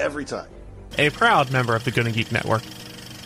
every 0.00 0.24
time. 0.24 0.48
A 0.98 1.10
proud 1.10 1.50
member 1.50 1.74
of 1.74 1.84
the 1.84 1.90
Gonna 1.90 2.12
Geek 2.12 2.32
Network. 2.32 2.62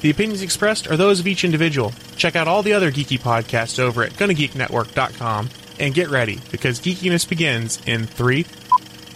The 0.00 0.10
opinions 0.10 0.42
expressed 0.42 0.88
are 0.88 0.96
those 0.96 1.20
of 1.20 1.27
each 1.27 1.45
individual. 1.45 1.92
Check 2.16 2.36
out 2.36 2.48
all 2.48 2.62
the 2.62 2.73
other 2.73 2.92
geeky 2.92 3.18
podcasts 3.18 3.78
over 3.78 4.02
at 4.02 4.12
GonnaGeekNetwork.com 4.12 5.48
and 5.80 5.95
get 5.95 6.10
ready 6.10 6.40
because 6.50 6.80
geekiness 6.80 7.28
begins 7.28 7.80
in 7.87 8.06
three, 8.06 8.46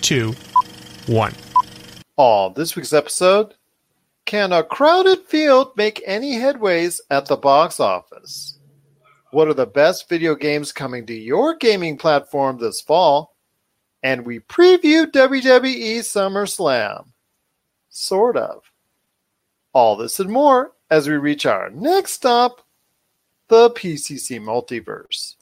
two, 0.00 0.34
one. 1.06 1.34
On 2.16 2.52
this 2.54 2.76
week's 2.76 2.92
episode, 2.92 3.54
can 4.26 4.52
a 4.52 4.62
crowded 4.62 5.20
field 5.26 5.76
make 5.76 6.02
any 6.06 6.34
headways 6.34 7.00
at 7.10 7.26
the 7.26 7.36
box 7.36 7.80
office? 7.80 8.58
What 9.32 9.48
are 9.48 9.54
the 9.54 9.66
best 9.66 10.08
video 10.08 10.34
games 10.34 10.72
coming 10.72 11.06
to 11.06 11.14
your 11.14 11.56
gaming 11.56 11.96
platform 11.96 12.58
this 12.58 12.80
fall? 12.80 13.36
And 14.02 14.26
we 14.26 14.40
preview 14.40 15.06
WWE 15.06 15.98
SummerSlam. 15.98 17.09
Sort 17.90 18.36
of. 18.36 18.70
All 19.72 19.96
this 19.96 20.20
and 20.20 20.30
more 20.30 20.72
as 20.90 21.08
we 21.08 21.16
reach 21.16 21.44
our 21.44 21.70
next 21.70 22.12
stop, 22.12 22.66
the 23.48 23.70
PCC 23.70 24.40
Multiverse. 24.40 25.34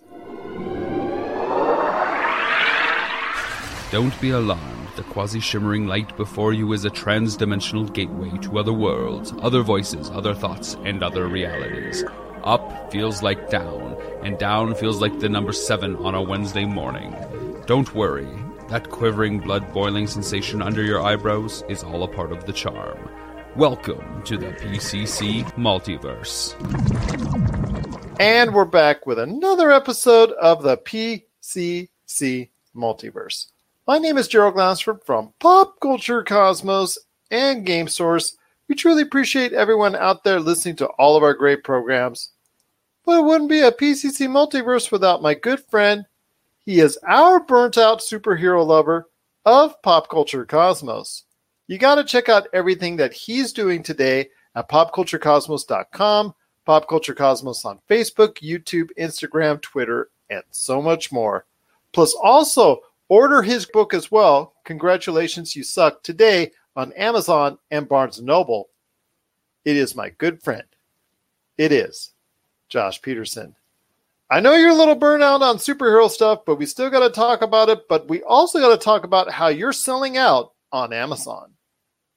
Don't 3.91 4.19
be 4.21 4.31
alarmed. 4.31 4.89
The 4.97 5.03
quasi 5.05 5.41
shimmering 5.41 5.87
light 5.87 6.17
before 6.17 6.53
you 6.53 6.73
is 6.73 6.85
a 6.85 6.91
trans 6.91 7.37
dimensional 7.37 7.85
gateway 7.85 8.37
to 8.39 8.59
other 8.59 8.73
worlds, 8.73 9.33
other 9.41 9.63
voices, 9.63 10.11
other 10.11 10.35
thoughts, 10.35 10.77
and 10.85 11.03
other 11.03 11.29
realities. 11.29 12.03
Up 12.45 12.91
feels 12.91 13.23
like 13.23 13.49
down, 13.49 13.97
and 14.23 14.39
down 14.39 14.75
feels 14.75 15.01
like 15.01 15.21
the 15.21 15.29
number 15.29 15.53
seven 15.53 15.97
on 15.97 16.15
a 16.15 16.23
Wednesday 16.23 16.65
morning. 16.65 17.15
Don't 17.67 17.95
worry, 17.95 18.29
that 18.69 18.91
quivering, 18.91 19.39
blood 19.39 19.73
boiling 19.73 20.07
sensation 20.07 20.61
under 20.61 20.83
your 20.83 21.01
eyebrows 21.01 21.65
is 21.71 21.83
all 21.83 22.03
a 22.03 22.09
part 22.09 22.33
of 22.33 22.45
the 22.45 22.53
charm. 22.53 23.09
Welcome 23.57 24.23
to 24.25 24.37
the 24.37 24.49
PCC 24.49 25.43
Multiverse. 25.55 26.55
And 28.21 28.53
we're 28.53 28.67
back 28.67 29.07
with 29.07 29.19
another 29.19 29.71
episode 29.71 30.33
of 30.33 30.63
the 30.63 30.77
PCC 30.77 32.51
Multiverse. 32.77 33.47
My 33.87 33.97
name 33.97 34.19
is 34.19 34.29
Gerald 34.29 34.55
Glassford 34.55 35.03
from 35.03 35.33
Pop 35.39 35.81
Culture 35.81 36.23
Cosmos 36.23 36.99
and 37.31 37.65
Game 37.65 37.89
Source. 37.89 38.37
We 38.69 38.75
truly 38.75 39.01
appreciate 39.01 39.55
everyone 39.55 39.97
out 39.97 40.25
there 40.25 40.41
listening 40.41 40.77
to 40.77 40.89
all 40.99 41.17
of 41.17 41.23
our 41.23 41.33
great 41.33 41.65
programs. 41.65 42.33
But 43.07 43.21
it 43.21 43.25
wouldn't 43.25 43.49
be 43.49 43.63
a 43.63 43.73
PCC 43.73 44.29
Multiverse 44.29 44.93
without 44.93 45.23
my 45.23 45.33
good 45.33 45.61
friend. 45.71 46.05
He 46.69 46.81
is 46.81 46.99
our 47.09 47.41
burnt 47.41 47.79
out 47.79 48.01
superhero 48.01 48.63
lover 48.67 49.09
of 49.47 49.81
Pop 49.81 50.11
Culture 50.11 50.45
Cosmos. 50.45 51.25
You 51.67 51.79
got 51.79 51.95
to 51.95 52.05
check 52.05 52.29
out 52.29 52.49
everything 52.53 52.97
that 52.97 53.15
he's 53.15 53.55
doing 53.55 53.83
today 53.83 54.29
at 54.55 54.69
popculturecosmos.com, 54.69 56.35
popculturecosmos 56.67 57.65
on 57.65 57.81
Facebook, 57.89 58.35
YouTube, 58.43 58.91
Instagram, 58.99 59.63
Twitter, 59.63 60.11
and 60.29 60.43
so 60.51 60.83
much 60.83 61.11
more. 61.11 61.47
Plus, 61.93 62.15
also 62.23 62.83
Order 63.09 63.41
his 63.41 63.65
book 63.65 63.95
as 63.95 64.11
well. 64.11 64.53
Congratulations, 64.65 65.57
You 65.57 65.63
Suck 65.63 66.03
today 66.03 66.53
on 66.77 66.93
Amazon 66.93 67.57
and 67.71 67.89
Barnes 67.89 68.21
Noble. 68.21 68.69
It 69.65 69.79
is 69.79 69.97
my 69.97 70.11
good 70.11 70.43
friend. 70.43 70.65
It 71.57 71.73
is 71.73 72.13
Josh 72.69 73.01
Peterson. 73.01 73.57
I 74.31 74.41
know 74.41 74.55
you're 74.55 74.71
a 74.71 74.75
little 74.75 74.99
burnout 74.99 75.41
on 75.41 75.57
superhero 75.57 76.11
stuff, 76.11 76.41
but 76.45 76.57
we 76.57 76.67
still 76.67 76.91
got 76.91 77.01
to 77.01 77.11
talk 77.11 77.41
about 77.41 77.71
it. 77.71 77.89
But 77.89 78.09
we 78.09 78.23
also 78.23 78.59
got 78.59 78.79
to 78.79 78.85
talk 78.85 79.05
about 79.05 79.31
how 79.31 79.49
you're 79.49 79.73
selling 79.73 80.19
out 80.19 80.53
on 80.71 80.93
Amazon. 80.93 81.53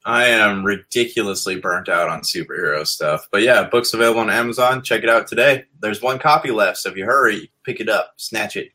I 0.03 0.25
am 0.25 0.65
ridiculously 0.65 1.59
burnt 1.59 1.87
out 1.87 2.09
on 2.09 2.21
superhero 2.21 2.85
stuff. 2.85 3.27
But 3.31 3.43
yeah, 3.43 3.63
book's 3.63 3.93
available 3.93 4.21
on 4.21 4.29
Amazon. 4.29 4.81
Check 4.81 5.03
it 5.03 5.09
out 5.09 5.27
today. 5.27 5.65
There's 5.79 6.01
one 6.01 6.19
copy 6.19 6.51
left, 6.51 6.77
so 6.77 6.89
if 6.89 6.97
you 6.97 7.05
hurry, 7.05 7.51
pick 7.63 7.79
it 7.79 7.87
up, 7.87 8.13
snatch 8.17 8.57
it. 8.57 8.71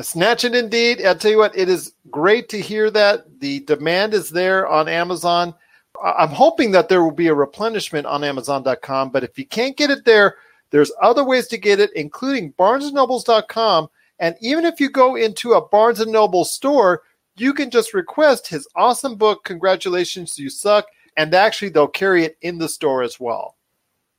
Snatch 0.00 0.44
it 0.44 0.54
indeed. 0.54 1.04
I'll 1.04 1.16
tell 1.16 1.30
you 1.30 1.38
what, 1.38 1.56
it 1.56 1.68
is 1.68 1.92
great 2.10 2.48
to 2.50 2.60
hear 2.60 2.90
that. 2.92 3.40
The 3.40 3.60
demand 3.60 4.14
is 4.14 4.30
there 4.30 4.66
on 4.66 4.88
Amazon. 4.88 5.54
I'm 6.02 6.28
hoping 6.28 6.70
that 6.72 6.88
there 6.88 7.02
will 7.02 7.10
be 7.10 7.26
a 7.26 7.34
replenishment 7.34 8.06
on 8.06 8.22
Amazon.com, 8.22 9.10
but 9.10 9.24
if 9.24 9.38
you 9.38 9.46
can't 9.46 9.76
get 9.76 9.90
it 9.90 10.04
there, 10.04 10.36
there's 10.70 10.92
other 11.02 11.24
ways 11.24 11.46
to 11.48 11.58
get 11.58 11.80
it, 11.80 11.90
including 11.94 12.52
BarnesandNobles.com. 12.54 13.88
And 14.18 14.36
even 14.40 14.64
if 14.64 14.80
you 14.80 14.90
go 14.90 15.16
into 15.16 15.52
a 15.52 15.66
Barnes 15.68 16.00
and 16.00 16.12
Noble 16.12 16.44
store, 16.44 17.02
you 17.36 17.54
can 17.54 17.70
just 17.70 17.94
request 17.94 18.48
his 18.48 18.68
awesome 18.74 19.16
book, 19.16 19.44
Congratulations, 19.44 20.38
You 20.38 20.50
Suck, 20.50 20.86
and 21.16 21.32
actually 21.34 21.68
they'll 21.68 21.88
carry 21.88 22.24
it 22.24 22.36
in 22.42 22.58
the 22.58 22.68
store 22.68 23.02
as 23.02 23.20
well. 23.20 23.56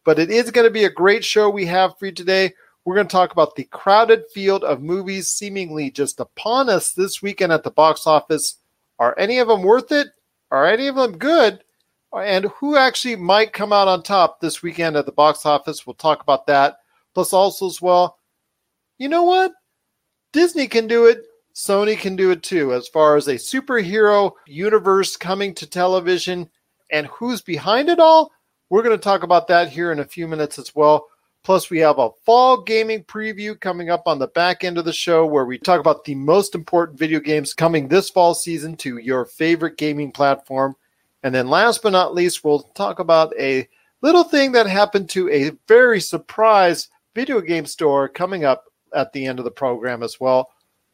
But 0.06 0.20
it 0.20 0.32
is 0.32 0.52
going 0.52 0.66
to 0.66 0.72
be 0.72 0.86
a 0.86 0.90
great 0.90 1.24
show 1.24 1.50
we 1.50 1.66
have 1.66 1.98
for 2.00 2.08
you 2.08 2.12
today. 2.12 2.54
We're 2.86 2.96
going 2.96 3.08
to 3.08 3.12
talk 3.12 3.32
about 3.32 3.56
the 3.56 3.66
crowded 3.66 4.24
field 4.34 4.64
of 4.64 4.82
movies 4.82 5.28
seemingly 5.28 5.92
just 5.92 6.20
upon 6.20 6.70
us 6.70 6.94
this 6.94 7.22
weekend 7.22 7.52
at 7.52 7.64
the 7.64 7.72
box 7.72 8.08
office. 8.08 8.58
Are 8.98 9.18
any 9.20 9.40
of 9.40 9.50
them 9.50 9.64
worth 9.64 9.92
it? 9.92 10.08
Are 10.50 10.66
any 10.66 10.88
of 10.88 10.96
them 10.96 11.18
good? 11.18 11.64
And 12.14 12.46
who 12.46 12.76
actually 12.76 13.16
might 13.16 13.54
come 13.54 13.72
out 13.72 13.88
on 13.88 14.02
top 14.02 14.40
this 14.40 14.64
weekend 14.64 14.96
at 14.96 15.06
the 15.06 15.12
box 15.12 15.46
office? 15.46 15.86
We'll 15.86 15.94
talk 15.94 16.22
about 16.22 16.48
that. 16.48 16.78
Plus, 17.14 17.34
also, 17.34 17.68
as 17.68 17.82
well, 17.82 18.18
you 18.98 19.10
know 19.10 19.24
what? 19.24 19.52
Disney 20.34 20.68
can 20.68 20.88
do 20.88 21.06
it. 21.06 21.24
Sony 21.56 21.98
can 21.98 22.16
do 22.16 22.32
it 22.32 22.42
too, 22.42 22.74
as 22.74 22.88
far 22.88 23.16
as 23.16 23.28
a 23.28 23.36
superhero 23.36 24.32
universe 24.48 25.18
coming 25.18 25.54
to 25.56 25.68
television. 25.68 26.50
And 26.92 27.08
who's 27.08 27.42
behind 27.42 27.90
it 27.90 28.00
all? 28.00 28.32
We're 28.70 28.84
going 28.84 28.98
to 28.98 29.04
talk 29.04 29.24
about 29.24 29.48
that 29.48 29.70
here 29.70 29.92
in 29.92 30.00
a 30.00 30.06
few 30.06 30.28
minutes 30.28 30.58
as 30.58 30.74
well. 30.76 31.08
Plus, 31.44 31.70
we 31.70 31.80
have 31.80 32.00
a 32.00 32.12
fall 32.26 32.62
gaming 32.62 33.04
preview 33.04 33.60
coming 33.60 33.90
up 33.90 34.04
on 34.06 34.20
the 34.20 34.28
back 34.28 34.64
end 34.64 34.78
of 34.78 34.86
the 34.86 34.94
show 34.94 35.26
where 35.26 35.46
we 35.46 35.58
talk 35.58 35.80
about 35.80 36.04
the 36.04 36.16
most 36.16 36.54
important 36.54 36.98
video 37.00 37.20
games 37.20 37.54
coming 37.54 37.88
this 37.88 38.10
fall 38.10 38.34
season 38.34 38.76
to 38.78 38.98
your 38.98 39.26
favorite 39.26 39.78
gaming 39.78 40.12
platform. 40.12 40.76
And 41.24 41.34
then, 41.34 41.50
last 41.50 41.84
but 41.84 41.92
not 41.92 42.16
least, 42.16 42.44
we'll 42.44 42.62
talk 42.62 43.00
about 43.00 43.34
a 43.38 43.68
little 44.02 44.24
thing 44.24 44.54
that 44.54 44.68
happened 44.68 45.10
to 45.10 45.30
a 45.30 45.52
very 45.68 46.00
surprise 46.00 46.90
video 47.16 47.42
game 47.42 47.66
store 47.66 48.08
coming 48.08 48.46
up 48.46 48.66
at 48.94 49.12
the 49.12 49.26
end 49.26 49.40
of 49.40 49.46
the 49.46 49.52
program 49.52 50.04
as 50.04 50.20
well. 50.20 50.50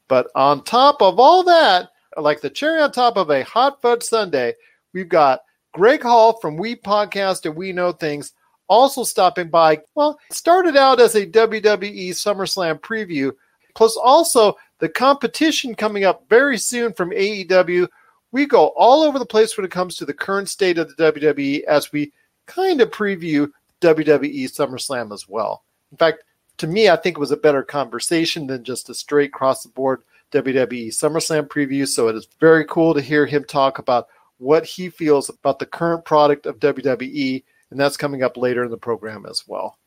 But 0.07 0.27
on 0.35 0.63
top 0.63 1.01
of 1.01 1.19
all 1.19 1.43
that, 1.43 1.89
like 2.17 2.41
the 2.41 2.49
cherry 2.49 2.81
on 2.81 2.91
top 2.91 3.17
of 3.17 3.29
a 3.29 3.43
hot 3.43 3.81
fudge 3.81 4.03
sundae, 4.03 4.53
we've 4.93 5.09
got 5.09 5.41
Greg 5.73 6.01
Hall 6.01 6.39
from 6.39 6.57
We 6.57 6.75
Podcast 6.75 7.45
and 7.45 7.55
We 7.55 7.71
Know 7.71 7.91
Things 7.91 8.33
also 8.67 9.03
stopping 9.03 9.49
by. 9.49 9.81
Well, 9.95 10.17
started 10.31 10.75
out 10.77 10.99
as 10.99 11.15
a 11.15 11.27
WWE 11.27 12.09
SummerSlam 12.09 12.79
preview, 12.79 13.31
plus 13.75 13.97
also 13.97 14.55
the 14.79 14.89
competition 14.89 15.75
coming 15.75 16.03
up 16.03 16.27
very 16.29 16.57
soon 16.57 16.93
from 16.93 17.11
AEW. 17.11 17.87
We 18.35 18.45
go 18.45 18.73
all 18.75 19.03
over 19.03 19.17
the 19.17 19.25
place 19.25 19.55
when 19.55 19.65
it 19.65 19.71
comes 19.71 19.95
to 19.95 20.05
the 20.05 20.13
current 20.13 20.49
state 20.49 20.77
of 20.77 20.93
the 20.93 21.09
WWE 21.09 21.63
as 21.63 21.93
we 21.93 22.11
kind 22.47 22.81
of 22.81 22.91
preview 22.91 23.49
WWE 23.79 24.43
SummerSlam 24.51 25.13
as 25.13 25.25
well. 25.25 25.63
In 25.93 25.95
fact, 25.95 26.25
to 26.57 26.67
me, 26.67 26.89
I 26.89 26.97
think 26.97 27.15
it 27.15 27.21
was 27.21 27.31
a 27.31 27.37
better 27.37 27.63
conversation 27.63 28.45
than 28.45 28.65
just 28.65 28.89
a 28.89 28.93
straight 28.93 29.31
cross 29.31 29.63
the 29.63 29.69
board 29.69 30.01
WWE 30.33 30.87
SummerSlam 30.87 31.47
preview. 31.47 31.87
So 31.87 32.09
it 32.09 32.17
is 32.17 32.27
very 32.41 32.65
cool 32.65 32.93
to 32.93 32.99
hear 32.99 33.25
him 33.25 33.45
talk 33.45 33.79
about 33.79 34.09
what 34.37 34.65
he 34.65 34.89
feels 34.89 35.29
about 35.29 35.59
the 35.59 35.65
current 35.65 36.03
product 36.03 36.45
of 36.45 36.59
WWE 36.59 37.41
and 37.71 37.79
that's 37.79 37.95
coming 37.95 38.21
up 38.21 38.35
later 38.35 38.65
in 38.65 38.69
the 38.69 38.75
program 38.75 39.25
as 39.25 39.47
well. 39.47 39.77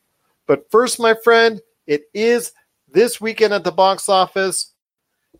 But 0.47 0.71
first, 0.71 0.99
my 0.99 1.13
friend, 1.23 1.61
it 1.85 2.05
is 2.15 2.53
this 2.91 3.21
weekend 3.21 3.53
at 3.53 3.63
the 3.63 3.71
box 3.71 4.09
office, 4.09 4.73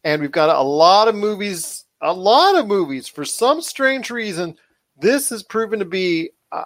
and 0.03 0.21
we've 0.21 0.31
got 0.31 0.55
a 0.55 0.61
lot 0.61 1.07
of 1.07 1.15
movies, 1.15 1.85
a 2.01 2.13
lot 2.13 2.55
of 2.55 2.67
movies. 2.67 3.07
For 3.07 3.25
some 3.25 3.61
strange 3.61 4.09
reason, 4.09 4.57
this 4.97 5.29
has 5.29 5.43
proven 5.43 5.79
to 5.79 5.85
be, 5.85 6.31
uh, 6.51 6.63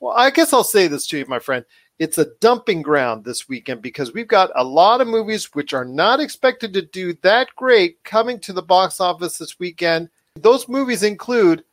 well, 0.00 0.14
I 0.16 0.30
guess 0.30 0.52
I'll 0.52 0.64
say 0.64 0.88
this 0.88 1.06
to 1.08 1.18
you, 1.18 1.26
my 1.26 1.38
friend. 1.38 1.64
It's 1.98 2.18
a 2.18 2.30
dumping 2.40 2.82
ground 2.82 3.24
this 3.24 3.48
weekend 3.48 3.82
because 3.82 4.12
we've 4.12 4.28
got 4.28 4.50
a 4.54 4.64
lot 4.64 5.00
of 5.00 5.06
movies 5.06 5.54
which 5.54 5.72
are 5.72 5.84
not 5.84 6.20
expected 6.20 6.72
to 6.74 6.82
do 6.82 7.12
that 7.22 7.48
great 7.54 8.02
coming 8.02 8.40
to 8.40 8.52
the 8.52 8.62
box 8.62 9.00
office 9.00 9.38
this 9.38 9.58
weekend. 9.60 10.08
Those 10.34 10.68
movies 10.68 11.02
include 11.02 11.64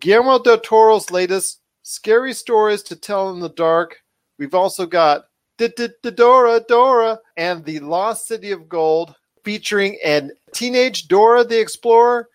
Guillermo 0.00 0.42
del 0.42 0.58
Toro's 0.58 1.10
latest 1.10 1.60
Scary 1.82 2.34
Stories 2.34 2.82
to 2.82 2.96
Tell 2.96 3.30
in 3.30 3.40
the 3.40 3.48
Dark. 3.48 4.02
We've 4.38 4.54
also 4.54 4.84
got 4.84 5.28
Dora 5.56 6.60
Dora 6.68 7.18
and 7.36 7.64
the 7.64 7.78
Lost 7.80 8.26
City 8.26 8.50
of 8.50 8.68
Gold 8.68 9.14
featuring 9.46 9.96
an 10.04 10.32
teenage 10.52 11.06
Dora 11.06 11.44
the 11.44 11.60
Explorer. 11.60 12.28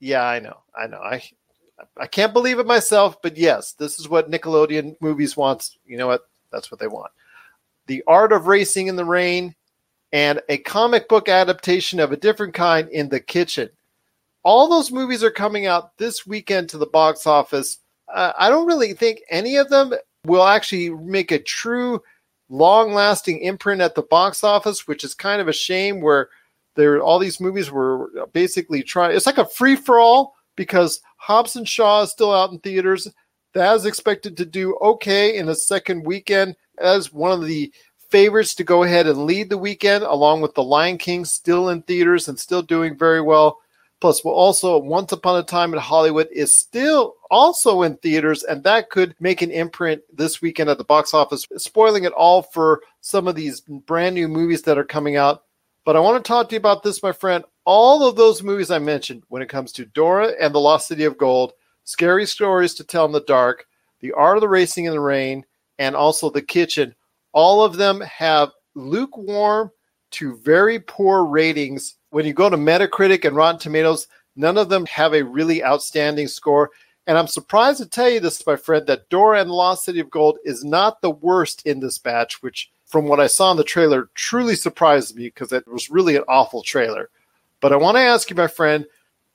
Yeah, 0.00 0.24
I 0.24 0.40
know. 0.40 0.56
I 0.74 0.86
know. 0.86 0.98
I 0.98 1.22
I 1.98 2.06
can't 2.06 2.32
believe 2.32 2.58
it 2.58 2.66
myself, 2.66 3.20
but 3.20 3.36
yes, 3.36 3.72
this 3.72 4.00
is 4.00 4.08
what 4.08 4.30
Nickelodeon 4.30 4.96
movies 5.00 5.36
wants. 5.36 5.76
You 5.84 5.98
know 5.98 6.06
what? 6.06 6.26
That's 6.50 6.70
what 6.70 6.80
they 6.80 6.86
want. 6.86 7.12
The 7.86 8.02
Art 8.06 8.32
of 8.32 8.46
Racing 8.46 8.86
in 8.86 8.96
the 8.96 9.04
Rain 9.04 9.54
and 10.10 10.40
a 10.48 10.56
comic 10.56 11.06
book 11.06 11.28
adaptation 11.28 12.00
of 12.00 12.12
a 12.12 12.16
different 12.16 12.54
kind 12.54 12.88
in 12.88 13.10
the 13.10 13.20
kitchen. 13.20 13.68
All 14.42 14.70
those 14.70 14.90
movies 14.90 15.22
are 15.22 15.30
coming 15.30 15.66
out 15.66 15.98
this 15.98 16.26
weekend 16.26 16.70
to 16.70 16.78
the 16.78 16.86
box 16.86 17.26
office. 17.26 17.80
Uh, 18.12 18.32
I 18.38 18.48
don't 18.48 18.66
really 18.66 18.94
think 18.94 19.20
any 19.28 19.56
of 19.56 19.68
them 19.68 19.92
will 20.24 20.44
actually 20.44 20.88
make 20.88 21.30
a 21.30 21.38
true 21.38 22.02
long 22.48 22.92
lasting 22.92 23.40
imprint 23.40 23.80
at 23.80 23.94
the 23.94 24.02
box 24.02 24.44
office, 24.44 24.86
which 24.86 25.04
is 25.04 25.14
kind 25.14 25.40
of 25.40 25.48
a 25.48 25.52
shame 25.52 26.00
where 26.00 26.28
there 26.74 27.00
all 27.00 27.18
these 27.18 27.40
movies 27.40 27.70
were 27.70 28.10
basically 28.32 28.82
trying 28.82 29.16
it's 29.16 29.26
like 29.26 29.38
a 29.38 29.46
free 29.46 29.76
for 29.76 29.98
all 29.98 30.34
because 30.56 31.00
Hobbs 31.16 31.56
and 31.56 31.68
Shaw 31.68 32.02
is 32.02 32.10
still 32.10 32.32
out 32.32 32.52
in 32.52 32.58
theaters. 32.60 33.08
That 33.54 33.74
is 33.74 33.86
expected 33.86 34.36
to 34.36 34.44
do 34.44 34.76
okay 34.82 35.36
in 35.36 35.46
the 35.46 35.54
second 35.54 36.04
weekend 36.04 36.56
as 36.78 37.12
one 37.12 37.32
of 37.32 37.46
the 37.46 37.72
favorites 38.10 38.54
to 38.54 38.64
go 38.64 38.82
ahead 38.82 39.06
and 39.06 39.24
lead 39.24 39.50
the 39.50 39.58
weekend, 39.58 40.04
along 40.04 40.40
with 40.40 40.54
The 40.54 40.62
Lion 40.62 40.98
King 40.98 41.24
still 41.24 41.70
in 41.70 41.82
theaters 41.82 42.28
and 42.28 42.38
still 42.38 42.62
doing 42.62 42.96
very 42.96 43.20
well. 43.20 43.58
Plus, 44.00 44.22
we'll 44.22 44.34
also 44.34 44.78
Once 44.78 45.12
Upon 45.12 45.38
a 45.38 45.42
Time 45.42 45.72
in 45.72 45.80
Hollywood 45.80 46.28
is 46.30 46.56
still 46.56 47.14
also 47.30 47.82
in 47.82 47.96
theaters, 47.96 48.44
and 48.44 48.62
that 48.64 48.90
could 48.90 49.14
make 49.20 49.40
an 49.40 49.50
imprint 49.50 50.02
this 50.12 50.42
weekend 50.42 50.68
at 50.68 50.78
the 50.78 50.84
box 50.84 51.14
office, 51.14 51.46
spoiling 51.56 52.04
it 52.04 52.12
all 52.12 52.42
for 52.42 52.82
some 53.00 53.26
of 53.26 53.34
these 53.34 53.60
brand 53.60 54.14
new 54.14 54.28
movies 54.28 54.62
that 54.62 54.76
are 54.76 54.84
coming 54.84 55.16
out. 55.16 55.44
But 55.84 55.96
I 55.96 56.00
want 56.00 56.22
to 56.22 56.28
talk 56.28 56.48
to 56.48 56.54
you 56.54 56.58
about 56.58 56.82
this, 56.82 57.02
my 57.02 57.12
friend. 57.12 57.44
All 57.64 58.06
of 58.06 58.16
those 58.16 58.42
movies 58.42 58.70
I 58.70 58.78
mentioned 58.78 59.22
when 59.28 59.40
it 59.40 59.48
comes 59.48 59.72
to 59.72 59.86
Dora 59.86 60.32
and 60.40 60.54
the 60.54 60.60
Lost 60.60 60.88
City 60.88 61.04
of 61.04 61.16
Gold, 61.16 61.52
Scary 61.84 62.26
Stories 62.26 62.74
to 62.74 62.84
Tell 62.84 63.06
in 63.06 63.12
the 63.12 63.20
Dark, 63.20 63.66
The 64.00 64.12
Art 64.12 64.36
of 64.36 64.40
the 64.40 64.48
Racing 64.48 64.84
in 64.84 64.92
the 64.92 65.00
Rain, 65.00 65.44
and 65.78 65.96
also 65.96 66.28
The 66.28 66.42
Kitchen, 66.42 66.94
all 67.32 67.62
of 67.62 67.76
them 67.76 68.00
have 68.00 68.50
lukewarm 68.74 69.70
to 70.12 70.36
very 70.38 70.80
poor 70.80 71.24
ratings 71.24 71.95
when 72.10 72.26
you 72.26 72.32
go 72.32 72.48
to 72.48 72.56
Metacritic 72.56 73.24
and 73.24 73.36
Rotten 73.36 73.60
Tomatoes, 73.60 74.08
none 74.36 74.58
of 74.58 74.68
them 74.68 74.86
have 74.86 75.14
a 75.14 75.24
really 75.24 75.64
outstanding 75.64 76.28
score. 76.28 76.70
And 77.06 77.16
I'm 77.16 77.28
surprised 77.28 77.78
to 77.78 77.86
tell 77.86 78.08
you 78.08 78.20
this, 78.20 78.46
my 78.46 78.56
friend, 78.56 78.86
that 78.86 79.08
Dora 79.08 79.40
and 79.40 79.48
the 79.48 79.54
Lost 79.54 79.84
City 79.84 80.00
of 80.00 80.10
Gold 80.10 80.38
is 80.44 80.64
not 80.64 81.00
the 81.00 81.10
worst 81.10 81.64
in 81.66 81.80
this 81.80 81.98
batch, 81.98 82.42
which, 82.42 82.70
from 82.86 83.06
what 83.06 83.20
I 83.20 83.28
saw 83.28 83.50
in 83.52 83.56
the 83.56 83.64
trailer, 83.64 84.08
truly 84.14 84.56
surprised 84.56 85.16
me 85.16 85.24
because 85.24 85.52
it 85.52 85.66
was 85.68 85.90
really 85.90 86.16
an 86.16 86.24
awful 86.28 86.62
trailer. 86.62 87.10
But 87.60 87.72
I 87.72 87.76
want 87.76 87.96
to 87.96 88.02
ask 88.02 88.28
you, 88.28 88.36
my 88.36 88.48
friend, 88.48 88.86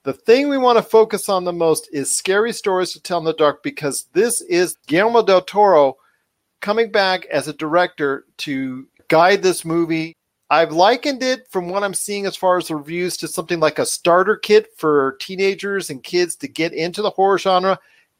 the 0.04 0.12
thing 0.12 0.48
we 0.48 0.58
want 0.58 0.78
to 0.78 0.82
focus 0.82 1.28
on 1.28 1.44
the 1.44 1.52
most 1.52 1.88
is 1.92 2.14
Scary 2.14 2.52
Stories 2.52 2.92
to 2.92 3.00
Tell 3.00 3.18
in 3.18 3.24
the 3.24 3.32
Dark 3.32 3.62
because 3.62 4.06
this 4.12 4.40
is 4.42 4.76
Guillermo 4.86 5.22
del 5.22 5.42
Toro 5.42 5.96
coming 6.60 6.90
back 6.90 7.24
as 7.26 7.48
a 7.48 7.52
director 7.52 8.24
to 8.38 8.86
guide 9.08 9.42
this 9.42 9.64
movie 9.64 10.16
I've 10.52 10.72
likened 10.72 11.22
it 11.22 11.48
from 11.48 11.70
what 11.70 11.82
I'm 11.82 11.94
seeing 11.94 12.26
as 12.26 12.36
far 12.36 12.58
as 12.58 12.68
the 12.68 12.76
reviews 12.76 13.16
to 13.16 13.26
something 13.26 13.58
like 13.58 13.78
a 13.78 13.86
starter 13.86 14.36
kit 14.36 14.68
for 14.76 15.16
teenagers 15.18 15.88
and 15.88 16.04
kids 16.04 16.36
to 16.36 16.46
get 16.46 16.74
into 16.74 17.00
the 17.00 17.08
horror 17.08 17.38
genre. 17.38 17.78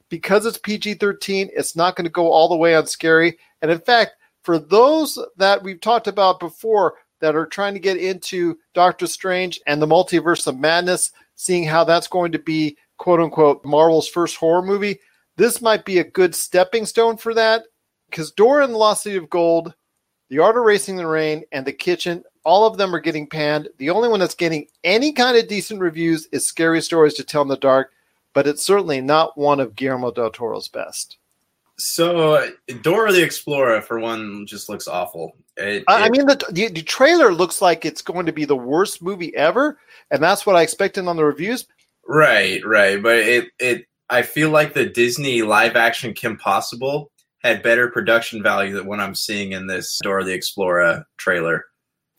Because 0.09 0.47
it's 0.47 0.57
PG 0.57 0.95
13, 0.95 1.51
it's 1.55 1.77
not 1.77 1.95
going 1.95 2.07
to 2.07 2.11
go 2.11 2.33
all 2.33 2.49
the 2.49 2.57
way 2.57 2.75
on 2.75 2.87
scary. 2.87 3.37
And 3.61 3.71
in 3.71 3.81
fact, 3.81 4.13
for 4.45 4.59
those 4.59 5.19
that 5.37 5.63
we've 5.63 5.83
talked 5.83 6.07
about 6.07 6.41
before 6.41 6.95
that 7.21 7.37
are 7.37 7.45
trying 7.45 7.75
to 7.75 7.81
get 7.81 7.99
into 7.99 8.57
Doctor 8.73 9.07
Strange 9.07 9.61
and 9.67 9.83
the 9.83 9.87
Multiverse 9.87 10.47
of 10.47 10.59
Madness, 10.59 11.13
seeing 11.35 11.65
how 11.65 11.85
that's 11.85 12.09
going 12.09 12.33
to 12.33 12.39
be 12.39 12.79
quote 12.97 13.21
unquote 13.21 13.63
Marvel's 13.63 14.09
first 14.09 14.37
horror 14.37 14.63
movie, 14.63 14.99
this 15.37 15.61
might 15.61 15.85
be 15.85 15.99
a 15.99 16.05
good 16.05 16.35
stepping 16.35 16.87
stone 16.87 17.19
for 17.19 17.35
that. 17.35 17.65
Because 18.09 18.33
Dora 18.33 18.65
and 18.65 18.73
the 18.73 18.79
Lost 18.79 19.03
City 19.03 19.17
of 19.17 19.29
Gold 19.29 19.75
the 20.33 20.39
Art 20.39 20.57
of 20.57 20.65
Racing 20.65 20.97
the 20.97 21.07
Rain, 21.07 21.45
and 21.53 21.67
The 21.67 21.75
Kitchen. 21.75 22.25
All 22.43 22.67
of 22.67 22.79
them 22.79 22.95
are 22.95 23.01
getting 23.01 23.27
panned. 23.27 23.69
The 23.77 23.91
only 23.91 24.09
one 24.09 24.19
that's 24.19 24.35
getting 24.35 24.67
any 24.83 25.13
kind 25.13 25.37
of 25.37 25.47
decent 25.47 25.79
reviews 25.79 26.27
is 26.33 26.47
Scary 26.47 26.81
Stories 26.81 27.13
to 27.15 27.23
Tell 27.23 27.43
in 27.43 27.49
the 27.49 27.57
Dark, 27.59 27.93
but 28.33 28.47
it's 28.47 28.65
certainly 28.65 29.03
not 29.03 29.37
one 29.37 29.61
of 29.61 29.77
Guillermo 29.77 30.11
del 30.11 30.31
Toro's 30.31 30.69
best. 30.69 31.19
So, 31.77 32.49
Dora 32.81 33.13
the 33.13 33.23
Explorer, 33.23 33.83
for 33.83 34.01
one, 34.01 34.47
just 34.47 34.71
looks 34.71 34.89
awful. 34.89 35.37
It, 35.59 35.85
I, 35.87 36.01
it, 36.01 36.07
I 36.07 36.09
mean, 36.09 36.25
the, 36.25 36.43
the, 36.51 36.69
the 36.69 36.83
trailer 36.83 37.35
looks 37.35 37.61
like 37.61 37.85
it's 37.85 38.01
going 38.01 38.25
to 38.25 38.33
be 38.33 38.47
the 38.47 38.57
worst 38.57 39.03
movie 39.03 39.37
ever, 39.37 39.79
and 40.11 40.23
that's 40.23 40.47
what 40.47 40.57
I 40.57 40.63
expected 40.63 41.07
on 41.09 41.17
the 41.17 41.27
reviews. 41.27 41.67
Right, 42.09 42.65
right, 42.65 43.03
but 43.03 43.19
it 43.19 43.49
it 43.59 43.85
I 44.09 44.23
feel 44.23 44.49
like 44.49 44.73
the 44.73 44.87
Disney 44.87 45.43
live 45.43 45.77
action 45.77 46.15
Kim 46.15 46.39
Possible 46.39 47.12
had 47.43 47.63
better 47.63 47.89
production 47.89 48.43
value 48.43 48.75
than 48.75 48.87
what 48.87 49.01
I'm 49.01 49.15
seeing 49.15 49.53
in 49.53 49.67
this 49.67 49.99
Dora 50.03 50.25
the 50.25 50.33
Explorer 50.33 51.05
trailer. 51.17 51.65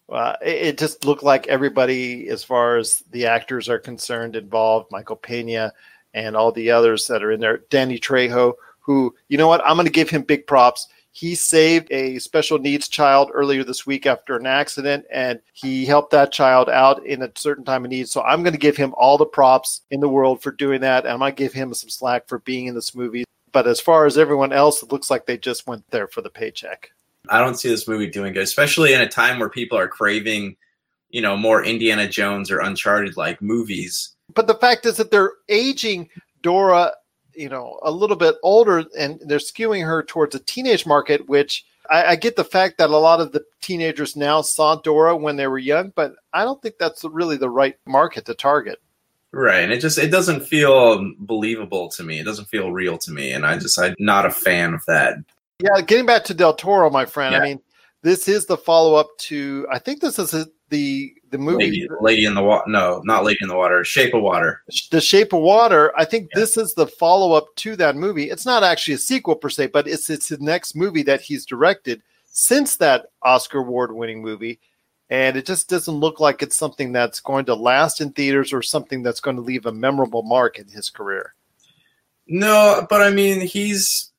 Well, 0.08 0.36
it 0.42 0.78
just 0.78 1.06
looked 1.06 1.24
like 1.24 1.48
everybody, 1.48 2.28
as 2.28 2.44
far 2.44 2.78
as 2.78 3.04
the 3.12 3.26
actors 3.26 3.70
are 3.70 3.80
concerned, 3.80 4.36
involved, 4.36 4.92
Michael 4.92 5.16
Pena 5.16 5.72
and 6.14 6.36
all 6.36 6.52
the 6.52 6.70
others 6.70 7.08
that 7.08 7.24
are 7.24 7.32
in 7.32 7.40
there, 7.40 7.60
Danny 7.70 7.98
Trejo, 7.98 8.54
who, 8.80 9.16
you 9.30 9.38
know 9.38 9.48
what, 9.48 9.62
I'm 9.66 9.76
going 9.76 9.88
to 9.88 9.92
give 9.92 10.10
him 10.10 10.24
big 10.24 10.46
props. 10.46 10.88
He 11.12 11.36
saved 11.36 11.88
a 11.92 12.20
special 12.20 12.60
needs 12.60 12.88
child 12.90 13.32
earlier 13.34 13.64
this 13.64 13.86
week 13.86 14.06
after 14.06 14.36
an 14.36 14.46
accident, 14.46 15.06
and 15.12 15.40
he 15.54 15.86
helped 15.86 16.12
that 16.12 16.32
child 16.32 16.70
out 16.70 17.06
in 17.06 17.22
a 17.22 17.32
certain 17.36 17.64
time 17.64 17.86
of 17.86 17.92
need. 17.92 18.10
So 18.10 18.22
I'm 18.24 18.44
going 18.44 18.54
to 18.54 18.60
give 18.60 18.76
him 18.76 18.94
all 18.98 19.18
the 19.18 19.26
props 19.26 19.82
in 19.90 20.00
the 20.00 20.10
world 20.10 20.42
for 20.42 20.52
doing 20.52 20.82
that. 20.82 21.06
And 21.06 21.14
I 21.14 21.18
might 21.18 21.38
give 21.38 21.54
him 21.54 21.74
some 21.74 21.90
slack 21.90 22.28
for 22.28 22.40
being 22.40 22.66
in 22.66 22.76
this 22.76 22.94
movie. 22.94 23.24
But 23.54 23.68
as 23.68 23.80
far 23.80 24.06
as 24.06 24.18
everyone 24.18 24.52
else, 24.52 24.84
it 24.84 24.92
looks 24.92 25.10
like 25.10 25.26
they 25.26 25.38
just 25.38 25.68
went 25.68 25.90
there 25.92 26.08
for 26.08 26.22
the 26.22 26.30
paycheck. 26.30 26.92
I 27.30 27.40
don't 27.40 27.56
see 27.56 27.70
this 27.70 27.88
movie 27.88 28.08
doing 28.08 28.34
good, 28.34 28.44
especially 28.44 28.94
in 28.94 29.00
a 29.00 29.08
time 29.08 29.40
where 29.40 29.50
people 29.50 29.78
are 29.78 29.88
craving, 29.88 30.58
you 31.10 31.22
know, 31.22 31.38
more 31.38 31.64
Indiana 31.64 32.10
Jones 32.10 32.52
or 32.52 32.60
Uncharted 32.60 33.16
like 33.16 33.42
movies. 33.42 34.16
But 34.34 34.48
the 34.48 34.56
fact 34.56 34.86
is 34.86 34.98
that 34.98 35.12
they're 35.12 35.34
aging 35.48 36.10
Dora, 36.42 36.92
you 37.34 37.48
know, 37.48 37.80
a 37.84 37.92
little 37.92 38.18
bit 38.18 38.36
older 38.44 38.84
and 38.98 39.22
they're 39.26 39.38
skewing 39.38 39.86
her 39.86 40.04
towards 40.04 40.36
a 40.36 40.40
teenage 40.40 40.86
market, 40.86 41.30
which 41.30 41.66
I, 41.90 42.06
I 42.06 42.16
get 42.16 42.36
the 42.36 42.44
fact 42.44 42.78
that 42.78 42.90
a 42.90 42.98
lot 42.98 43.22
of 43.22 43.32
the 43.32 43.44
teenagers 43.62 44.16
now 44.16 44.42
saw 44.42 44.76
Dora 44.76 45.16
when 45.16 45.36
they 45.36 45.48
were 45.48 45.60
young, 45.60 45.94
but 45.96 46.14
I 46.34 46.44
don't 46.44 46.62
think 46.62 46.76
that's 46.78 47.04
really 47.04 47.38
the 47.38 47.50
right 47.50 47.78
market 47.86 48.26
to 48.26 48.34
target. 48.34 48.82
Right. 49.34 49.64
And 49.64 49.74
it 49.74 49.82
just 49.82 49.98
it 49.98 50.12
doesn't 50.12 50.46
feel 50.46 51.12
believable 51.20 51.90
to 51.90 52.04
me. 52.04 52.20
It 52.20 52.24
doesn't 52.24 52.46
feel 52.46 52.72
real 52.72 53.00
to 53.00 53.12
me. 53.12 53.32
And 53.32 53.46
I 53.46 53.58
just 53.58 53.80
I'm 53.80 53.96
not 53.98 54.28
a 54.28 54.32
fan 54.32 54.76
of 54.76 54.86
that. 54.86 55.18
Yeah, 55.60 55.82
getting 55.82 56.06
back 56.06 56.24
to 56.26 56.36
Del 56.36 56.54
Toro, 56.54 56.90
my 56.92 57.06
friend. 57.06 57.34
Yeah. 57.34 57.40
I 57.40 57.44
mean, 57.44 57.60
this 58.04 58.28
is 58.28 58.46
the 58.46 58.58
follow 58.58 58.94
up 58.94 59.10
to 59.20 59.66
I 59.72 59.80
think 59.80 60.02
this 60.02 60.20
is 60.20 60.32
the 60.70 61.14
the 61.32 61.38
movie 61.40 61.64
Lady, 61.64 61.88
Lady 62.00 62.26
in 62.26 62.36
the 62.36 62.44
Water. 62.44 62.70
No, 62.70 63.02
not 63.06 63.24
Lady 63.24 63.40
in 63.42 63.48
the 63.48 63.58
Water. 63.58 63.84
Shape 63.84 64.14
of 64.14 64.22
Water. 64.22 64.62
The 64.92 65.02
Shape 65.02 65.34
of 65.34 65.42
Water. 65.42 65.92
I 65.98 66.06
think 66.06 66.30
yeah. 66.32 66.42
this 66.42 66.56
is 66.56 66.76
the 66.76 66.86
follow 66.86 67.34
up 67.34 67.48
to 67.58 67.76
that 67.78 67.96
movie. 67.96 68.30
It's 68.30 68.46
not 68.46 68.64
actually 68.64 68.94
a 68.94 69.00
sequel 69.00 69.36
per 69.36 69.50
se, 69.50 69.68
but 69.68 69.88
it's 69.88 70.12
it's 70.12 70.30
the 70.30 70.38
next 70.38 70.76
movie 70.76 71.04
that 71.04 71.22
he's 71.22 71.48
directed 71.48 72.04
since 72.26 72.76
that 72.78 73.08
Oscar 73.24 73.60
award 73.60 73.96
winning 73.96 74.22
movie 74.22 74.60
and 75.14 75.38
it 75.38 75.46
just 75.46 75.70
doesn't 75.70 75.94
look 75.94 76.20
like 76.20 76.42
it's 76.42 76.58
something 76.58 76.92
that's 76.92 77.20
going 77.20 77.46
to 77.46 77.54
last 77.54 78.02
in 78.02 78.12
theaters 78.14 78.52
or 78.52 78.64
something 78.64 79.04
that's 79.04 79.20
going 79.20 79.36
to 79.36 79.44
leave 79.44 79.68
a 79.68 79.72
memorable 79.72 80.24
mark 80.24 80.58
in 80.58 80.68
his 80.68 80.90
career. 80.90 81.36
No, 82.26 82.88
but 82.90 83.04
I 83.04 83.12
mean, 83.12 83.40
he's 83.42 84.12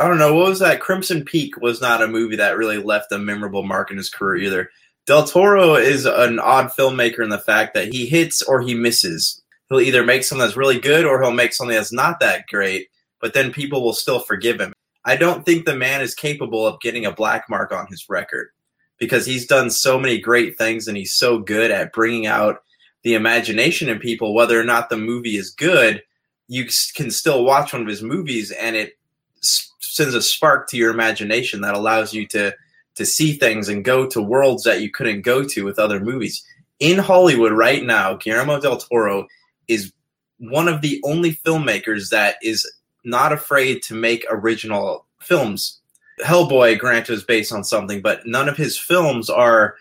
I 0.00 0.08
don't 0.08 0.18
know 0.18 0.34
what 0.34 0.48
was 0.48 0.58
that. 0.58 0.80
Crimson 0.80 1.24
Peak 1.24 1.60
was 1.60 1.80
not 1.80 2.02
a 2.02 2.08
movie 2.08 2.34
that 2.36 2.56
really 2.56 2.78
left 2.78 3.12
a 3.12 3.18
memorable 3.18 3.62
mark 3.62 3.92
in 3.92 3.96
his 3.96 4.10
career 4.10 4.42
either. 4.42 4.70
Del 5.06 5.28
Toro 5.28 5.76
is 5.76 6.06
an 6.06 6.40
odd 6.40 6.72
filmmaker 6.76 7.20
in 7.20 7.30
the 7.30 7.38
fact 7.38 7.74
that 7.74 7.92
he 7.92 8.04
hits 8.06 8.42
or 8.42 8.60
he 8.60 8.74
misses. 8.74 9.40
He'll 9.68 9.80
either 9.80 10.02
make 10.02 10.24
something 10.24 10.44
that's 10.44 10.56
really 10.56 10.80
good 10.80 11.04
or 11.04 11.22
he'll 11.22 11.30
make 11.30 11.54
something 11.54 11.76
that's 11.76 11.92
not 11.92 12.18
that 12.18 12.48
great, 12.48 12.88
but 13.20 13.32
then 13.32 13.52
people 13.52 13.84
will 13.84 13.92
still 13.92 14.18
forgive 14.18 14.60
him. 14.60 14.72
I 15.04 15.14
don't 15.14 15.46
think 15.46 15.64
the 15.64 15.76
man 15.76 16.00
is 16.00 16.16
capable 16.16 16.66
of 16.66 16.80
getting 16.80 17.06
a 17.06 17.12
black 17.12 17.48
mark 17.48 17.70
on 17.70 17.86
his 17.86 18.06
record 18.08 18.48
because 18.98 19.26
he's 19.26 19.46
done 19.46 19.70
so 19.70 19.98
many 19.98 20.18
great 20.18 20.56
things 20.56 20.88
and 20.88 20.96
he's 20.96 21.14
so 21.14 21.38
good 21.38 21.70
at 21.70 21.92
bringing 21.92 22.26
out 22.26 22.62
the 23.02 23.14
imagination 23.14 23.88
in 23.88 23.98
people 23.98 24.34
whether 24.34 24.58
or 24.58 24.64
not 24.64 24.88
the 24.88 24.96
movie 24.96 25.36
is 25.36 25.50
good 25.50 26.02
you 26.48 26.66
can 26.94 27.10
still 27.10 27.44
watch 27.44 27.72
one 27.72 27.82
of 27.82 27.88
his 27.88 28.02
movies 28.02 28.50
and 28.52 28.76
it 28.76 28.98
sends 29.40 30.14
a 30.14 30.22
spark 30.22 30.68
to 30.68 30.76
your 30.76 30.90
imagination 30.90 31.60
that 31.60 31.74
allows 31.74 32.12
you 32.12 32.26
to 32.26 32.54
to 32.94 33.04
see 33.04 33.34
things 33.34 33.68
and 33.68 33.84
go 33.84 34.06
to 34.06 34.22
worlds 34.22 34.64
that 34.64 34.80
you 34.80 34.90
couldn't 34.90 35.22
go 35.22 35.44
to 35.44 35.64
with 35.64 35.78
other 35.78 36.00
movies 36.00 36.44
in 36.80 36.98
hollywood 36.98 37.52
right 37.52 37.84
now 37.84 38.14
guillermo 38.14 38.60
del 38.60 38.78
toro 38.78 39.26
is 39.68 39.92
one 40.38 40.68
of 40.68 40.82
the 40.82 41.00
only 41.04 41.34
filmmakers 41.34 42.10
that 42.10 42.36
is 42.42 42.70
not 43.04 43.32
afraid 43.32 43.82
to 43.84 43.94
make 43.94 44.26
original 44.28 45.06
films. 45.20 45.80
Hellboy, 46.22 46.78
granted, 46.78 47.12
is 47.12 47.24
based 47.24 47.52
on 47.52 47.64
something, 47.64 48.00
but 48.00 48.26
none 48.26 48.48
of 48.48 48.56
his 48.56 48.78
films 48.78 49.28
are 49.28 49.76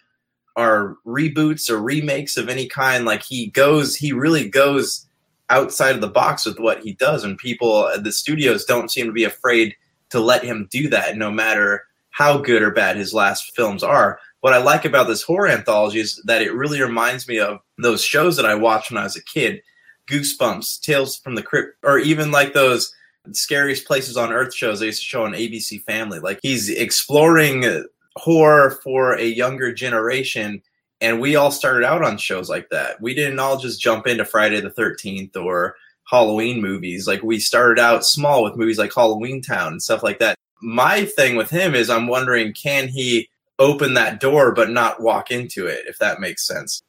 are 0.58 0.96
reboots 1.06 1.70
or 1.70 1.82
remakes 1.82 2.38
of 2.38 2.48
any 2.48 2.68
kind. 2.68 3.06
Like 3.06 3.24
he 3.24 3.48
goes, 3.48 3.96
he 3.96 4.14
really 4.14 4.48
goes 4.48 5.06
outside 5.50 5.96
of 5.96 6.02
the 6.02 6.08
box 6.08 6.46
with 6.46 6.60
what 6.60 6.82
he 6.82 6.94
does, 6.94 7.24
and 7.24 7.38
people, 7.38 7.88
at 7.90 8.04
the 8.04 8.12
studios 8.12 8.66
don't 8.66 8.92
seem 8.92 9.06
to 9.06 9.12
be 9.12 9.26
afraid 9.26 9.76
to 10.10 10.20
let 10.20 10.44
him 10.44 10.68
do 10.72 10.90
that, 10.90 11.18
no 11.18 11.32
matter 11.32 11.84
how 12.12 12.38
good 12.38 12.62
or 12.62 12.72
bad 12.72 12.96
his 12.96 13.14
last 13.14 13.56
films 13.56 13.84
are. 13.84 14.20
What 14.40 14.54
I 14.54 14.58
like 14.58 14.86
about 14.86 15.08
this 15.08 15.24
horror 15.24 15.48
anthology 15.48 16.00
is 16.00 16.22
that 16.26 16.42
it 16.42 16.54
really 16.54 16.82
reminds 16.82 17.28
me 17.28 17.40
of 17.40 17.60
those 17.78 18.04
shows 18.04 18.38
that 18.38 18.46
I 18.46 18.56
watched 18.56 18.92
when 18.92 18.98
I 18.98 19.04
was 19.04 19.18
a 19.18 19.24
kid 19.24 19.62
Goosebumps, 20.08 20.82
Tales 20.82 21.18
from 21.18 21.36
the 21.36 21.42
Crypt, 21.42 21.78
or 21.84 21.98
even 21.98 22.32
like 22.32 22.54
those 22.54 22.94
scariest 23.32 23.86
places 23.86 24.18
on 24.18 24.32
earth 24.32 24.54
shows 24.54 24.80
they 24.80 24.88
used 24.88 25.02
to 25.02 25.06
show 25.06 25.26
on 25.26 25.34
ABC 25.34 25.84
Family. 25.84 26.20
Like 26.20 26.40
he's 26.42 26.70
exploring 26.70 27.86
horror 28.18 28.80
for 28.84 29.14
a 29.14 29.26
younger 29.26 29.74
generation. 29.74 30.62
And 31.02 31.20
we 31.20 31.36
all 31.36 31.52
started 31.52 31.86
out 31.86 32.04
on 32.04 32.18
shows 32.18 32.50
like 32.50 32.70
that. 32.70 33.02
We 33.02 33.14
didn't 33.14 33.40
all 33.40 33.58
just 33.58 33.82
jump 33.82 34.08
into 34.08 34.26
Friday 34.26 34.62
the 34.62 34.70
13th 34.70 35.36
or 35.36 35.76
Halloween 36.10 36.62
movies. 36.62 37.08
Like 37.08 37.24
we 37.24 37.40
started 37.40 37.80
out 37.80 38.06
small 38.06 38.44
with 38.44 38.56
movies 38.56 38.78
like 38.78 38.94
Halloween 38.94 39.42
Town 39.42 39.74
and 39.74 39.82
stuff 39.82 40.04
like 40.04 40.20
that. 40.20 40.38
My 40.62 41.06
thing 41.06 41.36
with 41.36 41.50
him 41.50 41.76
is 41.76 41.90
I'm 41.90 42.08
wondering 42.08 42.54
can 42.54 42.88
he 42.88 43.30
open 43.60 43.94
that 43.94 44.20
door 44.20 44.54
but 44.54 44.70
not 44.70 45.02
walk 45.02 45.32
into 45.32 45.68
it, 45.68 45.86
if 45.88 45.98
that 46.00 46.20
makes 46.20 46.48
sense. 46.48 46.82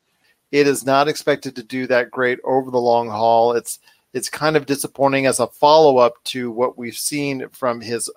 It 0.53 0.67
is 0.69 0.87
not 0.87 1.09
expected 1.09 1.57
to 1.57 1.63
do 1.63 1.87
that 1.89 2.11
great 2.11 2.39
over 2.45 2.71
the 2.71 2.79
long 2.79 3.09
haul. 3.09 3.53
It's 3.53 3.81
it's 4.17 4.31
kind 4.31 4.57
of 4.57 4.65
disappointing 4.65 5.27
as 5.27 5.41
a 5.41 5.47
follow 5.47 5.99
up 5.99 6.15
to 6.25 6.51
what 6.51 6.79
we've 6.79 6.97
seen 6.97 7.47
from 7.51 7.83
his 7.83 8.11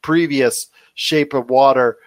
previous 0.00 0.68
Shape 0.94 1.34
of 1.34 1.50
Water 1.50 1.98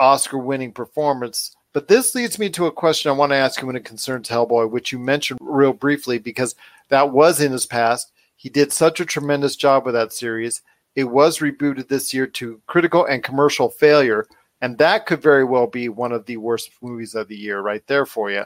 Oscar 0.00 0.38
winning 0.38 0.72
performance. 0.72 1.54
But 1.74 1.88
this 1.88 2.14
leads 2.14 2.38
me 2.38 2.48
to 2.48 2.64
a 2.64 2.72
question 2.72 3.10
I 3.10 3.14
want 3.14 3.30
to 3.32 3.36
ask 3.36 3.60
you 3.60 3.66
when 3.66 3.76
it 3.76 3.84
concerns 3.84 4.30
Hellboy, 4.30 4.70
which 4.70 4.90
you 4.90 4.98
mentioned 4.98 5.38
real 5.42 5.74
briefly 5.74 6.18
because 6.18 6.54
that 6.88 7.12
was 7.12 7.42
in 7.42 7.52
his 7.52 7.66
past. 7.66 8.10
He 8.36 8.48
did 8.48 8.72
such 8.72 9.00
a 9.00 9.04
tremendous 9.04 9.54
job 9.54 9.84
with 9.84 9.92
that 9.92 10.14
series. 10.14 10.62
It 10.96 11.04
was 11.04 11.40
rebooted 11.40 11.88
this 11.88 12.14
year 12.14 12.26
to 12.26 12.62
critical 12.66 13.04
and 13.04 13.22
commercial 13.22 13.68
failure, 13.68 14.26
and 14.62 14.78
that 14.78 15.04
could 15.04 15.20
very 15.20 15.44
well 15.44 15.66
be 15.66 15.90
one 15.90 16.12
of 16.12 16.24
the 16.24 16.38
worst 16.38 16.70
movies 16.80 17.14
of 17.14 17.28
the 17.28 17.36
year 17.36 17.60
right 17.60 17.86
there 17.86 18.06
for 18.06 18.30
you. 18.30 18.44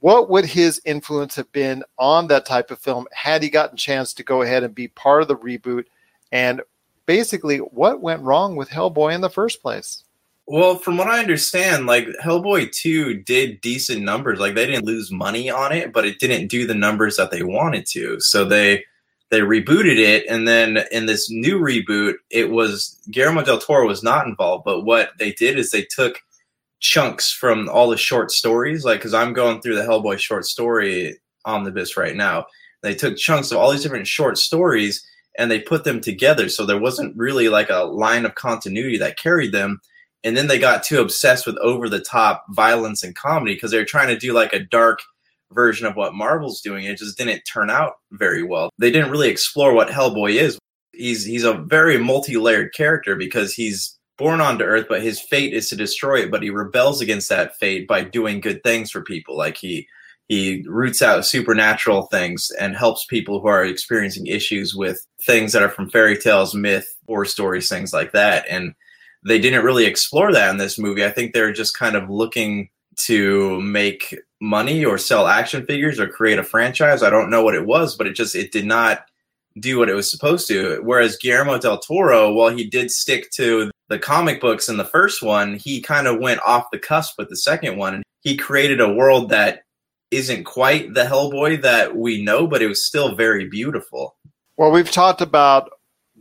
What 0.00 0.30
would 0.30 0.44
his 0.44 0.80
influence 0.84 1.34
have 1.36 1.50
been 1.52 1.82
on 1.98 2.28
that 2.28 2.46
type 2.46 2.70
of 2.70 2.78
film 2.78 3.06
had 3.12 3.42
he 3.42 3.50
gotten 3.50 3.74
a 3.74 3.78
chance 3.78 4.12
to 4.14 4.22
go 4.22 4.42
ahead 4.42 4.62
and 4.62 4.74
be 4.74 4.88
part 4.88 5.22
of 5.22 5.28
the 5.28 5.36
reboot? 5.36 5.84
And 6.30 6.62
basically, 7.06 7.58
what 7.58 8.00
went 8.00 8.22
wrong 8.22 8.54
with 8.54 8.70
Hellboy 8.70 9.14
in 9.14 9.20
the 9.20 9.30
first 9.30 9.60
place? 9.60 10.04
Well, 10.46 10.76
from 10.76 10.96
what 10.96 11.08
I 11.08 11.18
understand, 11.18 11.86
like 11.86 12.08
Hellboy 12.24 12.72
2 12.72 13.22
did 13.22 13.60
decent 13.60 14.02
numbers. 14.02 14.38
Like 14.40 14.54
they 14.54 14.66
didn't 14.66 14.86
lose 14.86 15.10
money 15.10 15.50
on 15.50 15.72
it, 15.72 15.92
but 15.92 16.06
it 16.06 16.20
didn't 16.20 16.48
do 16.48 16.66
the 16.66 16.74
numbers 16.74 17.16
that 17.16 17.30
they 17.30 17.42
wanted 17.42 17.84
to. 17.88 18.18
So 18.20 18.44
they 18.44 18.84
they 19.30 19.40
rebooted 19.40 19.98
it 19.98 20.24
and 20.26 20.48
then 20.48 20.78
in 20.90 21.04
this 21.04 21.30
new 21.30 21.60
reboot, 21.60 22.14
it 22.30 22.50
was 22.50 22.98
Guillermo 23.10 23.44
del 23.44 23.58
Toro 23.58 23.86
was 23.86 24.02
not 24.02 24.26
involved, 24.26 24.64
but 24.64 24.86
what 24.86 25.10
they 25.18 25.32
did 25.32 25.58
is 25.58 25.70
they 25.70 25.82
took 25.82 26.22
chunks 26.80 27.32
from 27.32 27.68
all 27.68 27.88
the 27.88 27.96
short 27.96 28.30
stories 28.30 28.84
like 28.84 29.00
cuz 29.00 29.14
I'm 29.14 29.32
going 29.32 29.60
through 29.60 29.76
the 29.76 29.82
Hellboy 29.82 30.18
short 30.18 30.44
story 30.44 31.18
omnibus 31.44 31.96
right 31.96 32.14
now. 32.14 32.46
They 32.82 32.94
took 32.94 33.16
chunks 33.16 33.50
of 33.50 33.58
all 33.58 33.72
these 33.72 33.82
different 33.82 34.06
short 34.06 34.38
stories 34.38 35.04
and 35.36 35.50
they 35.50 35.60
put 35.60 35.84
them 35.84 36.00
together 36.00 36.48
so 36.48 36.64
there 36.64 36.78
wasn't 36.78 37.16
really 37.16 37.48
like 37.48 37.70
a 37.70 37.84
line 37.84 38.24
of 38.24 38.34
continuity 38.34 38.98
that 38.98 39.18
carried 39.18 39.52
them 39.52 39.80
and 40.24 40.36
then 40.36 40.48
they 40.48 40.58
got 40.58 40.82
too 40.82 41.00
obsessed 41.00 41.46
with 41.46 41.56
over 41.58 41.88
the 41.88 42.00
top 42.00 42.44
violence 42.50 43.02
and 43.02 43.14
comedy 43.14 43.54
because 43.54 43.70
they 43.70 43.78
were 43.78 43.84
trying 43.84 44.08
to 44.08 44.18
do 44.18 44.32
like 44.32 44.52
a 44.52 44.58
dark 44.58 45.00
version 45.52 45.86
of 45.86 45.96
what 45.96 46.14
Marvel's 46.14 46.60
doing. 46.60 46.84
It 46.84 46.98
just 46.98 47.16
didn't 47.16 47.42
turn 47.42 47.70
out 47.70 47.94
very 48.12 48.42
well. 48.42 48.70
They 48.78 48.90
didn't 48.90 49.10
really 49.10 49.28
explore 49.28 49.72
what 49.72 49.88
Hellboy 49.88 50.34
is. 50.34 50.58
He's 50.92 51.24
he's 51.24 51.44
a 51.44 51.54
very 51.54 51.98
multi-layered 51.98 52.74
character 52.74 53.14
because 53.14 53.54
he's 53.54 53.97
born 54.18 54.40
onto 54.40 54.64
Earth, 54.64 54.86
but 54.88 55.02
his 55.02 55.20
fate 55.20 55.54
is 55.54 55.70
to 55.70 55.76
destroy 55.76 56.16
it. 56.16 56.30
But 56.30 56.42
he 56.42 56.50
rebels 56.50 57.00
against 57.00 57.28
that 57.30 57.56
fate 57.56 57.88
by 57.88 58.02
doing 58.02 58.40
good 58.40 58.62
things 58.62 58.90
for 58.90 59.02
people. 59.02 59.36
Like 59.36 59.56
he 59.56 59.88
he 60.28 60.62
roots 60.68 61.00
out 61.00 61.24
supernatural 61.24 62.02
things 62.02 62.50
and 62.60 62.76
helps 62.76 63.06
people 63.06 63.40
who 63.40 63.48
are 63.48 63.64
experiencing 63.64 64.26
issues 64.26 64.74
with 64.74 65.06
things 65.22 65.52
that 65.52 65.62
are 65.62 65.70
from 65.70 65.88
fairy 65.88 66.18
tales, 66.18 66.54
myth, 66.54 66.94
war 67.06 67.24
stories, 67.24 67.68
things 67.70 67.94
like 67.94 68.12
that. 68.12 68.44
And 68.50 68.74
they 69.24 69.38
didn't 69.38 69.64
really 69.64 69.86
explore 69.86 70.30
that 70.32 70.50
in 70.50 70.58
this 70.58 70.78
movie. 70.78 71.04
I 71.04 71.10
think 71.10 71.32
they're 71.32 71.52
just 71.52 71.78
kind 71.78 71.96
of 71.96 72.10
looking 72.10 72.68
to 73.06 73.58
make 73.62 74.14
money 74.40 74.84
or 74.84 74.98
sell 74.98 75.26
action 75.26 75.64
figures 75.64 75.98
or 75.98 76.08
create 76.08 76.38
a 76.38 76.44
franchise. 76.44 77.02
I 77.02 77.10
don't 77.10 77.30
know 77.30 77.42
what 77.42 77.54
it 77.54 77.66
was, 77.66 77.96
but 77.96 78.06
it 78.06 78.12
just 78.12 78.34
it 78.34 78.52
did 78.52 78.66
not 78.66 79.04
do 79.60 79.78
what 79.78 79.88
it 79.88 79.94
was 79.94 80.10
supposed 80.10 80.48
to. 80.48 80.80
Whereas 80.82 81.16
Guillermo 81.16 81.58
del 81.58 81.78
Toro, 81.78 82.32
while 82.32 82.50
he 82.50 82.64
did 82.64 82.90
stick 82.90 83.30
to 83.32 83.70
the 83.88 83.98
comic 83.98 84.40
books 84.40 84.68
in 84.68 84.76
the 84.76 84.84
first 84.84 85.22
one, 85.22 85.54
he 85.54 85.80
kind 85.80 86.06
of 86.06 86.20
went 86.20 86.40
off 86.46 86.70
the 86.70 86.78
cusp 86.78 87.18
with 87.18 87.28
the 87.28 87.36
second 87.36 87.76
one 87.76 87.94
and 87.94 88.04
he 88.20 88.36
created 88.36 88.80
a 88.80 88.92
world 88.92 89.30
that 89.30 89.62
isn't 90.10 90.44
quite 90.44 90.94
the 90.94 91.04
Hellboy 91.04 91.62
that 91.62 91.96
we 91.96 92.22
know, 92.22 92.46
but 92.46 92.62
it 92.62 92.66
was 92.66 92.84
still 92.84 93.14
very 93.14 93.48
beautiful. 93.48 94.16
Well, 94.56 94.70
we've 94.70 94.90
talked 94.90 95.20
about 95.20 95.70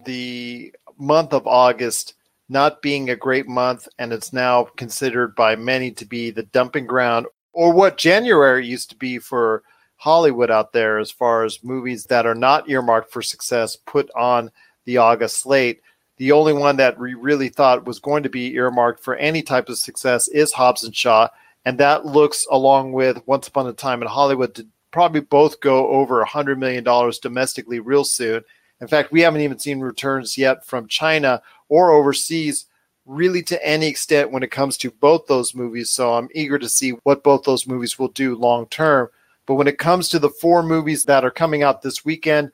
the 0.06 0.74
month 0.98 1.34
of 1.34 1.48
August 1.48 2.14
not 2.50 2.82
being 2.82 3.10
a 3.10 3.16
great 3.16 3.48
month, 3.48 3.88
and 4.00 4.14
it's 4.14 4.32
now 4.32 4.66
considered 4.78 5.36
by 5.36 5.56
many 5.56 5.92
to 5.92 6.06
be 6.06 6.32
the 6.32 6.44
dumping 6.44 6.86
ground, 6.86 7.26
or 7.52 7.74
what 7.74 7.98
January 7.98 8.66
used 8.66 8.90
to 8.90 8.96
be 8.96 9.20
for 9.20 9.64
Hollywood 9.98 10.50
out 10.50 10.74
there, 10.74 11.00
as 11.00 11.12
far 11.12 11.44
as 11.44 11.64
movies 11.64 12.06
that 12.06 12.26
are 12.26 12.36
not 12.36 12.70
earmarked 12.70 13.12
for 13.12 13.22
success 13.22 13.76
put 13.76 14.10
on 14.16 14.52
the 14.86 14.98
August 14.98 15.40
slate. 15.40 15.82
The 16.18 16.32
only 16.32 16.54
one 16.54 16.78
that 16.78 16.98
we 17.00 17.14
really 17.14 17.50
thought 17.50 17.86
was 17.86 18.00
going 18.00 18.24
to 18.24 18.30
be 18.30 18.54
earmarked 18.54 19.04
for 19.04 19.16
any 19.16 19.42
type 19.42 19.70
of 19.70 19.78
success 19.78 20.28
is 20.30 20.54
Hobbs 20.54 20.84
and 20.84 20.96
Shaw, 20.96 21.28
and 21.66 21.78
that 21.80 22.06
looks, 22.06 22.48
along 22.50 22.94
with 22.94 23.26
Once 23.28 23.48
Upon 23.48 23.68
a 23.68 23.74
Time 23.74 24.02
in 24.02 24.08
Hollywood, 24.08 24.56
to 24.56 24.66
probably 24.92 25.22
both 25.22 25.60
go 25.60 25.88
over 25.90 26.24
$100 26.24 26.58
million 26.58 26.84
domestically 27.22 27.80
real 27.80 28.04
soon. 28.04 28.44
In 28.80 28.88
fact, 28.88 29.12
we 29.12 29.22
haven't 29.22 29.42
even 29.42 29.60
seen 29.60 29.80
returns 29.80 30.38
yet 30.38 30.66
from 30.66 30.88
China 30.88 31.42
or 31.70 31.92
overseas 31.92 32.66
really 33.06 33.42
to 33.42 33.66
any 33.66 33.88
extent 33.88 34.32
when 34.32 34.44
it 34.44 34.52
comes 34.52 34.78
to 34.78 34.92
both 34.92 35.28
those 35.28 35.56
movies. 35.56 35.90
So 35.90 36.14
I'm 36.14 36.30
eager 36.34 36.60
to 36.60 36.70
see 36.70 36.92
what 37.04 37.24
both 37.24 37.44
those 37.44 37.68
movies 37.68 37.98
will 37.98 38.10
do 38.10 38.36
long 38.36 38.68
term. 38.68 39.10
But 39.48 39.56
when 39.56 39.68
it 39.68 39.80
comes 39.80 40.10
to 40.10 40.20
the 40.20 40.30
four 40.30 40.62
movies 40.62 41.06
that 41.06 41.26
are 41.26 41.32
coming 41.32 41.64
out 41.64 41.82
this 41.82 42.06
weekend, 42.06 42.52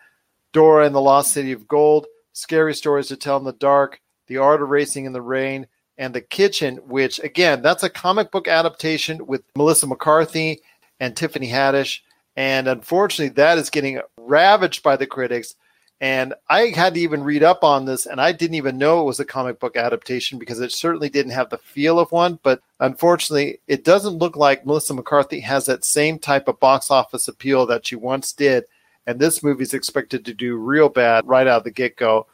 Dora 0.53 0.85
and 0.85 0.95
the 0.95 1.01
Lost 1.01 1.33
City 1.33 1.51
of 1.51 1.67
Gold, 1.67 2.05
Scary 2.31 2.73
Stories 2.73 3.07
to 3.07 3.17
Tell 3.17 3.37
in 3.37 3.43
the 3.43 3.51
Dark, 3.53 3.99
The 4.27 4.37
Art 4.37 4.61
of 4.61 4.69
Racing 4.69 5.05
in 5.05 5.11
the 5.11 5.21
Rain, 5.21 5.67
and 5.97 6.13
The 6.13 6.21
Kitchen, 6.21 6.77
which 6.85 7.19
again, 7.19 7.61
that's 7.61 7.83
a 7.83 7.89
comic 7.89 8.31
book 8.31 8.47
adaptation 8.47 9.25
with 9.25 9.43
Melissa 9.57 9.87
McCarthy 9.87 10.61
and 10.99 11.15
Tiffany 11.15 11.49
Haddish. 11.49 11.99
And 12.35 12.67
unfortunately, 12.67 13.33
that 13.35 13.57
is 13.57 13.69
getting 13.69 13.99
ravaged 14.17 14.83
by 14.83 14.95
the 14.95 15.07
critics. 15.07 15.55
And 16.03 16.33
I 16.49 16.73
had 16.75 16.95
to 16.95 16.99
even 16.99 17.23
read 17.23 17.43
up 17.43 17.63
on 17.63 17.85
this, 17.85 18.07
and 18.07 18.19
I 18.19 18.33
didn't 18.33 18.55
even 18.55 18.77
know 18.77 18.99
it 18.99 19.05
was 19.05 19.21
a 19.21 19.25
comic 19.25 19.57
book 19.61 19.77
adaptation 19.77 20.37
because 20.37 20.59
it 20.59 20.73
certainly 20.73 21.07
didn't 21.07 21.31
have 21.31 21.49
the 21.49 21.57
feel 21.57 21.97
of 21.97 22.11
one. 22.11 22.39
But 22.43 22.59
unfortunately, 22.81 23.61
it 23.69 23.85
doesn't 23.85 24.17
look 24.17 24.35
like 24.35 24.65
Melissa 24.65 24.93
McCarthy 24.93 25.39
has 25.39 25.65
that 25.67 25.85
same 25.85 26.19
type 26.19 26.49
of 26.49 26.59
box 26.59 26.91
office 26.91 27.29
appeal 27.29 27.65
that 27.67 27.87
she 27.87 27.95
once 27.95 28.33
did. 28.33 28.65
And 29.07 29.17
this 29.17 29.41
movie 29.41 29.63
is 29.63 29.73
expected 29.73 30.25
to 30.25 30.33
do 30.33 30.57
real 30.57 30.89
bad 30.89 31.25
right 31.25 31.47
out 31.47 31.59
of 31.59 31.63
the 31.63 31.71
get 31.71 31.95
go. 31.95 32.27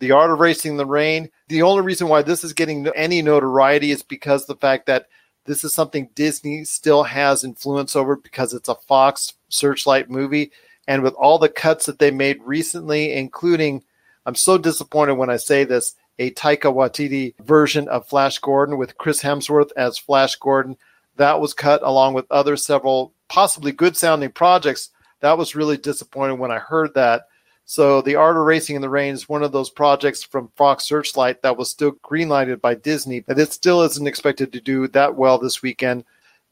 The 0.00 0.10
Art 0.10 0.30
of 0.30 0.38
Racing 0.38 0.76
the 0.76 0.84
Rain. 0.84 1.30
The 1.48 1.62
only 1.62 1.82
reason 1.82 2.06
why 2.06 2.20
this 2.20 2.44
is 2.44 2.52
getting 2.52 2.86
any 2.88 3.22
notoriety 3.22 3.92
is 3.92 4.02
because 4.02 4.44
the 4.44 4.56
fact 4.56 4.84
that 4.88 5.06
this 5.46 5.64
is 5.64 5.72
something 5.72 6.10
Disney 6.14 6.64
still 6.64 7.04
has 7.04 7.44
influence 7.44 7.96
over 7.96 8.16
because 8.16 8.52
it's 8.52 8.68
a 8.68 8.74
Fox 8.74 9.32
Searchlight 9.48 10.10
movie 10.10 10.52
and 10.88 11.02
with 11.02 11.14
all 11.14 11.38
the 11.38 11.48
cuts 11.48 11.86
that 11.86 11.98
they 11.98 12.10
made 12.10 12.42
recently, 12.42 13.12
including, 13.12 13.82
I'm 14.26 14.34
so 14.34 14.58
disappointed 14.58 15.14
when 15.14 15.30
I 15.30 15.36
say 15.36 15.64
this, 15.64 15.94
a 16.18 16.30
Taika 16.32 16.72
Waititi 16.72 17.34
version 17.42 17.88
of 17.88 18.06
Flash 18.06 18.38
Gordon 18.38 18.76
with 18.76 18.98
Chris 18.98 19.22
Hemsworth 19.22 19.70
as 19.76 19.98
Flash 19.98 20.36
Gordon. 20.36 20.76
That 21.16 21.40
was 21.40 21.54
cut 21.54 21.80
along 21.82 22.14
with 22.14 22.30
other 22.30 22.56
several 22.56 23.14
possibly 23.28 23.72
good 23.72 23.96
sounding 23.96 24.30
projects. 24.30 24.90
That 25.20 25.38
was 25.38 25.54
really 25.54 25.76
disappointing 25.76 26.38
when 26.38 26.50
I 26.50 26.58
heard 26.58 26.94
that. 26.94 27.26
So, 27.64 28.02
The 28.02 28.16
Art 28.16 28.36
of 28.36 28.42
Racing 28.42 28.74
in 28.74 28.82
the 28.82 28.88
Rain 28.88 29.14
is 29.14 29.28
one 29.28 29.44
of 29.44 29.52
those 29.52 29.70
projects 29.70 30.24
from 30.24 30.50
Fox 30.56 30.84
Searchlight 30.84 31.42
that 31.42 31.56
was 31.56 31.70
still 31.70 31.92
greenlighted 31.92 32.60
by 32.60 32.74
Disney, 32.74 33.20
but 33.20 33.38
it 33.38 33.52
still 33.52 33.82
isn't 33.82 34.08
expected 34.08 34.52
to 34.52 34.60
do 34.60 34.88
that 34.88 35.14
well 35.14 35.38
this 35.38 35.62
weekend. 35.62 36.04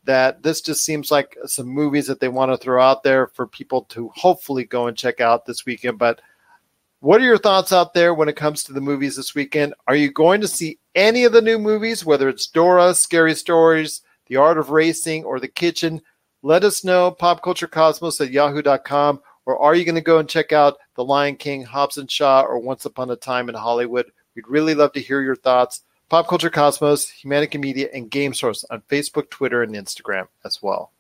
That 0.09 0.43
this 0.43 0.63
just 0.63 0.87
seems 0.87 1.11
like 1.11 1.37
some 1.45 1.67
movies 1.67 2.07
that 2.07 2.19
they 2.19 2.29
want 2.29 2.51
to 2.51 2.57
throw 2.57 2.83
out 2.83 3.03
there 3.03 3.27
for 3.27 3.47
people 3.47 3.83
to 3.91 4.09
hopefully 4.17 4.65
go 4.65 4.87
and 4.87 4.97
check 4.97 5.21
out 5.21 5.45
this 5.45 5.67
weekend. 5.67 5.99
But 5.99 6.23
what 7.01 7.21
are 7.21 7.25
your 7.25 7.37
thoughts 7.37 7.75
out 7.75 7.93
there 7.93 8.15
when 8.15 8.27
it 8.27 8.35
comes 8.35 8.65
to 8.65 8.73
the 8.73 8.81
movies 8.81 9.17
this 9.17 9.35
weekend? 9.35 9.75
Are 9.87 9.95
you 9.95 10.11
going 10.11 10.41
to 10.41 10.49
see 10.49 10.79
any 10.95 11.25
of 11.25 11.33
the 11.33 11.43
new 11.43 11.59
movies, 11.59 12.07
whether 12.07 12.31
it's 12.31 12.47
Dora, 12.47 12.95
Scary 12.95 13.35
Stories, 13.35 14.01
The 14.29 14.37
Art 14.37 14.57
of 14.57 14.71
Racing, 14.71 15.25
or 15.25 15.41
The 15.41 15.47
Kitchen? 15.47 16.01
Let 16.41 16.65
us 16.65 16.85
know, 16.85 17.13
popculturecosmos 17.13 18.23
at 18.23 18.31
yahoo.com. 18.31 19.21
Or 19.45 19.59
are 19.59 19.75
you 19.75 19.85
going 19.85 19.95
to 19.95 20.01
go 20.01 20.21
and 20.21 20.29
check 20.29 20.53
out 20.53 20.79
The 20.95 21.05
Lion 21.05 21.37
King, 21.37 21.65
Hobbs 21.65 21.99
and 21.99 22.11
Shaw, 22.11 22.45
or 22.45 22.59
Once 22.59 22.87
Upon 22.87 23.11
a 23.11 23.17
Time 23.17 23.51
in 23.51 23.55
Hollywood? 23.55 24.07
We'd 24.35 24.49
really 24.49 24.75
love 24.75 24.93
to 24.95 25.01
hear 25.03 25.21
your 25.21 25.37
thoughts. 25.37 25.83
Pop 26.09 26.27
Culture 26.27 26.49
Cosmos, 26.49 27.11
Humanity 27.11 27.59
Media, 27.59 27.89
and 27.93 28.11
Game 28.11 28.33
Source 28.33 28.65
on 28.71 28.83
Facebook, 28.89 29.29
Twitter, 29.29 29.63
and 29.63 29.75
Instagram 29.75 30.27
as 30.45 30.63
well. 30.63 30.91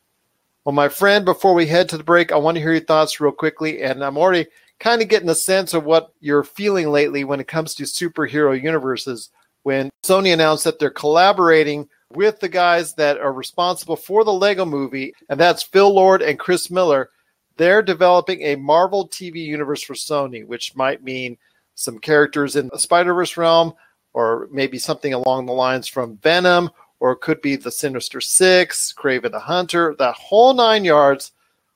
Well, 0.65 0.75
my 0.75 0.91
friend, 0.91 1.25
before 1.25 1.55
we 1.55 1.67
head 1.67 1.89
to 1.89 1.97
the 1.97 2.05
break, 2.05 2.31
I 2.31 2.37
want 2.37 2.57
to 2.57 2.61
hear 2.61 2.73
your 2.73 2.83
thoughts 2.83 3.19
real 3.19 3.33
quickly. 3.33 3.83
And 3.83 4.05
I'm 4.05 4.19
already 4.19 4.49
kind 4.79 5.01
of 5.01 5.09
getting 5.09 5.31
a 5.31 5.35
sense 5.35 5.73
of 5.73 5.85
what 5.85 6.13
you're 6.21 6.45
feeling 6.45 6.91
lately 6.91 7.25
when 7.25 7.41
it 7.41 7.49
comes 7.49 7.75
to 7.75 7.85
superhero 7.85 8.61
universes. 8.61 9.31
When 9.63 9.91
Sony 10.03 10.33
announced 10.33 10.65
that 10.65 10.79
they're 10.79 10.91
collaborating 10.91 11.89
with 12.13 12.41
the 12.41 12.51
guys 12.51 12.93
that 12.95 13.19
are 13.19 13.33
responsible 13.33 13.97
for 13.97 14.25
the 14.25 14.33
Lego 14.33 14.67
movie, 14.67 15.15
and 15.31 15.41
that's 15.41 15.63
Phil 15.63 15.93
Lord 15.93 16.21
and 16.21 16.39
Chris 16.39 16.71
Miller, 16.71 17.11
they're 17.57 17.83
developing 17.83 18.43
a 18.43 18.57
Marvel 18.57 19.09
TV 19.09 19.37
universe 19.37 19.83
for 19.83 19.95
Sony, 19.95 20.47
which 20.47 20.77
might 20.77 21.03
mean 21.03 21.39
some 21.75 21.99
characters 21.99 22.57
in 22.57 22.69
the 22.69 22.79
Spider 22.79 23.15
Verse 23.15 23.37
realm, 23.39 23.73
or 24.13 24.49
maybe 24.51 24.79
something 24.79 25.15
along 25.15 25.47
the 25.47 25.53
lines 25.53 25.87
from 25.87 26.17
Venom, 26.19 26.71
or 27.01 27.13
it 27.13 27.21
could 27.21 27.41
be 27.41 27.57
the 27.57 27.71
Sinister 27.71 28.21
Six, 28.21 28.93
Kraven 28.97 29.33
the 29.33 29.39
Hunter, 29.39 29.95
that 29.99 30.15
whole 30.15 30.55
nine 30.55 30.85
yards. 30.85 31.33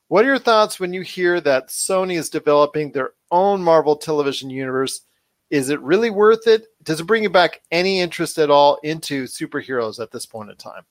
What 0.07 0.25
are 0.25 0.29
your 0.29 0.39
thoughts 0.39 0.79
when 0.79 0.93
you 0.93 1.01
hear 1.01 1.41
that 1.41 1.69
Sony 1.69 2.17
is 2.17 2.29
developing 2.29 2.91
their 2.91 3.11
own 3.31 3.63
Marvel 3.63 3.95
television 3.95 4.49
universe? 4.49 5.01
Is 5.49 5.69
it 5.69 5.79
really 5.81 6.09
worth 6.09 6.47
it? 6.47 6.67
Does 6.83 6.99
it 6.99 7.07
bring 7.07 7.23
you 7.23 7.29
back 7.29 7.61
any 7.71 7.99
interest 7.99 8.37
at 8.37 8.49
all 8.49 8.79
into 8.83 9.23
superheroes 9.23 9.99
at 9.99 10.11
this 10.11 10.25
point 10.25 10.49
in 10.49 10.57
time? 10.57 10.83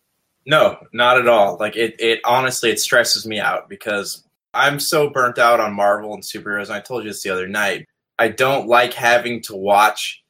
No, 0.47 0.77
not 0.93 1.19
at 1.19 1.29
all. 1.29 1.57
Like 1.59 1.77
it, 1.77 1.95
it 1.99 2.21
honestly, 2.25 2.71
it 2.71 2.81
stresses 2.81 3.27
me 3.27 3.39
out 3.39 3.69
because 3.69 4.25
I'm 4.55 4.81
so 4.81 5.11
burnt 5.11 5.39
out 5.39 5.61
on 5.61 5.73
Marvel 5.75 6.15
and 6.15 6.23
superheroes. 6.23 6.67
And 6.67 6.75
I 6.75 6.81
told 6.81 7.05
you 7.05 7.11
this 7.11 7.23
the 7.23 7.31
other 7.31 7.49
night. 7.49 7.87
I 8.19 8.29
don't 8.29 8.69
like 8.69 8.93
having 8.93 9.41
to 9.43 9.57
watch 9.57 10.22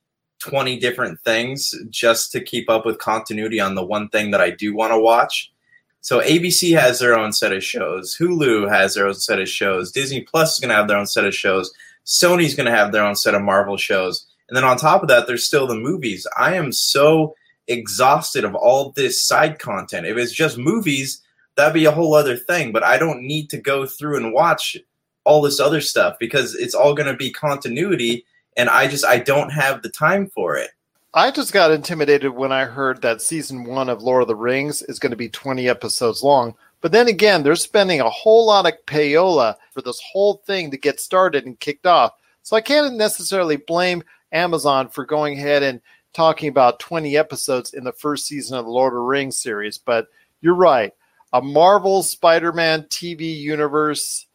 20 0.43 0.79
different 0.79 1.21
things 1.21 1.75
just 1.89 2.33
to 2.33 2.41
keep 2.41 2.69
up 2.69 2.85
with 2.85 2.99
continuity 2.99 3.61
on 3.61 3.75
the 3.75 3.85
one 3.85 4.09
thing 4.09 4.33
that 4.33 4.41
I 4.41 4.51
do 4.51 4.75
want 4.75 4.93
to 4.93 4.99
watch. 4.99 5.53
So 6.01 6.21
ABC 6.21 6.77
has 6.79 6.99
their 6.99 7.17
own 7.17 7.33
set 7.33 7.53
of 7.53 7.63
shows, 7.63 8.17
Hulu 8.19 8.69
has 8.69 8.95
their 8.95 9.07
own 9.07 9.15
set 9.15 9.39
of 9.39 9.49
shows, 9.49 9.93
Disney 9.93 10.23
Plus 10.23 10.55
is 10.55 10.61
going 10.61 10.71
to 10.71 10.75
have 10.75 10.89
their 10.89 10.97
own 10.97 11.07
set 11.07 11.25
of 11.25 11.35
shows, 11.35 11.73
Sony's 12.05 12.57
going 12.57 12.67
to 12.67 12.77
have 12.77 12.91
their 12.91 13.05
own 13.05 13.15
set 13.15 13.35
of 13.35 13.43
Marvel 13.43 13.77
shows. 13.77 14.27
And 14.49 14.57
then 14.57 14.65
on 14.65 14.77
top 14.77 15.03
of 15.03 15.09
that, 15.09 15.29
there's 15.29 15.47
still 15.47 15.69
the 15.69 15.77
movies. 15.77 16.27
I 16.37 16.57
am 16.57 16.73
so 16.73 17.37
exhausted 17.69 18.45
of 18.45 18.57
all 18.57 18.91
this 18.91 19.23
side 19.23 19.61
content. 19.61 20.07
If 20.07 20.17
it's 20.17 20.33
just 20.33 20.59
movies, 20.59 21.23
that'd 21.55 21.73
be 21.73 21.85
a 21.85 21.93
whole 21.93 22.15
other 22.15 22.37
thing, 22.37 22.73
but 22.73 22.83
I 22.83 22.99
don't 22.99 23.23
need 23.23 23.49
to 23.51 23.59
go 23.59 23.87
through 23.87 24.17
and 24.17 24.33
watch 24.33 24.77
all 25.25 25.41
this 25.41 25.61
other 25.61 25.81
stuff 25.81 26.17
because 26.19 26.57
it's 26.57 26.75
all 26.75 26.95
going 26.95 27.07
to 27.07 27.17
be 27.17 27.31
continuity 27.31 28.25
and 28.57 28.69
I 28.69 28.89
just 28.89 29.05
I 29.05 29.19
don't 29.19 29.51
have 29.51 29.83
the 29.83 29.89
time 29.89 30.29
for 30.29 30.57
it. 30.57 30.71
I 31.15 31.31
just 31.31 31.53
got 31.53 31.71
intimidated 31.71 32.31
when 32.31 32.53
I 32.53 32.65
heard 32.65 33.03
that 33.03 33.21
season 33.21 33.65
one 33.65 33.91
of 33.91 34.03
Lord 34.03 34.23
of 34.23 34.29
the 34.29 34.35
Rings 34.35 34.81
is 34.83 34.99
going 34.99 35.11
to 35.11 35.17
be 35.17 35.29
20 35.29 35.69
episodes 35.69 36.23
long. 36.23 36.55
But 36.81 36.91
then 36.91 37.07
again, 37.07 37.43
they're 37.43 37.55
spending 37.55 38.01
a 38.01 38.09
whole 38.09 38.47
lot 38.47 38.67
of 38.67 38.73
payola 38.87 39.57
for 39.73 39.83
this 39.83 40.01
whole 40.13 40.43
thing 40.47 40.71
to 40.71 40.79
get 40.79 41.01
started 41.01 41.45
and 41.45 41.61
kicked 41.61 41.87
off. 41.87 42.13
So 42.43 42.57
I 42.57 42.63
can't 42.63 42.97
necessarily 42.97 43.57
blame 43.57 44.03
Amazon 44.33 44.89
for 44.89 45.05
going 45.05 45.39
ahead 45.39 45.63
and 45.63 45.81
talking 46.15 46.49
about 46.49 46.81
20 46.81 47.17
episodes 47.17 47.75
in 47.75 47.85
the 47.85 47.93
first 47.93 48.27
season 48.27 48.57
of 48.57 48.65
the 48.65 48.71
Lord 48.71 48.95
of 48.95 48.99
the 48.99 49.03
Rings 49.03 49.37
series. 49.37 49.79
But 49.79 50.09
you're 50.41 50.55
right. 50.55 50.93
A 51.33 51.41
Marvel 51.41 52.03
Spider 52.03 52.53
Man 52.53 52.83
TV 52.85 53.39
universe 53.39 54.27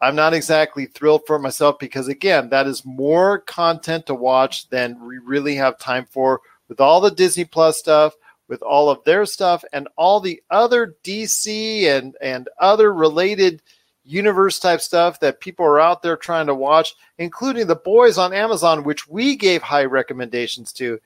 I'm 0.00 0.14
not 0.14 0.34
exactly 0.34 0.86
thrilled 0.86 1.22
for 1.26 1.38
myself 1.38 1.78
because, 1.78 2.08
again, 2.08 2.50
that 2.50 2.66
is 2.66 2.84
more 2.84 3.40
content 3.40 4.06
to 4.06 4.14
watch 4.14 4.68
than 4.68 5.04
we 5.04 5.18
really 5.18 5.56
have 5.56 5.78
time 5.78 6.06
for 6.10 6.40
with 6.68 6.80
all 6.80 7.00
the 7.00 7.10
Disney 7.10 7.44
Plus 7.44 7.78
stuff, 7.78 8.14
with 8.46 8.62
all 8.62 8.90
of 8.90 9.02
their 9.04 9.26
stuff, 9.26 9.64
and 9.72 9.88
all 9.96 10.20
the 10.20 10.40
other 10.50 10.96
DC 11.02 11.84
and, 11.84 12.16
and 12.20 12.48
other 12.60 12.92
related 12.92 13.60
universe 14.04 14.58
type 14.58 14.80
stuff 14.80 15.20
that 15.20 15.40
people 15.40 15.66
are 15.66 15.80
out 15.80 16.02
there 16.02 16.16
trying 16.16 16.46
to 16.46 16.54
watch, 16.54 16.94
including 17.18 17.66
The 17.66 17.76
Boys 17.76 18.18
on 18.18 18.32
Amazon, 18.32 18.84
which 18.84 19.08
we 19.08 19.36
gave 19.36 19.62
high 19.62 19.84
recommendations 19.84 20.72
to. 20.74 20.98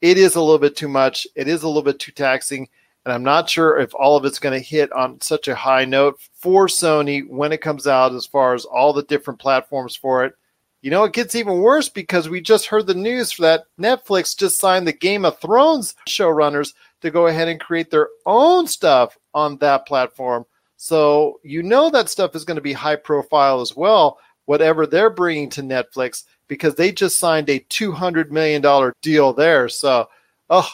It 0.00 0.18
is 0.18 0.34
a 0.34 0.40
little 0.40 0.58
bit 0.58 0.76
too 0.76 0.88
much. 0.88 1.26
It 1.34 1.48
is 1.48 1.62
a 1.62 1.66
little 1.66 1.82
bit 1.82 1.98
too 1.98 2.12
taxing. 2.12 2.68
And 3.04 3.12
I'm 3.12 3.22
not 3.22 3.50
sure 3.50 3.78
if 3.78 3.94
all 3.94 4.16
of 4.16 4.24
it's 4.24 4.38
going 4.38 4.58
to 4.58 4.66
hit 4.66 4.90
on 4.92 5.20
such 5.20 5.48
a 5.48 5.54
high 5.54 5.84
note 5.84 6.18
for 6.32 6.66
Sony 6.66 7.26
when 7.28 7.52
it 7.52 7.60
comes 7.60 7.86
out, 7.86 8.14
as 8.14 8.26
far 8.26 8.54
as 8.54 8.64
all 8.64 8.92
the 8.92 9.02
different 9.02 9.40
platforms 9.40 9.94
for 9.94 10.24
it. 10.24 10.34
You 10.80 10.90
know, 10.90 11.04
it 11.04 11.12
gets 11.12 11.34
even 11.34 11.60
worse 11.60 11.88
because 11.88 12.28
we 12.28 12.40
just 12.40 12.66
heard 12.66 12.86
the 12.86 12.94
news 12.94 13.36
that 13.38 13.64
Netflix 13.80 14.36
just 14.36 14.60
signed 14.60 14.86
the 14.86 14.92
Game 14.92 15.24
of 15.24 15.38
Thrones 15.38 15.94
showrunners 16.08 16.74
to 17.00 17.10
go 17.10 17.26
ahead 17.26 17.48
and 17.48 17.60
create 17.60 17.90
their 17.90 18.08
own 18.26 18.66
stuff 18.66 19.16
on 19.32 19.56
that 19.58 19.86
platform. 19.86 20.44
So 20.76 21.40
you 21.42 21.62
know 21.62 21.88
that 21.90 22.10
stuff 22.10 22.34
is 22.34 22.44
going 22.44 22.56
to 22.56 22.62
be 22.62 22.74
high 22.74 22.96
profile 22.96 23.62
as 23.62 23.74
well, 23.74 24.18
whatever 24.44 24.86
they're 24.86 25.08
bringing 25.08 25.48
to 25.50 25.62
Netflix, 25.62 26.24
because 26.48 26.74
they 26.74 26.92
just 26.92 27.18
signed 27.18 27.48
a 27.48 27.60
$200 27.60 28.30
million 28.30 28.92
deal 29.00 29.32
there. 29.32 29.68
So, 29.70 30.08
oh, 30.50 30.68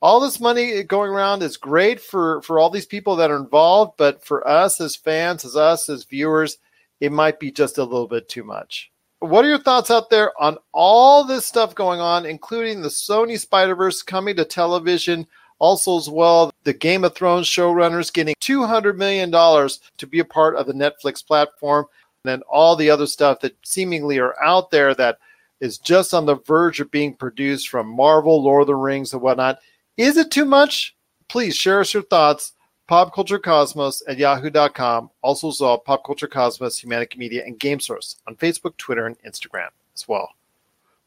all 0.00 0.20
this 0.20 0.40
money 0.40 0.82
going 0.82 1.10
around 1.10 1.42
is 1.42 1.56
great 1.56 2.00
for 2.00 2.40
for 2.42 2.58
all 2.58 2.70
these 2.70 2.86
people 2.86 3.16
that 3.16 3.30
are 3.30 3.36
involved, 3.36 3.94
but 3.96 4.24
for 4.24 4.46
us 4.46 4.80
as 4.80 4.96
fans, 4.96 5.44
as 5.44 5.56
us 5.56 5.88
as 5.88 6.04
viewers, 6.04 6.58
it 7.00 7.12
might 7.12 7.40
be 7.40 7.50
just 7.50 7.78
a 7.78 7.84
little 7.84 8.08
bit 8.08 8.28
too 8.28 8.44
much. 8.44 8.90
What 9.20 9.44
are 9.44 9.48
your 9.48 9.58
thoughts 9.58 9.90
out 9.90 10.10
there 10.10 10.32
on 10.40 10.58
all 10.72 11.24
this 11.24 11.44
stuff 11.44 11.74
going 11.74 12.00
on, 12.00 12.24
including 12.24 12.82
the 12.82 12.88
Sony 12.88 13.38
Spider 13.38 13.74
Verse 13.74 14.02
coming 14.02 14.36
to 14.36 14.44
television? 14.44 15.26
Also, 15.60 15.98
as 15.98 16.08
well, 16.08 16.52
the 16.62 16.72
Game 16.72 17.02
of 17.02 17.16
Thrones 17.16 17.48
showrunners 17.48 18.12
getting 18.12 18.36
$200 18.40 18.96
million 18.96 19.32
to 19.32 20.06
be 20.06 20.20
a 20.20 20.24
part 20.24 20.54
of 20.54 20.66
the 20.66 20.72
Netflix 20.72 21.26
platform, 21.26 21.84
and 22.22 22.30
then 22.30 22.42
all 22.42 22.76
the 22.76 22.90
other 22.90 23.08
stuff 23.08 23.40
that 23.40 23.56
seemingly 23.64 24.20
are 24.20 24.40
out 24.40 24.70
there 24.70 24.94
that 24.94 25.18
is 25.60 25.78
just 25.78 26.14
on 26.14 26.26
the 26.26 26.36
verge 26.36 26.78
of 26.78 26.92
being 26.92 27.12
produced 27.12 27.68
from 27.68 27.88
Marvel, 27.88 28.40
Lord 28.40 28.62
of 28.62 28.66
the 28.68 28.76
Rings, 28.76 29.12
and 29.12 29.20
whatnot. 29.20 29.58
Is 29.98 30.16
it 30.16 30.30
too 30.30 30.44
much? 30.44 30.96
Please 31.28 31.56
share 31.56 31.80
us 31.80 31.92
your 31.92 32.04
thoughts. 32.04 32.52
PopCultureCosmos 32.88 34.00
at 34.06 34.16
yahoo.com. 34.16 35.10
Also, 35.22 35.50
saw 35.50 35.76
Pop 35.76 36.06
Culture 36.06 36.28
Cosmos, 36.28 36.78
Humanity 36.78 37.18
Media, 37.18 37.44
and 37.44 37.58
Game 37.58 37.80
Source 37.80 38.16
on 38.28 38.36
Facebook, 38.36 38.76
Twitter, 38.78 39.06
and 39.06 39.18
Instagram 39.22 39.68
as 39.96 40.06
well. 40.06 40.30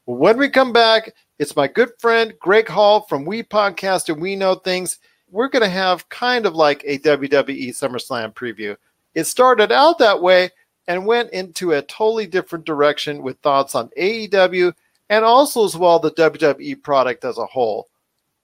When 0.04 0.36
we 0.36 0.50
come 0.50 0.74
back, 0.74 1.14
it's 1.38 1.56
my 1.56 1.66
good 1.66 1.88
friend 1.98 2.34
Greg 2.38 2.68
Hall 2.68 3.00
from 3.00 3.24
We 3.24 3.42
Podcast 3.42 4.10
and 4.10 4.20
We 4.20 4.36
Know 4.36 4.56
Things. 4.56 4.98
We're 5.30 5.48
going 5.48 5.64
to 5.64 5.70
have 5.70 6.08
kind 6.10 6.44
of 6.44 6.54
like 6.54 6.82
a 6.84 6.98
WWE 6.98 7.70
SummerSlam 7.70 8.34
preview. 8.34 8.76
It 9.14 9.24
started 9.24 9.72
out 9.72 9.98
that 10.00 10.20
way 10.20 10.50
and 10.86 11.06
went 11.06 11.30
into 11.30 11.72
a 11.72 11.82
totally 11.82 12.26
different 12.26 12.66
direction 12.66 13.22
with 13.22 13.38
thoughts 13.38 13.74
on 13.74 13.88
AEW 13.98 14.74
and 15.08 15.24
also 15.24 15.64
as 15.64 15.76
well 15.78 15.98
the 15.98 16.10
WWE 16.10 16.82
product 16.82 17.24
as 17.24 17.38
a 17.38 17.46
whole. 17.46 17.88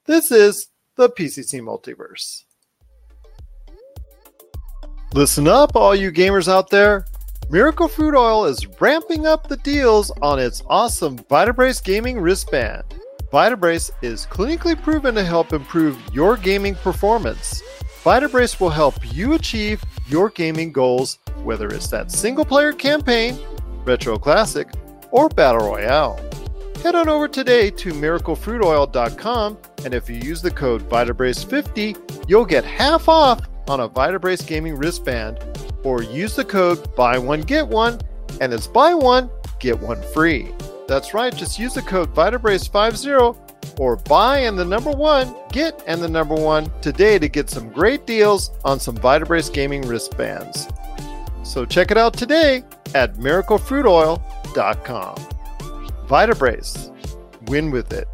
This 0.09 0.31
is 0.31 0.69
the 0.95 1.07
PCC 1.07 1.61
Multiverse. 1.61 2.45
Listen 5.13 5.47
up, 5.47 5.75
all 5.75 5.93
you 5.93 6.11
gamers 6.11 6.51
out 6.51 6.71
there. 6.71 7.05
Miracle 7.51 7.87
Fruit 7.87 8.15
Oil 8.15 8.45
is 8.45 8.65
ramping 8.81 9.27
up 9.27 9.47
the 9.47 9.57
deals 9.57 10.09
on 10.23 10.39
its 10.39 10.63
awesome 10.67 11.19
Vitabrace 11.19 11.83
gaming 11.83 12.19
wristband. 12.19 12.85
Vitabrace 13.31 13.91
is 14.01 14.25
clinically 14.25 14.81
proven 14.81 15.13
to 15.13 15.23
help 15.23 15.53
improve 15.53 15.95
your 16.11 16.37
gaming 16.37 16.73
performance. 16.73 17.61
Vitabrace 18.03 18.59
will 18.59 18.71
help 18.71 18.95
you 19.13 19.33
achieve 19.33 19.79
your 20.07 20.31
gaming 20.31 20.71
goals, 20.71 21.19
whether 21.43 21.67
it's 21.67 21.89
that 21.89 22.09
single 22.09 22.45
player 22.45 22.73
campaign, 22.73 23.37
retro 23.85 24.17
classic, 24.17 24.69
or 25.11 25.29
battle 25.29 25.67
royale. 25.67 26.19
Head 26.81 26.95
on 26.95 27.09
over 27.09 27.27
today 27.27 27.69
to 27.69 27.91
miraclefruitoil.com 27.91 29.57
and 29.85 29.93
if 29.93 30.09
you 30.09 30.17
use 30.17 30.41
the 30.41 30.51
code 30.51 30.87
Vitabrace50, 30.89 32.25
you'll 32.27 32.45
get 32.45 32.63
half 32.63 33.07
off 33.07 33.41
on 33.67 33.81
a 33.81 33.89
Vitabrace 33.89 34.45
gaming 34.45 34.75
wristband 34.75 35.39
or 35.83 36.03
use 36.03 36.35
the 36.35 36.45
code 36.45 36.95
buy 36.95 37.17
one 37.17 37.41
get 37.41 37.67
one 37.67 37.99
and 38.41 38.53
it's 38.53 38.67
buy 38.67 38.93
one 38.93 39.29
get 39.59 39.79
one 39.79 40.01
free. 40.13 40.49
That's 40.87 41.13
right, 41.13 41.35
just 41.35 41.59
use 41.59 41.73
the 41.73 41.81
code 41.81 42.13
Vitabrace50 42.15 43.79
or 43.79 43.95
buy 43.95 44.39
and 44.39 44.57
the 44.57 44.65
number 44.65 44.91
one, 44.91 45.33
get 45.51 45.83
and 45.87 46.01
the 46.01 46.09
number 46.09 46.35
one 46.35 46.71
today 46.81 47.19
to 47.19 47.29
get 47.29 47.49
some 47.49 47.69
great 47.69 48.05
deals 48.05 48.51
on 48.65 48.79
some 48.79 48.97
Vitabrace 48.97 49.53
gaming 49.53 49.81
wristbands. 49.83 50.67
So 51.43 51.65
check 51.65 51.91
it 51.91 51.97
out 51.97 52.13
today 52.13 52.63
at 52.93 53.15
miraclefruitoil.com. 53.15 55.15
Vitabrace, 56.07 57.49
win 57.49 57.71
with 57.71 57.93
it. 57.93 58.07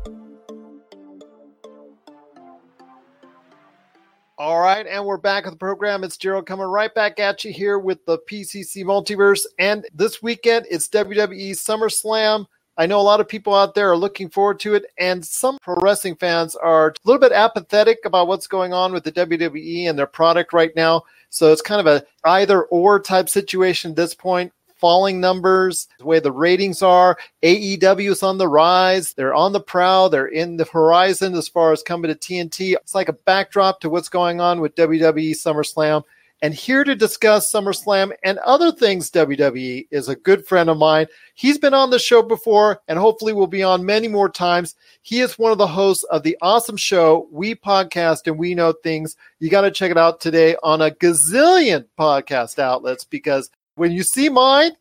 All 4.37 4.59
right, 4.59 4.85
and 4.85 5.05
we're 5.05 5.15
back 5.15 5.45
with 5.45 5.53
the 5.53 5.57
program. 5.57 6.03
It's 6.03 6.17
Gerald 6.17 6.45
coming 6.45 6.65
right 6.65 6.93
back 6.93 7.21
at 7.21 7.45
you 7.45 7.53
here 7.53 7.79
with 7.79 8.05
the 8.05 8.17
PCC 8.29 8.83
Multiverse. 8.83 9.45
And 9.59 9.85
this 9.93 10.21
weekend, 10.21 10.65
it's 10.69 10.89
WWE 10.89 11.51
SummerSlam. 11.51 12.45
I 12.75 12.85
know 12.85 12.99
a 12.99 13.01
lot 13.01 13.21
of 13.21 13.29
people 13.29 13.55
out 13.55 13.75
there 13.75 13.89
are 13.89 13.95
looking 13.95 14.29
forward 14.29 14.59
to 14.59 14.75
it, 14.75 14.87
and 14.99 15.23
some 15.23 15.57
pro 15.61 15.75
wrestling 15.75 16.17
fans 16.17 16.53
are 16.53 16.89
a 16.89 16.93
little 17.05 17.21
bit 17.21 17.31
apathetic 17.31 17.99
about 18.03 18.27
what's 18.27 18.45
going 18.45 18.73
on 18.73 18.91
with 18.91 19.05
the 19.05 19.11
WWE 19.13 19.89
and 19.89 19.97
their 19.97 20.05
product 20.05 20.51
right 20.51 20.75
now. 20.75 21.03
So 21.29 21.53
it's 21.53 21.61
kind 21.61 21.79
of 21.79 21.87
a 21.87 22.05
either 22.25 22.63
or 22.63 22.99
type 22.99 23.29
situation 23.29 23.91
at 23.91 23.95
this 23.95 24.13
point 24.13 24.51
falling 24.75 25.19
numbers, 25.19 25.87
the 25.99 26.05
way 26.05 26.19
the 26.19 26.31
ratings 26.31 26.81
are. 26.81 27.17
AEW 27.43 28.11
is 28.11 28.23
on 28.23 28.37
the 28.37 28.47
rise. 28.47 29.13
They're 29.13 29.33
on 29.33 29.53
the 29.53 29.59
prowl. 29.59 30.09
They're 30.09 30.27
in 30.27 30.57
the 30.57 30.65
horizon 30.65 31.35
as 31.35 31.47
far 31.47 31.71
as 31.71 31.83
coming 31.83 32.09
to 32.09 32.15
TNT. 32.15 32.73
It's 32.73 32.95
like 32.95 33.09
a 33.09 33.13
backdrop 33.13 33.79
to 33.81 33.89
what's 33.89 34.09
going 34.09 34.41
on 34.41 34.61
with 34.61 34.75
WWE 34.75 35.31
SummerSlam. 35.31 36.03
And 36.41 36.53
here 36.53 36.83
to 36.83 36.95
discuss 36.95 37.51
SummerSlam 37.51 38.11
and 38.23 38.37
other 38.39 38.71
things 38.71 39.09
WWE 39.09 39.87
is 39.89 40.09
a 40.09 40.17
good 40.17 40.45
friend 40.45 40.69
of 40.69 40.77
mine. 40.77 41.07
He's 41.33 41.57
been 41.57 41.73
on 41.73 41.89
the 41.89 41.97
show 41.97 42.21
before 42.21 42.81
and 42.87 42.99
hopefully 42.99 43.31
will 43.33 43.47
be 43.47 43.63
on 43.63 43.85
many 43.85 44.09
more 44.09 44.29
times. 44.29 44.75
He 45.01 45.21
is 45.21 45.39
one 45.39 45.53
of 45.53 45.57
the 45.57 45.65
hosts 45.65 46.03
of 46.03 46.23
the 46.23 46.37
awesome 46.41 46.77
show, 46.77 47.27
We 47.31 47.55
Podcast 47.55 48.27
and 48.27 48.37
We 48.37 48.53
Know 48.53 48.73
Things. 48.73 49.15
You 49.39 49.49
got 49.49 49.61
to 49.61 49.71
check 49.71 49.91
it 49.91 49.97
out 49.97 50.19
today 50.19 50.57
on 50.61 50.81
a 50.81 50.91
gazillion 50.91 51.85
podcast 51.97 52.59
outlets 52.59 53.05
because 53.05 53.49
when 53.75 53.91
you 53.91 54.03
see 54.03 54.29
mine, 54.29 54.71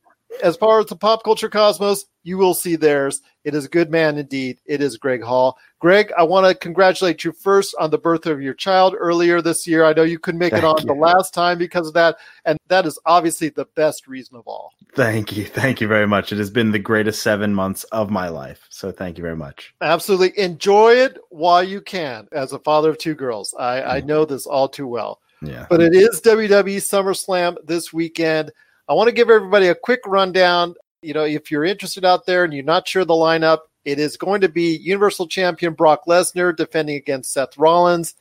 as 0.43 0.57
far 0.57 0.81
as 0.81 0.87
the 0.87 0.97
pop 0.97 1.23
culture 1.23 1.49
cosmos, 1.49 2.07
you 2.25 2.39
will 2.39 2.55
see 2.55 2.75
theirs. 2.75 3.21
It 3.45 3.55
is 3.55 3.67
a 3.67 3.69
good 3.69 3.91
man 3.91 4.17
indeed. 4.17 4.59
It 4.65 4.81
is 4.81 4.97
Greg 4.97 5.23
Hall. 5.23 5.59
Greg, 5.79 6.11
I 6.17 6.23
want 6.23 6.47
to 6.47 6.55
congratulate 6.55 7.23
you 7.23 7.33
first 7.33 7.75
on 7.79 7.91
the 7.91 7.99
birth 7.99 8.27
of 8.27 8.41
your 8.41 8.55
child 8.55 8.95
earlier 8.99 9.43
this 9.43 9.67
year. 9.67 9.85
I 9.85 9.93
know 9.93 10.03
you 10.03 10.19
couldn't 10.19 10.39
make 10.39 10.53
Thank 10.53 10.65
it 10.65 10.67
on 10.67 10.77
you. 10.81 10.87
the 10.87 10.95
last 10.95 11.35
time 11.35 11.59
because 11.59 11.87
of 11.87 11.95
that, 11.95 12.17
and 12.47 12.59
that 12.69 12.87
is 12.87 12.99
obviously 13.05 13.51
the 13.51 13.67
best 13.77 14.07
reason 14.09 14.37
of 14.37 14.47
all. 14.47 14.73
Thank 14.95 15.37
you. 15.37 15.45
Thank 15.45 15.83
you 15.83 15.87
very 15.87 16.07
much. 16.07 16.33
It 16.33 16.39
has 16.39 16.51
been 16.51 16.73
the 16.73 16.79
greatest 16.79 17.23
seven 17.23 17.55
months 17.55 17.85
of 17.85 18.11
my 18.11 18.29
life. 18.29 18.67
So 18.71 18.91
thank 18.91 19.19
you 19.19 19.23
very 19.23 19.37
much. 19.37 19.75
Absolutely. 19.83 20.39
Enjoy 20.39 20.95
it 20.95 21.19
while 21.29 21.63
you 21.63 21.83
can. 21.83 22.27
As 22.33 22.55
a 22.55 22.59
father 22.59 22.89
of 22.91 22.99
two 22.99 23.15
girls, 23.15 23.55
I, 23.59 23.97
I 23.97 24.01
mm. 24.01 24.07
know 24.07 24.25
this 24.25 24.47
all 24.47 24.69
too 24.69 24.87
well. 24.87 25.21
Yeah. 25.43 25.67
But 25.69 25.83
it 25.83 25.95
is 25.95 26.23
WWE 26.23 26.79
SummerSlam 26.79 27.57
this 27.67 27.93
weekend. 27.93 28.51
I 28.89 28.93
want 28.93 29.09
to 29.09 29.15
give 29.15 29.31
everybody 29.31 29.69
a 29.69 29.75
quick 29.75 30.01
rundown. 30.07 30.75
You 31.03 31.15
know, 31.15 31.25
if 31.25 31.51
you're 31.51 31.65
interested 31.65 32.05
out 32.05 32.27
there 32.27 32.45
and 32.45 32.53
you're 32.53 32.65
not 32.65 32.87
sure 32.87 33.05
the 33.05 33.15
lineup, 33.15 33.61
it 33.85 33.99
is 33.99 34.17
going 34.17 34.41
to 34.43 34.49
be 34.49 34.77
Universal 34.77 35.29
Champion 35.29 35.75
Brock 35.75 36.03
Lesnar 36.07 36.57
defending 36.57 36.97
against 36.97 37.33
Seth 37.33 37.57
Rollins, 37.57 38.15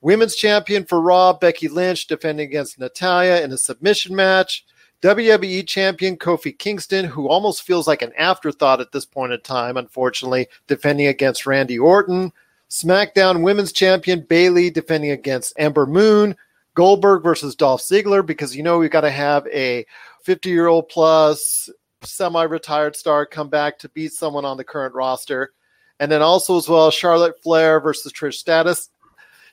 Women's 0.00 0.36
Champion 0.36 0.84
for 0.84 1.00
Raw 1.00 1.32
Becky 1.32 1.68
Lynch 1.68 2.06
defending 2.06 2.46
against 2.46 2.78
Natalya 2.78 3.42
in 3.42 3.52
a 3.52 3.58
submission 3.58 4.14
match, 4.14 4.64
WWE 5.02 5.66
Champion 5.66 6.16
Kofi 6.16 6.56
Kingston, 6.58 7.04
who 7.04 7.28
almost 7.28 7.62
feels 7.62 7.86
like 7.86 8.02
an 8.02 8.12
afterthought 8.18 8.80
at 8.80 8.92
this 8.92 9.04
point 9.04 9.32
in 9.32 9.40
time, 9.40 9.76
unfortunately, 9.76 10.48
defending 10.66 11.06
against 11.06 11.46
Randy 11.46 11.78
Orton, 11.78 12.32
SmackDown 12.70 13.42
Women's 13.42 13.72
Champion 13.72 14.20
Bayley 14.20 14.70
defending 14.70 15.10
against 15.10 15.54
Ember 15.58 15.86
Moon, 15.86 16.36
Goldberg 16.76 17.22
versus 17.22 17.56
Dolph 17.56 17.80
Ziggler 17.80 18.24
because 18.24 18.54
you 18.54 18.62
know 18.62 18.78
we've 18.78 18.90
got 18.90 19.00
to 19.00 19.10
have 19.10 19.46
a 19.48 19.84
50 20.22 20.50
year 20.50 20.68
old 20.68 20.88
plus 20.88 21.68
semi 22.02 22.42
retired 22.44 22.94
star 22.94 23.26
come 23.26 23.48
back 23.48 23.78
to 23.80 23.88
beat 23.88 24.12
someone 24.12 24.44
on 24.44 24.56
the 24.56 24.64
current 24.64 24.94
roster. 24.94 25.52
And 25.98 26.12
then 26.12 26.22
also 26.22 26.58
as 26.58 26.68
well, 26.68 26.90
Charlotte 26.90 27.42
Flair 27.42 27.80
versus 27.80 28.12
Trish 28.12 28.34
Stratus, 28.34 28.90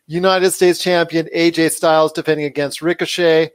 United 0.05 0.51
States 0.51 0.83
champion 0.83 1.29
AJ 1.33 1.71
Styles 1.71 2.11
defending 2.11 2.45
against 2.45 2.81
Ricochet. 2.81 3.51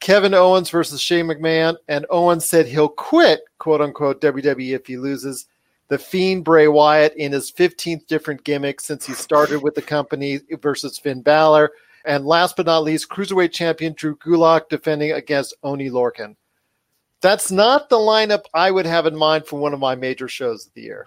Kevin 0.00 0.34
Owens 0.34 0.70
versus 0.70 1.00
Shane 1.00 1.26
McMahon. 1.26 1.76
And 1.86 2.06
Owens 2.10 2.46
said 2.46 2.66
he'll 2.66 2.88
quit, 2.88 3.42
quote 3.58 3.82
unquote, 3.82 4.20
WWE 4.20 4.74
if 4.74 4.86
he 4.86 4.96
loses. 4.96 5.46
The 5.88 5.98
Fiend 5.98 6.42
Bray 6.42 6.68
Wyatt 6.68 7.14
in 7.16 7.32
his 7.32 7.52
15th 7.52 8.06
different 8.06 8.42
gimmick 8.42 8.80
since 8.80 9.06
he 9.06 9.12
started 9.12 9.62
with 9.62 9.74
the 9.74 9.82
company 9.82 10.40
versus 10.62 10.98
Finn 10.98 11.20
Balor. 11.20 11.70
And 12.04 12.24
last 12.24 12.56
but 12.56 12.66
not 12.66 12.82
least, 12.82 13.08
cruiserweight 13.08 13.52
champion 13.52 13.94
Drew 13.94 14.16
Gulak 14.16 14.68
defending 14.68 15.12
against 15.12 15.54
Oney 15.62 15.90
Lorcan. 15.90 16.36
That's 17.20 17.52
not 17.52 17.88
the 17.88 17.96
lineup 17.96 18.44
I 18.52 18.70
would 18.70 18.86
have 18.86 19.06
in 19.06 19.16
mind 19.16 19.46
for 19.46 19.58
one 19.58 19.72
of 19.72 19.80
my 19.80 19.94
major 19.94 20.26
shows 20.26 20.66
of 20.66 20.74
the 20.74 20.82
year. 20.82 21.06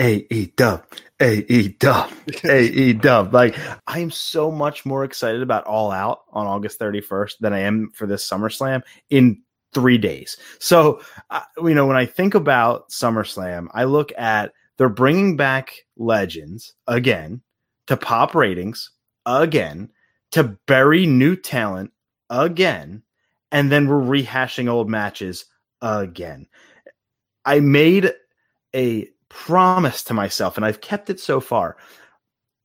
AE 0.00 0.52
dub, 0.56 0.84
AE 1.20 1.68
dub, 1.78 2.10
AE 2.44 2.94
dub. 2.94 3.32
Like 3.32 3.56
I 3.86 4.00
am 4.00 4.10
so 4.10 4.50
much 4.50 4.84
more 4.84 5.04
excited 5.04 5.42
about 5.42 5.64
All 5.64 5.92
Out 5.92 6.22
on 6.32 6.46
August 6.46 6.80
31st 6.80 7.38
than 7.38 7.52
I 7.52 7.60
am 7.60 7.90
for 7.94 8.06
this 8.06 8.28
SummerSlam 8.28 8.82
in 9.10 9.42
three 9.72 9.98
days. 9.98 10.36
So, 10.58 11.00
uh, 11.30 11.42
you 11.58 11.74
know, 11.74 11.86
when 11.86 11.96
I 11.96 12.06
think 12.06 12.34
about 12.34 12.90
SummerSlam, 12.90 13.68
I 13.72 13.84
look 13.84 14.12
at 14.18 14.52
they're 14.78 14.88
bringing 14.88 15.36
back 15.36 15.72
legends 15.96 16.74
again 16.88 17.42
to 17.86 17.96
pop 17.96 18.34
ratings 18.34 18.90
again 19.26 19.90
to 20.32 20.56
bury 20.66 21.06
new 21.06 21.36
talent 21.36 21.92
again, 22.28 23.02
and 23.50 23.70
then 23.70 23.88
we're 23.88 24.00
rehashing 24.00 24.68
old 24.68 24.88
matches 24.88 25.44
again. 25.80 26.46
I 27.44 27.60
made 27.60 28.12
a 28.74 29.08
promise 29.28 30.04
to 30.04 30.14
myself, 30.14 30.56
and 30.56 30.64
I've 30.64 30.80
kept 30.80 31.10
it 31.10 31.20
so 31.20 31.40
far. 31.40 31.76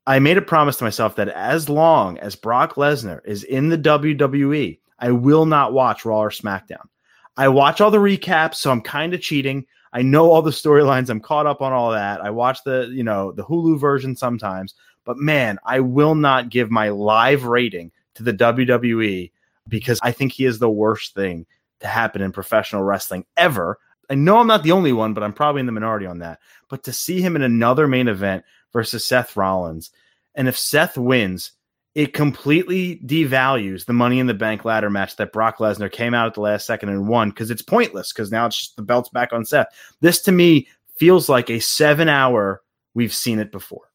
I 0.06 0.19
made 0.19 0.38
a 0.38 0.41
promise 0.41 0.77
to 0.77 0.86
myself 0.86 1.15
that 1.17 1.27
as 1.30 1.67
long 1.67 2.17
as 2.19 2.36
Brock 2.36 2.75
Lesnar 2.75 3.19
is 3.25 3.43
in 3.43 3.69
the 3.69 3.77
WWE, 3.77 4.80
I 4.99 5.12
will 5.12 5.45
not 5.45 5.73
watch 5.73 6.06
Raw 6.06 6.21
or 6.21 6.30
SmackDown. 6.30 6.88
I 7.36 7.49
watch 7.49 7.82
all 7.82 7.91
the 7.91 7.97
recaps, 7.97 8.56
so 8.56 8.71
I'm 8.71 8.82
kind 8.82 9.13
of 9.13 9.21
cheating. 9.21 9.65
I 9.93 10.02
know 10.02 10.32
all 10.32 10.41
the 10.41 10.52
storylines. 10.52 11.10
I'm 11.10 11.19
caught 11.19 11.45
up 11.45 11.62
on 11.62 11.73
all 11.73 11.91
that. 11.91 12.21
I 12.21 12.30
watch 12.30 12.63
the, 12.63 12.91
you 12.91 13.04
know, 13.04 13.32
the 13.32 13.43
Hulu 13.43 13.80
version 13.80 14.15
sometimes, 14.15 14.76
but 15.06 15.17
man, 15.17 15.58
I 15.65 15.80
will 15.80 16.15
not 16.15 16.50
give 16.50 16.69
my 16.69 16.89
live 16.89 17.45
rating 17.45 17.91
to 18.15 18.23
the 18.23 18.34
WWE 18.34 19.32
because 19.67 20.00
I 20.02 20.12
think 20.12 20.32
he 20.32 20.45
is 20.45 20.60
the 20.60 20.69
worst 20.69 21.13
thing 21.13 21.45
to 21.80 21.88
happen 21.88 22.21
in 22.21 22.32
professional 22.32 22.84
wrestling 22.84 23.26
ever. 23.36 23.80
I 24.10 24.15
know 24.15 24.38
I'm 24.38 24.47
not 24.47 24.63
the 24.63 24.71
only 24.71 24.93
one, 24.93 25.13
but 25.13 25.23
I'm 25.23 25.34
probably 25.34 25.60
in 25.60 25.65
the 25.65 25.71
minority 25.71 26.06
on 26.06 26.19
that. 26.19 26.39
But 26.69 26.84
to 26.84 26.93
see 26.93 27.21
him 27.21 27.36
in 27.36 27.41
another 27.41 27.88
main 27.88 28.08
event 28.08 28.43
versus 28.73 29.06
Seth 29.06 29.36
Rollins, 29.36 29.91
and 30.36 30.47
if 30.47 30.58
Seth 30.58 30.97
wins, 30.97 31.52
it 31.97 32.13
completely 32.13 33.01
devalues 33.07 33.86
the 33.86 33.91
Money 33.91 34.19
in 34.19 34.27
the 34.27 34.33
Bank 34.36 34.63
ladder 34.63 34.88
match 34.88 35.15
that 35.15 35.33
Brock 35.33 35.57
Lesnar 35.57 35.91
came 35.91 36.13
out 36.13 36.27
at 36.27 36.36
the 36.36 36.41
last 36.41 36.67
second 36.67 36.89
and 36.89 37.07
won 37.07 37.31
because 37.31 37.49
it's 37.49 37.63
pointless 37.63 38.13
because 38.13 38.31
now 38.31 38.45
it's 38.45 38.55
just 38.55 38.75
the 38.75 38.83
belt's 38.83 39.10
back 39.10 39.33
on 39.33 39.43
Seth. 39.43 39.65
This 39.99 40.21
to 40.21 40.31
me 40.31 40.67
feels 40.97 41.27
like 41.27 41.49
a 41.49 41.60
seven 41.60 42.07
hour. 42.07 42.62
We've 42.93 43.13
seen 43.13 43.39
it 43.39 43.51
before. 43.51 43.91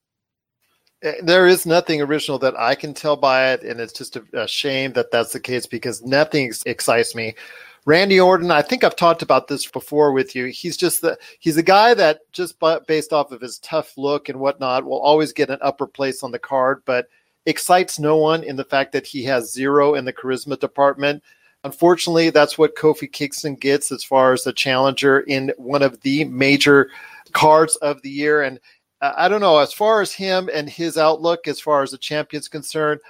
Eh, 1.05 1.13
there 1.23 1.47
is 1.47 1.65
nothing 1.65 2.03
original 2.03 2.41
that 2.41 2.59
I 2.59 2.75
can 2.75 2.93
tell 2.93 3.15
by 3.15 3.53
it, 3.53 3.63
and 3.63 3.81
it's 3.81 3.93
just 3.93 4.17
a, 4.17 4.25
a 4.33 4.49
shame 4.49 4.95
that 4.95 5.13
that's 5.13 5.33
the 5.33 5.39
case 5.39 5.67
because 5.67 6.03
nothing 6.03 6.53
excites 6.67 7.15
me. 7.15 7.37
Randy 7.85 8.19
Orton, 8.19 8.51
I 8.51 8.63
think 8.63 8.83
I've 8.83 8.97
talked 8.97 9.23
about 9.23 9.47
this 9.47 9.65
before 9.65 10.11
with 10.11 10.35
you. 10.35 10.47
He's 10.47 10.77
just 10.77 11.03
the 11.03 11.17
he's 11.39 11.57
a 11.57 11.63
guy 11.63 11.95
that 11.95 12.23
just 12.33 12.57
based 12.89 13.13
off 13.13 13.31
of 13.31 13.41
his 13.41 13.61
tough 13.61 13.97
look 13.97 14.29
and 14.29 14.41
whatnot 14.41 14.85
will 14.85 15.01
always 15.01 15.33
get 15.33 15.51
an 15.51 15.59
upper 15.63 15.87
place 15.87 16.25
on 16.25 16.33
the 16.33 16.41
card, 16.41 16.83
but 16.85 17.07
excites 17.47 17.99
no 17.99 18.17
one 18.17 18.45
in 18.45 18.57
the 18.57 18.65
fact 18.65 18.93
that 18.93 19.07
he 19.07 19.25
has 19.25 19.53
zero 19.53 19.95
in 19.95 20.05
the 20.05 20.13
charisma 20.13 20.59
department. 20.59 21.23
Unfortunately, 21.65 22.31
that's 22.31 22.59
what 22.59 22.77
Kofi 22.77 23.11
Kingston 23.11 23.55
gets 23.55 23.93
as 23.93 24.03
far 24.03 24.33
as 24.33 24.43
the 24.43 24.53
challenger 24.53 25.21
in 25.21 25.53
one 25.57 25.83
of 25.83 26.01
the 26.01 26.25
major 26.25 26.91
cards 27.33 27.77
of 27.77 28.03
the 28.03 28.11
year. 28.11 28.43
And 28.43 28.59
uh, 29.01 29.13
I 29.17 29.29
don't 29.29 29.41
know, 29.41 29.59
as 29.59 29.73
far 29.73 30.01
as 30.01 30.13
him 30.13 30.51
and 30.53 30.69
his 30.69 30.99
outlook, 30.99 31.47
as 31.47 31.61
far 31.61 31.83
as 31.83 31.93
the 31.93 31.99
champion's 31.99 32.49
concerned, 32.49 33.01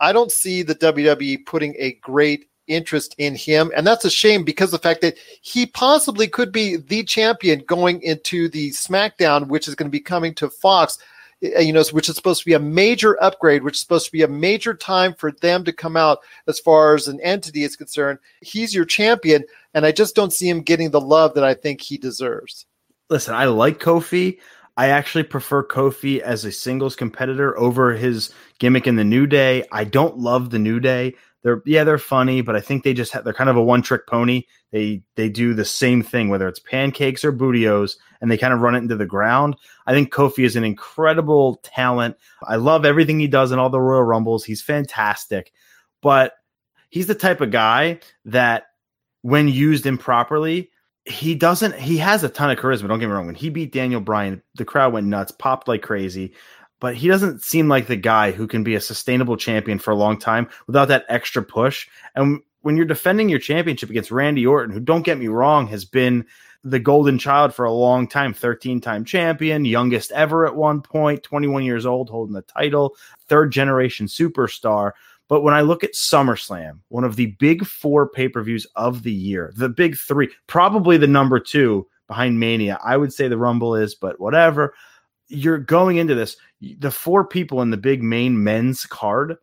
I 0.00 0.12
don't 0.12 0.32
see 0.32 0.62
the 0.62 0.74
WWE 0.74 1.44
putting 1.44 1.74
a 1.78 1.92
great 1.94 2.46
interest 2.68 3.14
in 3.18 3.34
him. 3.34 3.70
And 3.76 3.86
that's 3.86 4.04
a 4.04 4.10
shame 4.10 4.44
because 4.44 4.70
the 4.70 4.78
fact 4.78 5.02
that 5.02 5.18
he 5.42 5.66
possibly 5.66 6.26
could 6.26 6.52
be 6.52 6.76
the 6.76 7.02
champion 7.04 7.64
going 7.66 8.00
into 8.02 8.48
the 8.48 8.70
SmackDown, 8.70 9.48
which 9.48 9.68
is 9.68 9.74
going 9.74 9.88
to 9.88 9.90
be 9.90 10.00
coming 10.00 10.34
to 10.36 10.48
Fox, 10.48 10.98
Uh, 11.42 11.60
you 11.60 11.72
know, 11.72 11.82
which 11.92 12.08
is 12.08 12.16
supposed 12.16 12.40
to 12.40 12.46
be 12.46 12.52
a 12.52 12.58
major 12.58 13.22
upgrade, 13.22 13.62
which 13.62 13.74
is 13.74 13.80
supposed 13.80 14.04
to 14.04 14.12
be 14.12 14.22
a 14.22 14.28
major 14.28 14.74
time 14.74 15.14
for 15.14 15.32
them 15.32 15.64
to 15.64 15.72
come 15.72 15.96
out 15.96 16.18
as 16.46 16.60
far 16.60 16.94
as 16.94 17.08
an 17.08 17.20
entity 17.20 17.64
is 17.64 17.76
concerned. 17.76 18.18
He's 18.42 18.74
your 18.74 18.84
champion. 18.84 19.44
And 19.72 19.86
I 19.86 19.92
just 19.92 20.14
don't 20.14 20.32
see 20.32 20.48
him 20.48 20.60
getting 20.60 20.90
the 20.90 21.00
love 21.00 21.34
that 21.34 21.44
I 21.44 21.54
think 21.54 21.80
he 21.80 21.96
deserves. 21.96 22.66
Listen, 23.08 23.34
I 23.34 23.46
like 23.46 23.78
Kofi. 23.78 24.38
I 24.76 24.88
actually 24.88 25.24
prefer 25.24 25.66
Kofi 25.66 26.20
as 26.20 26.44
a 26.44 26.52
singles 26.52 26.96
competitor 26.96 27.58
over 27.58 27.92
his 27.92 28.32
gimmick 28.58 28.86
in 28.86 28.96
the 28.96 29.04
New 29.04 29.26
Day. 29.26 29.64
I 29.72 29.84
don't 29.84 30.18
love 30.18 30.50
the 30.50 30.58
New 30.58 30.78
Day. 30.80 31.14
They're 31.42 31.62
yeah, 31.64 31.84
they're 31.84 31.98
funny, 31.98 32.42
but 32.42 32.54
I 32.54 32.60
think 32.60 32.84
they 32.84 32.92
just 32.92 33.12
they're 33.24 33.32
kind 33.32 33.50
of 33.50 33.56
a 33.56 33.62
one 33.62 33.82
trick 33.82 34.06
pony. 34.06 34.42
They 34.72 35.02
they 35.16 35.28
do 35.28 35.54
the 35.54 35.64
same 35.64 36.02
thing 36.02 36.28
whether 36.28 36.46
it's 36.46 36.60
pancakes 36.60 37.24
or 37.24 37.32
Booty-O's, 37.32 37.96
and 38.20 38.30
they 38.30 38.36
kind 38.36 38.52
of 38.52 38.60
run 38.60 38.74
it 38.74 38.78
into 38.78 38.96
the 38.96 39.06
ground. 39.06 39.56
I 39.86 39.92
think 39.92 40.12
Kofi 40.12 40.44
is 40.44 40.56
an 40.56 40.64
incredible 40.64 41.60
talent. 41.62 42.16
I 42.46 42.56
love 42.56 42.84
everything 42.84 43.18
he 43.18 43.28
does 43.28 43.52
in 43.52 43.58
all 43.58 43.70
the 43.70 43.80
Royal 43.80 44.02
Rumbles. 44.02 44.44
He's 44.44 44.62
fantastic, 44.62 45.52
but 46.02 46.34
he's 46.90 47.06
the 47.06 47.14
type 47.14 47.40
of 47.40 47.50
guy 47.50 48.00
that 48.26 48.64
when 49.22 49.48
used 49.48 49.86
improperly 49.86 50.70
he 51.04 51.34
doesn't 51.34 51.74
he 51.74 51.96
has 51.96 52.22
a 52.22 52.28
ton 52.28 52.50
of 52.50 52.58
charisma 52.58 52.86
don't 52.86 52.98
get 52.98 53.06
me 53.06 53.12
wrong 53.12 53.26
when 53.26 53.34
he 53.34 53.48
beat 53.48 53.72
daniel 53.72 54.00
bryan 54.00 54.42
the 54.56 54.64
crowd 54.64 54.92
went 54.92 55.06
nuts 55.06 55.32
popped 55.32 55.66
like 55.66 55.82
crazy 55.82 56.32
but 56.80 56.96
he 56.96 57.08
doesn't 57.08 57.42
seem 57.42 57.68
like 57.68 57.86
the 57.86 57.96
guy 57.96 58.32
who 58.32 58.46
can 58.46 58.64
be 58.64 58.74
a 58.74 58.80
sustainable 58.80 59.36
champion 59.36 59.78
for 59.78 59.90
a 59.90 59.96
long 59.96 60.18
time 60.18 60.48
without 60.66 60.88
that 60.88 61.04
extra 61.08 61.42
push 61.42 61.88
and 62.14 62.40
when 62.62 62.76
you're 62.76 62.84
defending 62.84 63.28
your 63.28 63.38
championship 63.38 63.90
against 63.90 64.10
randy 64.10 64.46
orton 64.46 64.72
who 64.72 64.80
don't 64.80 65.04
get 65.04 65.18
me 65.18 65.28
wrong 65.28 65.66
has 65.66 65.84
been 65.84 66.24
the 66.62 66.80
golden 66.80 67.18
child 67.18 67.54
for 67.54 67.64
a 67.64 67.72
long 67.72 68.06
time 68.06 68.34
13 68.34 68.80
time 68.80 69.04
champion 69.04 69.64
youngest 69.64 70.10
ever 70.12 70.46
at 70.46 70.56
one 70.56 70.82
point 70.82 71.22
21 71.22 71.62
years 71.62 71.86
old 71.86 72.10
holding 72.10 72.34
the 72.34 72.42
title 72.42 72.96
third 73.28 73.52
generation 73.52 74.06
superstar 74.06 74.92
but 75.30 75.42
when 75.42 75.54
I 75.54 75.60
look 75.60 75.84
at 75.84 75.92
SummerSlam, 75.92 76.80
one 76.88 77.04
of 77.04 77.14
the 77.14 77.26
big 77.26 77.64
four 77.64 78.08
pay 78.08 78.28
per 78.28 78.42
views 78.42 78.66
of 78.74 79.04
the 79.04 79.12
year, 79.12 79.52
the 79.54 79.68
big 79.68 79.96
three, 79.96 80.28
probably 80.48 80.96
the 80.96 81.06
number 81.06 81.38
two 81.38 81.86
behind 82.08 82.40
Mania, 82.40 82.80
I 82.84 82.96
would 82.96 83.12
say 83.12 83.28
the 83.28 83.38
Rumble 83.38 83.76
is, 83.76 83.94
but 83.94 84.18
whatever. 84.18 84.74
You're 85.30 85.58
going 85.58 85.96
into 85.96 86.14
this, 86.14 86.36
the 86.60 86.90
four 86.90 87.24
people 87.24 87.62
in 87.62 87.70
the 87.70 87.76
big 87.76 88.02
main 88.02 88.42
men's 88.42 88.84
card, 88.84 89.36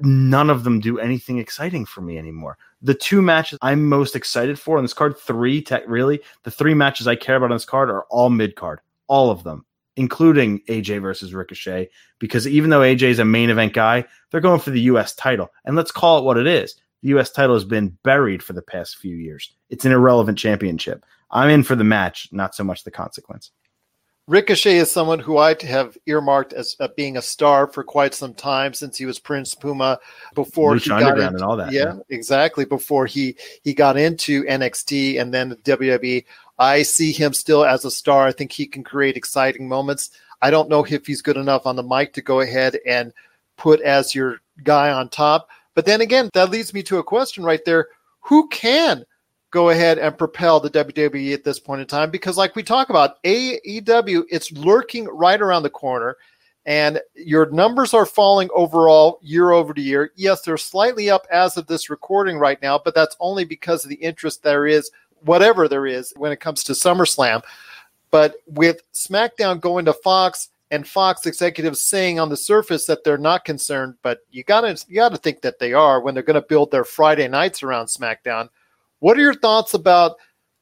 none 0.00 0.50
of 0.50 0.64
them 0.64 0.80
do 0.80 0.98
anything 0.98 1.38
exciting 1.38 1.84
for 1.84 2.00
me 2.00 2.18
anymore. 2.18 2.58
The 2.82 2.94
two 2.94 3.22
matches 3.22 3.58
I'm 3.62 3.88
most 3.88 4.14
excited 4.14 4.58
for 4.58 4.78
on 4.78 4.84
this 4.84 4.94
card, 4.94 5.18
three, 5.18 5.62
tech, 5.62 5.82
really, 5.86 6.20
the 6.44 6.50
three 6.50 6.74
matches 6.74 7.06
I 7.08 7.16
care 7.16 7.36
about 7.36 7.50
on 7.50 7.56
this 7.56 7.64
card 7.64 7.90
are 7.90 8.04
all 8.10 8.30
mid 8.30 8.54
card, 8.54 8.80
all 9.08 9.30
of 9.30 9.44
them 9.44 9.64
including 9.96 10.60
AJ 10.60 11.02
versus 11.02 11.34
Ricochet, 11.34 11.88
because 12.18 12.46
even 12.46 12.70
though 12.70 12.80
AJ 12.80 13.02
is 13.02 13.18
a 13.18 13.24
main 13.24 13.50
event 13.50 13.72
guy, 13.72 14.04
they're 14.30 14.40
going 14.40 14.60
for 14.60 14.70
the 14.70 14.80
U.S. 14.82 15.14
title. 15.14 15.50
And 15.64 15.76
let's 15.76 15.90
call 15.90 16.18
it 16.18 16.24
what 16.24 16.38
it 16.38 16.46
is. 16.46 16.74
The 17.02 17.08
U.S. 17.10 17.30
title 17.30 17.54
has 17.54 17.64
been 17.64 17.96
buried 18.02 18.42
for 18.42 18.52
the 18.52 18.62
past 18.62 18.96
few 18.96 19.16
years. 19.16 19.52
It's 19.70 19.84
an 19.84 19.92
irrelevant 19.92 20.38
championship. 20.38 21.04
I'm 21.30 21.50
in 21.50 21.62
for 21.62 21.74
the 21.74 21.84
match, 21.84 22.28
not 22.32 22.54
so 22.54 22.64
much 22.64 22.84
the 22.84 22.90
consequence. 22.90 23.50
Ricochet 24.28 24.76
is 24.76 24.90
someone 24.90 25.18
who 25.18 25.38
I 25.38 25.56
have 25.62 25.98
earmarked 26.06 26.52
as 26.52 26.76
uh, 26.78 26.88
being 26.96 27.16
a 27.16 27.22
star 27.22 27.66
for 27.66 27.82
quite 27.82 28.14
some 28.14 28.34
time 28.34 28.72
since 28.72 28.96
he 28.96 29.04
was 29.04 29.18
Prince 29.18 29.54
Puma 29.54 29.98
before 30.34 30.74
Lucha 30.74 30.82
he 30.82 30.88
got 30.90 31.02
Underground 31.02 31.34
into, 31.34 31.36
and 31.36 31.44
all 31.44 31.56
that, 31.56 31.72
Yeah, 31.72 31.94
yeah. 31.94 32.00
exactly. 32.08 32.64
Before 32.64 33.06
he 33.06 33.36
he 33.62 33.74
got 33.74 33.96
into 33.96 34.44
NXT 34.44 35.20
and 35.20 35.34
then 35.34 35.48
the 35.48 35.56
WWE, 35.56 36.24
I 36.58 36.82
see 36.82 37.10
him 37.10 37.32
still 37.32 37.64
as 37.64 37.84
a 37.84 37.90
star. 37.90 38.26
I 38.26 38.32
think 38.32 38.52
he 38.52 38.64
can 38.66 38.84
create 38.84 39.16
exciting 39.16 39.68
moments. 39.68 40.10
I 40.40 40.50
don't 40.50 40.68
know 40.68 40.84
if 40.84 41.04
he's 41.04 41.22
good 41.22 41.36
enough 41.36 41.66
on 41.66 41.74
the 41.74 41.82
mic 41.82 42.12
to 42.14 42.22
go 42.22 42.40
ahead 42.40 42.78
and 42.86 43.12
put 43.56 43.80
as 43.80 44.14
your 44.14 44.40
guy 44.62 44.92
on 44.92 45.08
top. 45.08 45.48
But 45.74 45.84
then 45.84 46.00
again, 46.00 46.30
that 46.34 46.50
leads 46.50 46.72
me 46.72 46.84
to 46.84 46.98
a 46.98 47.04
question 47.04 47.42
right 47.42 47.64
there: 47.64 47.88
Who 48.20 48.46
can 48.48 49.04
go 49.52 49.68
ahead 49.68 49.98
and 49.98 50.18
propel 50.18 50.58
the 50.58 50.70
WWE 50.70 51.32
at 51.32 51.44
this 51.44 51.60
point 51.60 51.82
in 51.82 51.86
time 51.86 52.10
because, 52.10 52.36
like 52.36 52.56
we 52.56 52.64
talk 52.64 52.90
about, 52.90 53.22
AEW, 53.22 54.24
it's 54.30 54.50
lurking 54.50 55.04
right 55.04 55.40
around 55.40 55.62
the 55.62 55.70
corner, 55.70 56.16
and 56.66 57.00
your 57.14 57.48
numbers 57.50 57.94
are 57.94 58.06
falling 58.06 58.48
overall 58.54 59.20
year 59.22 59.52
over 59.52 59.74
year. 59.76 60.10
Yes, 60.16 60.40
they're 60.40 60.56
slightly 60.56 61.10
up 61.10 61.26
as 61.30 61.56
of 61.56 61.66
this 61.66 61.90
recording 61.90 62.38
right 62.38 62.60
now, 62.62 62.80
but 62.82 62.94
that's 62.94 63.16
only 63.20 63.44
because 63.44 63.84
of 63.84 63.90
the 63.90 63.96
interest 63.96 64.42
there 64.42 64.66
is, 64.66 64.90
whatever 65.20 65.68
there 65.68 65.86
is, 65.86 66.12
when 66.16 66.32
it 66.32 66.40
comes 66.40 66.64
to 66.64 66.72
SummerSlam. 66.72 67.42
But 68.10 68.36
with 68.46 68.82
SmackDown 68.92 69.60
going 69.60 69.84
to 69.84 69.92
Fox 69.92 70.48
and 70.70 70.88
Fox 70.88 71.26
executives 71.26 71.84
saying 71.84 72.18
on 72.18 72.30
the 72.30 72.36
surface 72.36 72.86
that 72.86 73.04
they're 73.04 73.18
not 73.18 73.44
concerned, 73.44 73.96
but 74.02 74.20
you 74.30 74.42
gotta 74.44 74.78
you 74.88 74.96
gotta 74.96 75.18
think 75.18 75.42
that 75.42 75.58
they 75.58 75.74
are 75.74 76.00
when 76.00 76.14
they're 76.14 76.22
going 76.22 76.40
to 76.40 76.48
build 76.48 76.70
their 76.70 76.84
Friday 76.84 77.28
nights 77.28 77.62
around 77.62 77.86
SmackDown. 77.86 78.48
What 79.02 79.18
are 79.18 79.20
your 79.20 79.34
thoughts 79.34 79.74
about 79.74 80.14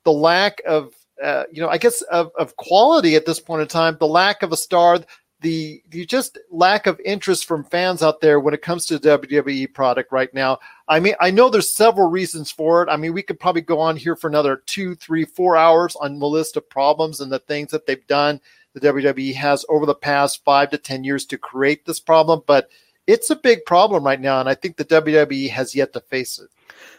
the 0.05 0.12
lack 0.12 0.62
of, 0.66 0.94
uh, 1.22 1.44
you 1.53 1.61
know, 1.61 1.68
I 1.68 1.76
guess 1.76 2.00
of, 2.00 2.31
of 2.38 2.57
quality 2.57 3.14
at 3.14 3.26
this 3.26 3.38
point 3.38 3.61
in 3.61 3.68
time, 3.68 3.98
the 4.00 4.07
lack 4.07 4.42
of 4.42 4.50
a 4.50 4.57
star, 4.57 5.00
the, 5.42 5.83
the 5.90 6.07
just 6.07 6.38
lack 6.50 6.87
of 6.87 6.98
interest 7.05 7.44
from 7.44 7.64
fans 7.64 8.03
out 8.03 8.22
there 8.22 8.40
when 8.40 8.55
it 8.55 8.62
comes 8.62 8.87
to 8.87 8.98
the 8.98 9.18
WWE 9.18 9.74
product 9.74 10.11
right 10.11 10.33
now? 10.33 10.59
I 10.88 11.00
mean, 11.00 11.16
I 11.20 11.31
know 11.31 11.50
there's 11.50 11.76
several 11.76 12.09
reasons 12.09 12.50
for 12.50 12.83
it. 12.83 12.88
I 12.88 12.96
mean, 12.96 13.12
we 13.12 13.20
could 13.20 13.38
probably 13.38 13.61
go 13.61 13.79
on 13.79 13.94
here 13.94 14.16
for 14.16 14.29
another 14.29 14.62
two, 14.64 14.94
three, 14.94 15.26
four 15.26 15.59
hours 15.59 15.94
on 15.96 16.18
the 16.18 16.26
list 16.26 16.57
of 16.57 16.66
problems 16.70 17.20
and 17.20 17.31
the 17.31 17.40
things 17.40 17.70
that 17.72 17.85
they've 17.85 18.07
done. 18.07 18.40
The 18.72 18.81
WWE 18.81 19.35
has 19.35 19.66
over 19.68 19.85
the 19.85 19.94
past 19.94 20.42
five 20.46 20.70
to 20.70 20.79
10 20.79 21.05
years 21.05 21.26
to 21.26 21.37
create 21.37 21.85
this 21.85 22.00
problem, 22.00 22.40
but 22.46 22.70
it's 23.07 23.29
a 23.29 23.37
big 23.37 23.66
problem 23.66 24.03
right 24.03 24.20
now. 24.20 24.40
And 24.40 24.48
I 24.48 24.55
think 24.55 24.79
the 24.79 24.85
WWE 24.87 25.50
has 25.50 25.74
yet 25.74 25.92
to 25.92 26.00
face 26.00 26.38
it. 26.38 26.48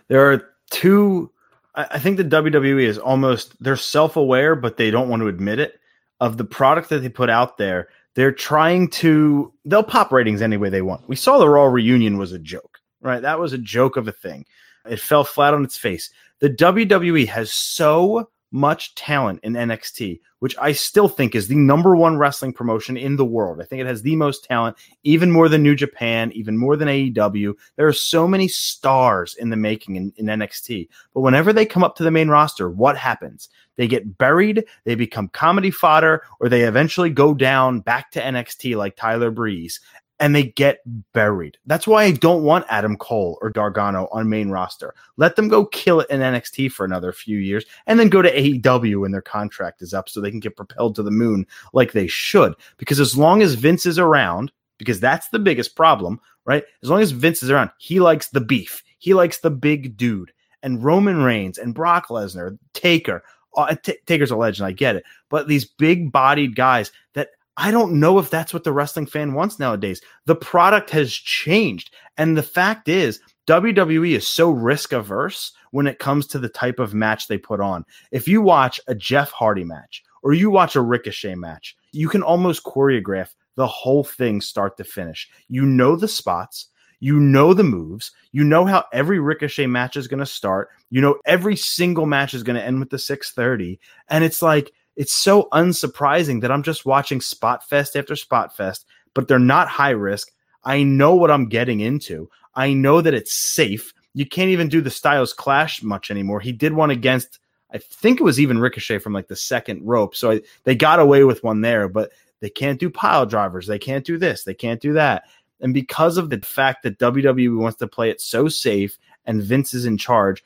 There 0.07 0.31
are 0.31 0.50
two 0.71 1.31
I 1.75 1.87
I 1.91 1.99
think 1.99 2.17
the 2.17 2.23
WWE 2.23 2.83
is 2.83 2.97
almost 2.97 3.61
they're 3.61 3.75
self-aware, 3.75 4.55
but 4.55 4.77
they 4.77 4.91
don't 4.91 5.09
want 5.09 5.21
to 5.21 5.27
admit 5.27 5.59
it 5.59 5.79
of 6.19 6.37
the 6.37 6.45
product 6.45 6.89
that 6.89 6.99
they 6.99 7.09
put 7.09 7.29
out 7.29 7.57
there. 7.57 7.89
They're 8.15 8.31
trying 8.31 8.89
to 8.89 9.53
they'll 9.65 9.83
pop 9.83 10.11
ratings 10.11 10.41
any 10.41 10.57
way 10.57 10.69
they 10.69 10.81
want. 10.81 11.07
We 11.07 11.15
saw 11.15 11.37
the 11.37 11.49
Raw 11.49 11.65
reunion 11.65 12.17
was 12.17 12.31
a 12.31 12.39
joke, 12.39 12.79
right? 13.01 13.21
That 13.21 13.39
was 13.39 13.53
a 13.53 13.57
joke 13.57 13.97
of 13.97 14.07
a 14.07 14.11
thing. 14.11 14.45
It 14.85 14.99
fell 14.99 15.23
flat 15.23 15.53
on 15.53 15.63
its 15.63 15.77
face. 15.77 16.09
The 16.39 16.49
WWE 16.49 17.27
has 17.27 17.51
so 17.51 18.29
much 18.51 18.95
talent 18.95 19.39
in 19.43 19.53
NXT, 19.53 20.19
which 20.39 20.55
I 20.59 20.73
still 20.73 21.07
think 21.07 21.35
is 21.35 21.47
the 21.47 21.55
number 21.55 21.95
one 21.95 22.17
wrestling 22.17 22.53
promotion 22.53 22.97
in 22.97 23.15
the 23.15 23.25
world. 23.25 23.61
I 23.61 23.65
think 23.65 23.81
it 23.81 23.87
has 23.87 24.01
the 24.01 24.15
most 24.15 24.43
talent, 24.43 24.77
even 25.03 25.31
more 25.31 25.47
than 25.47 25.63
New 25.63 25.75
Japan, 25.75 26.31
even 26.33 26.57
more 26.57 26.75
than 26.75 26.87
AEW. 26.87 27.53
There 27.77 27.87
are 27.87 27.93
so 27.93 28.27
many 28.27 28.47
stars 28.47 29.35
in 29.35 29.49
the 29.49 29.55
making 29.55 29.95
in, 29.95 30.13
in 30.17 30.25
NXT. 30.25 30.89
But 31.13 31.21
whenever 31.21 31.53
they 31.53 31.65
come 31.65 31.83
up 31.83 31.95
to 31.95 32.03
the 32.03 32.11
main 32.11 32.29
roster, 32.29 32.69
what 32.69 32.97
happens? 32.97 33.49
They 33.77 33.87
get 33.87 34.17
buried, 34.17 34.65
they 34.83 34.95
become 34.95 35.29
comedy 35.29 35.71
fodder, 35.71 36.23
or 36.39 36.49
they 36.49 36.63
eventually 36.63 37.09
go 37.09 37.33
down 37.33 37.79
back 37.79 38.11
to 38.11 38.21
NXT 38.21 38.75
like 38.75 38.95
Tyler 38.95 39.31
Breeze 39.31 39.79
and 40.21 40.35
they 40.35 40.43
get 40.43 40.81
buried. 41.13 41.57
That's 41.65 41.87
why 41.87 42.03
I 42.03 42.11
don't 42.11 42.43
want 42.43 42.67
Adam 42.69 42.95
Cole 42.95 43.39
or 43.41 43.49
Gargano 43.49 44.07
on 44.11 44.29
main 44.29 44.49
roster. 44.49 44.93
Let 45.17 45.35
them 45.35 45.47
go 45.47 45.65
kill 45.65 45.99
it 45.99 46.09
in 46.11 46.19
NXT 46.19 46.71
for 46.71 46.85
another 46.85 47.11
few 47.11 47.39
years 47.39 47.65
and 47.87 47.99
then 47.99 48.07
go 48.07 48.21
to 48.21 48.31
AEW 48.31 49.01
when 49.01 49.11
their 49.11 49.23
contract 49.23 49.81
is 49.81 49.95
up 49.95 50.07
so 50.07 50.21
they 50.21 50.29
can 50.29 50.39
get 50.39 50.55
propelled 50.55 50.95
to 50.95 51.03
the 51.03 51.09
moon 51.09 51.47
like 51.73 51.91
they 51.91 52.05
should. 52.05 52.53
Because 52.77 52.99
as 52.99 53.17
long 53.17 53.41
as 53.41 53.55
Vince 53.55 53.87
is 53.87 53.97
around, 53.97 54.51
because 54.77 54.99
that's 54.99 55.29
the 55.29 55.39
biggest 55.39 55.75
problem, 55.75 56.21
right? 56.45 56.63
As 56.83 56.89
long 56.89 57.01
as 57.01 57.09
Vince 57.09 57.41
is 57.41 57.49
around, 57.49 57.71
he 57.79 57.99
likes 57.99 58.29
the 58.29 58.41
beef. 58.41 58.83
He 58.99 59.15
likes 59.15 59.39
the 59.39 59.51
big 59.51 59.97
dude. 59.97 60.31
And 60.61 60.83
Roman 60.83 61.23
Reigns 61.23 61.57
and 61.57 61.73
Brock 61.73 62.09
Lesnar, 62.09 62.59
Taker, 62.73 63.23
uh, 63.57 63.73
T- 63.73 63.97
Taker's 64.05 64.29
a 64.29 64.35
legend, 64.35 64.67
I 64.67 64.71
get 64.71 64.95
it. 64.95 65.03
But 65.29 65.47
these 65.47 65.65
big 65.65 66.11
bodied 66.11 66.55
guys 66.55 66.91
that 67.15 67.29
I 67.61 67.69
don't 67.69 67.99
know 67.99 68.17
if 68.17 68.31
that's 68.31 68.55
what 68.55 68.63
the 68.63 68.73
wrestling 68.73 69.05
fan 69.05 69.33
wants 69.33 69.59
nowadays. 69.59 70.01
The 70.25 70.35
product 70.35 70.89
has 70.89 71.13
changed. 71.13 71.93
And 72.17 72.35
the 72.35 72.41
fact 72.41 72.89
is, 72.89 73.19
WWE 73.45 74.15
is 74.15 74.27
so 74.27 74.49
risk 74.49 74.93
averse 74.93 75.53
when 75.69 75.85
it 75.85 75.99
comes 75.99 76.25
to 76.27 76.39
the 76.39 76.49
type 76.49 76.79
of 76.79 76.95
match 76.95 77.27
they 77.27 77.37
put 77.37 77.61
on. 77.61 77.85
If 78.09 78.27
you 78.27 78.41
watch 78.41 78.81
a 78.87 78.95
Jeff 78.95 79.29
Hardy 79.29 79.63
match 79.63 80.03
or 80.23 80.33
you 80.33 80.49
watch 80.49 80.75
a 80.75 80.81
Ricochet 80.81 81.35
match, 81.35 81.75
you 81.91 82.09
can 82.09 82.23
almost 82.23 82.63
choreograph 82.63 83.35
the 83.55 83.67
whole 83.67 84.03
thing 84.03 84.41
start 84.41 84.75
to 84.77 84.83
finish. 84.83 85.29
You 85.47 85.63
know 85.63 85.95
the 85.95 86.07
spots, 86.07 86.69
you 86.99 87.19
know 87.19 87.53
the 87.53 87.63
moves, 87.63 88.11
you 88.31 88.43
know 88.43 88.65
how 88.65 88.85
every 88.91 89.19
Ricochet 89.19 89.67
match 89.67 89.95
is 89.97 90.07
going 90.07 90.19
to 90.19 90.25
start, 90.25 90.69
you 90.89 90.99
know 90.99 91.19
every 91.25 91.55
single 91.55 92.07
match 92.07 92.33
is 92.33 92.41
going 92.41 92.55
to 92.55 92.65
end 92.65 92.79
with 92.79 92.89
the 92.89 92.97
630, 92.97 93.79
and 94.09 94.23
it's 94.23 94.41
like 94.41 94.71
it's 94.95 95.13
so 95.13 95.47
unsurprising 95.51 96.41
that 96.41 96.51
I'm 96.51 96.63
just 96.63 96.85
watching 96.85 97.21
spot 97.21 97.67
fest 97.67 97.95
after 97.95 98.15
spot 98.15 98.55
fest, 98.55 98.85
but 99.13 99.27
they're 99.27 99.39
not 99.39 99.67
high 99.67 99.91
risk. 99.91 100.31
I 100.63 100.83
know 100.83 101.15
what 101.15 101.31
I'm 101.31 101.49
getting 101.49 101.79
into. 101.79 102.29
I 102.55 102.73
know 102.73 103.01
that 103.01 103.13
it's 103.13 103.33
safe. 103.33 103.93
You 104.13 104.25
can't 104.25 104.49
even 104.49 104.67
do 104.67 104.81
the 104.81 104.89
Styles 104.89 105.33
Clash 105.33 105.81
much 105.81 106.11
anymore. 106.11 106.39
He 106.39 106.51
did 106.51 106.73
one 106.73 106.91
against, 106.91 107.39
I 107.73 107.77
think 107.77 108.19
it 108.19 108.25
was 108.25 108.39
even 108.39 108.59
Ricochet 108.59 108.99
from 108.99 109.13
like 109.13 109.27
the 109.27 109.35
second 109.35 109.81
rope. 109.85 110.15
So 110.15 110.31
I, 110.31 110.41
they 110.65 110.75
got 110.75 110.99
away 110.99 111.23
with 111.23 111.43
one 111.43 111.61
there, 111.61 111.87
but 111.87 112.11
they 112.41 112.49
can't 112.49 112.79
do 112.79 112.89
pile 112.89 113.25
drivers. 113.25 113.67
They 113.67 113.79
can't 113.79 114.05
do 114.05 114.17
this. 114.17 114.43
They 114.43 114.53
can't 114.53 114.81
do 114.81 114.93
that. 114.93 115.23
And 115.61 115.73
because 115.73 116.17
of 116.17 116.29
the 116.29 116.41
fact 116.41 116.83
that 116.83 116.99
WWE 116.99 117.57
wants 117.57 117.77
to 117.77 117.87
play 117.87 118.09
it 118.09 118.19
so 118.19 118.47
safe 118.49 118.97
and 119.25 119.41
Vince 119.41 119.73
is 119.73 119.85
in 119.85 119.97
charge, 119.97 120.43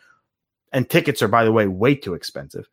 and 0.71 0.89
tickets 0.89 1.21
are, 1.21 1.29
by 1.29 1.45
the 1.45 1.53
way, 1.53 1.67
way 1.67 1.95
too 1.95 2.13
expensive 2.13 2.67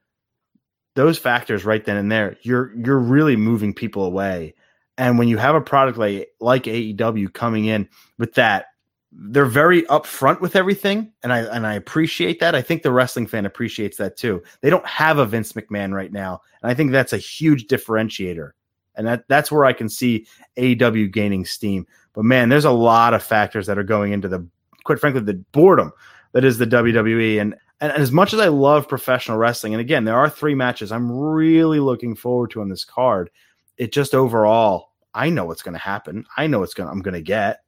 those 0.95 1.19
factors 1.19 1.65
right 1.65 1.85
then 1.85 1.97
and 1.97 2.11
there, 2.11 2.37
you're 2.43 2.73
you're 2.77 2.99
really 2.99 3.37
moving 3.37 3.75
people 3.75 4.05
away. 4.05 4.55
And 4.99 5.19
when 5.19 5.29
you 5.29 5.39
have 5.39 5.55
a 5.55 5.61
product 5.61 5.99
like 5.99 6.31
like 6.41 6.65
AEW 6.65 7.33
coming 7.33 7.65
in 7.65 7.89
with 8.19 8.35
that, 8.35 8.67
they're 9.11 9.47
very 9.47 9.83
upfront 9.85 10.41
with 10.41 10.57
everything, 10.57 11.13
and 11.23 11.33
I 11.33 11.41
and 11.41 11.67
I 11.67 11.75
appreciate 11.75 12.41
that. 12.41 12.55
I 12.55 12.63
think 12.63 12.83
the 12.83 12.93
wrestling 12.93 13.27
fan 13.27 13.47
appreciates 13.47 13.97
that 13.99 14.17
too. 14.17 14.43
They 14.61 14.71
don't 14.71 14.87
have 14.87 15.19
a 15.19 15.27
Vince 15.27 15.53
McMahon 15.53 15.95
right 15.95 16.13
now, 16.13 16.41
and 16.63 16.71
I 16.71 16.75
think 16.75 16.93
that's 16.93 17.13
a 17.13 17.19
huge 17.19 17.67
differentiator. 17.67 18.51
And 18.95 19.07
that 19.07 19.25
that's 19.29 19.51
where 19.51 19.65
I 19.65 19.73
can 19.73 19.89
see 19.89 20.27
AEW 20.59 21.11
gaining 21.11 21.47
steam. 21.47 21.87
But 22.13 22.25
man, 22.25 22.51
there's 22.51 22.67
a 22.67 22.71
lot 22.71 23.15
of 23.15 23.23
factors 23.23 23.67
that 23.67 23.79
are 23.79 23.83
going 23.83 24.13
into 24.13 24.29
the 24.29 24.47
quite 24.85 24.99
frankly 24.99 25.23
the 25.23 25.35
boredom 25.53 25.93
that 26.33 26.45
is 26.45 26.59
the 26.59 26.67
WWE. 26.67 27.41
And 27.41 27.55
and 27.83 27.91
as 27.91 28.13
much 28.13 28.33
as 28.33 28.39
I 28.39 28.47
love 28.47 28.87
professional 28.87 29.37
wrestling, 29.37 29.75
and 29.75 29.81
again, 29.81 30.05
there 30.05 30.17
are 30.17 30.31
three 30.31 30.55
matches 30.55 30.93
I'm 30.93 31.11
really 31.11 31.81
looking 31.81 32.15
forward 32.15 32.53
to 32.53 32.61
on 32.61 32.69
this 32.69 32.85
card. 32.85 33.29
It 33.77 33.93
just 33.93 34.15
overall, 34.15 34.93
I 35.13 35.31
know 35.31 35.47
what's 35.47 35.63
going 35.63 35.75
to 35.75 35.81
happen. 35.81 36.25
I 36.37 36.47
know 36.47 36.61
what's 36.61 36.75
going 36.75 36.89
I'm 36.89 37.03
going 37.03 37.15
to 37.15 37.21
get. 37.21 37.59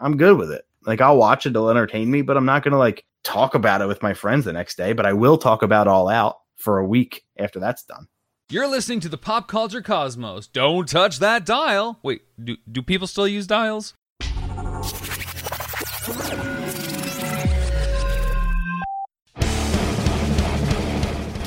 I'm 0.00 0.16
good 0.16 0.38
with 0.38 0.50
it. 0.50 0.64
Like 0.86 1.02
I'll 1.02 1.18
watch 1.18 1.44
it; 1.44 1.50
it'll 1.50 1.68
entertain 1.68 2.10
me, 2.10 2.22
but 2.22 2.38
I'm 2.38 2.46
not 2.46 2.62
going 2.62 2.72
to 2.72 2.78
like 2.78 3.04
talk 3.24 3.54
about 3.54 3.82
it 3.82 3.88
with 3.88 4.02
my 4.02 4.14
friends 4.14 4.46
the 4.46 4.54
next 4.54 4.78
day. 4.78 4.94
But 4.94 5.04
I 5.04 5.12
will 5.12 5.36
talk 5.36 5.62
about 5.62 5.86
All 5.86 6.08
Out 6.08 6.38
for 6.56 6.78
a 6.78 6.86
week 6.86 7.26
after 7.38 7.60
that's 7.60 7.84
done. 7.84 8.08
You're 8.48 8.68
listening 8.68 9.00
to 9.00 9.10
the 9.10 9.18
Pop 9.18 9.48
Culture 9.48 9.82
Cosmos. 9.82 10.46
Don't 10.46 10.88
touch 10.88 11.18
that 11.18 11.44
dial. 11.44 11.98
Wait, 12.02 12.22
do, 12.42 12.56
do 12.72 12.80
people 12.80 13.06
still 13.06 13.28
use 13.28 13.46
dials? 13.46 13.92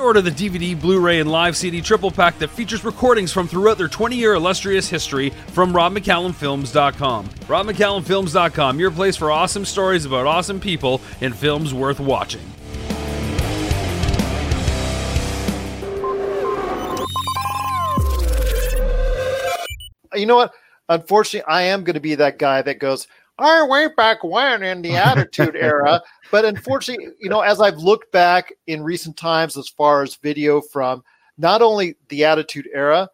Order 0.00 0.22
the 0.22 0.30
DVD, 0.30 0.80
Blu 0.80 0.98
ray, 0.98 1.20
and 1.20 1.30
live 1.30 1.56
CD 1.56 1.82
triple 1.82 2.10
pack 2.10 2.38
that 2.38 2.48
features 2.48 2.84
recordings 2.84 3.32
from 3.32 3.46
throughout 3.46 3.76
their 3.76 3.86
20 3.86 4.16
year 4.16 4.32
illustrious 4.34 4.88
history 4.88 5.30
from 5.48 5.72
RobMcCallumFilms.com. 5.74 7.28
RobMcCallumFilms.com, 7.28 8.80
your 8.80 8.90
place 8.90 9.16
for 9.16 9.30
awesome 9.30 9.66
stories 9.66 10.06
about 10.06 10.26
awesome 10.26 10.58
people 10.58 11.02
and 11.20 11.36
films 11.36 11.74
worth 11.74 12.00
watching. 12.00 12.40
You 20.14 20.26
know 20.26 20.36
what? 20.36 20.54
Unfortunately, 20.88 21.46
I 21.46 21.62
am 21.62 21.84
going 21.84 21.94
to 21.94 22.00
be 22.00 22.16
that 22.16 22.38
guy 22.38 22.62
that 22.62 22.80
goes, 22.80 23.06
"I 23.40 23.62
way 23.64 23.88
back 23.96 24.22
when 24.22 24.62
in 24.62 24.82
the 24.82 24.96
Attitude 24.96 25.56
Era." 25.56 26.02
But 26.30 26.44
unfortunately, 26.44 27.08
you 27.18 27.28
know, 27.28 27.40
as 27.40 27.60
I've 27.60 27.78
looked 27.78 28.12
back 28.12 28.52
in 28.66 28.82
recent 28.84 29.16
times, 29.16 29.56
as 29.56 29.68
far 29.68 30.02
as 30.02 30.16
video 30.16 30.60
from 30.60 31.02
not 31.38 31.62
only 31.62 31.96
the 32.08 32.24
Attitude 32.24 32.68
Era, 32.72 33.08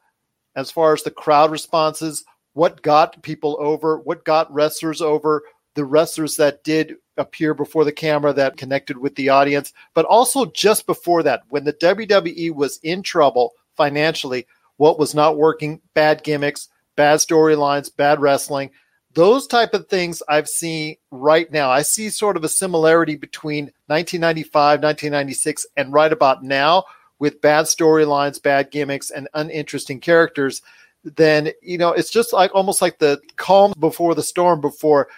as 0.57 0.71
far 0.71 0.93
as 0.93 1.03
the 1.03 1.11
crowd 1.11 1.51
responses, 1.51 2.25
what 2.55 2.83
got 2.83 3.23
people 3.23 3.57
over, 3.61 3.99
what 3.99 4.25
got 4.25 4.53
wrestlers 4.53 5.01
over, 5.01 5.43
the 5.75 5.85
wrestlers 5.85 6.37
that 6.37 6.65
did 6.65 6.95
appear 7.19 7.55
before 7.55 7.85
the 7.85 7.93
camera 7.93 8.33
that 8.33 8.57
connected 8.57 8.99
with 8.99 9.15
the 9.15 9.29
audience, 9.29 9.73
but 9.95 10.07
also 10.07 10.47
just 10.47 10.87
before 10.87 11.23
that, 11.23 11.43
when 11.51 11.65
the 11.65 11.73
WWE 11.75 12.55
was 12.55 12.79
in 12.83 13.03
trouble 13.03 13.53
financially, 13.77 14.47
what 14.79 14.99
was 14.99 15.15
not 15.15 15.37
working, 15.37 15.81
bad 15.95 16.23
gimmicks, 16.23 16.69
bad 16.97 17.19
storylines, 17.19 17.95
bad 17.95 18.21
wrestling. 18.21 18.71
Those 19.17 19.47
type 19.47 19.73
of 19.73 19.89
things 19.89 20.23
I've 20.29 20.47
seen 20.47 20.97
right 21.11 21.51
now. 21.51 21.71
I 21.71 21.81
see 21.81 22.11
sort 22.11 22.37
of 22.37 22.45
a 22.45 22.51
similarity 22.51 23.17
between 23.17 23.73
1995, 23.87 24.83
1996, 24.83 25.67
and 25.79 25.91
right 25.91 26.13
about 26.13 26.45
now 26.45 26.85
with 27.19 27.41
bad 27.41 27.65
storylines, 27.65 28.43
bad 28.43 28.71
gimmicks, 28.71 29.09
and 29.11 29.27
uninteresting 29.33 30.01
characters. 30.01 30.61
Then 31.03 31.49
you 31.63 31.79
know 31.79 31.93
it's 31.93 32.11
just 32.11 32.35
like 32.35 32.55
almost 32.55 32.83
like 32.83 32.99
the 32.99 33.19
calm 33.37 33.73
before 33.81 34.15
the 34.15 34.23
storm 34.23 34.61
before 34.61 35.09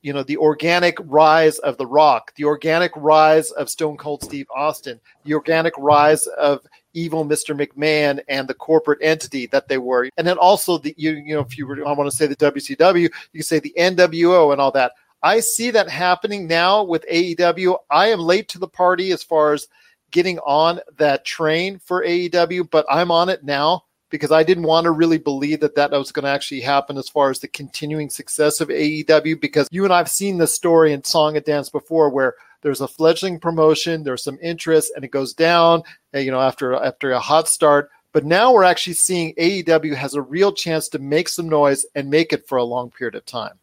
you 0.00 0.14
know 0.14 0.22
the 0.22 0.38
organic 0.38 0.96
rise 1.00 1.58
of 1.58 1.76
the 1.76 1.86
rock 1.86 2.32
the 2.36 2.44
organic 2.44 2.90
rise 2.96 3.50
of 3.52 3.70
stone 3.70 3.96
cold 3.96 4.22
steve 4.22 4.46
austin 4.54 5.00
the 5.24 5.32
organic 5.32 5.72
rise 5.78 6.26
of 6.26 6.60
evil 6.96 7.24
mr 7.24 7.54
mcmahon 7.54 8.20
and 8.28 8.48
the 8.48 8.54
corporate 8.54 8.98
entity 9.02 9.46
that 9.46 9.68
they 9.68 9.78
were 9.78 10.08
and 10.16 10.26
then 10.26 10.38
also 10.38 10.78
the 10.78 10.94
you, 10.96 11.12
you 11.12 11.34
know 11.34 11.40
if 11.40 11.56
you 11.56 11.66
were 11.66 11.86
i 11.86 11.92
want 11.92 12.10
to 12.10 12.16
say 12.16 12.26
the 12.26 12.36
wcw 12.36 13.00
you 13.00 13.10
can 13.32 13.42
say 13.42 13.58
the 13.58 13.74
nwo 13.76 14.52
and 14.52 14.60
all 14.60 14.72
that 14.72 14.92
i 15.22 15.38
see 15.38 15.70
that 15.70 15.88
happening 15.88 16.46
now 16.46 16.82
with 16.82 17.04
aew 17.12 17.76
i 17.90 18.08
am 18.08 18.20
late 18.20 18.48
to 18.48 18.58
the 18.58 18.68
party 18.68 19.12
as 19.12 19.22
far 19.22 19.52
as 19.52 19.68
getting 20.10 20.38
on 20.40 20.80
that 20.96 21.24
train 21.24 21.78
for 21.78 22.04
aew 22.04 22.68
but 22.70 22.86
i'm 22.90 23.10
on 23.10 23.28
it 23.28 23.44
now 23.44 23.82
because 24.10 24.30
I 24.30 24.42
didn't 24.42 24.64
want 24.64 24.84
to 24.84 24.92
really 24.92 25.18
believe 25.18 25.60
that 25.60 25.74
that 25.74 25.90
was 25.90 26.12
going 26.12 26.24
to 26.24 26.30
actually 26.30 26.60
happen 26.60 26.96
as 26.96 27.08
far 27.08 27.30
as 27.30 27.40
the 27.40 27.48
continuing 27.48 28.08
success 28.08 28.60
of 28.60 28.68
AEW. 28.68 29.40
Because 29.40 29.68
you 29.70 29.84
and 29.84 29.92
I've 29.92 30.08
seen 30.08 30.38
this 30.38 30.54
story 30.54 30.92
in 30.92 31.02
Song 31.04 31.36
and 31.36 31.44
Dance 31.44 31.68
before, 31.68 32.10
where 32.10 32.34
there's 32.66 32.80
a 32.80 32.88
fledgling 32.88 33.38
promotion, 33.38 34.02
there's 34.02 34.24
some 34.24 34.38
interest, 34.42 34.90
and 34.96 35.04
it 35.04 35.12
goes 35.12 35.32
down. 35.32 35.82
eh, 36.12 36.18
You 36.18 36.32
know, 36.32 36.40
after 36.40 36.74
after 36.74 37.12
a 37.12 37.20
hot 37.20 37.46
start. 37.46 37.90
But 38.12 38.24
now 38.24 38.52
we're 38.52 38.64
actually 38.64 38.94
seeing 38.94 39.34
AEW 39.36 39.94
has 39.94 40.14
a 40.14 40.22
real 40.22 40.50
chance 40.52 40.88
to 40.88 40.98
make 40.98 41.28
some 41.28 41.48
noise 41.48 41.86
and 41.94 42.10
make 42.10 42.32
it 42.32 42.48
for 42.48 42.58
a 42.58 42.64
long 42.64 42.90
period 42.90 43.14
of 43.14 43.24
time. 43.24 43.60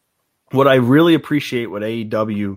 what 0.52 0.66
I 0.68 0.76
really 0.76 1.12
appreciate 1.14 1.66
what 1.66 1.82
AEW 1.82 2.56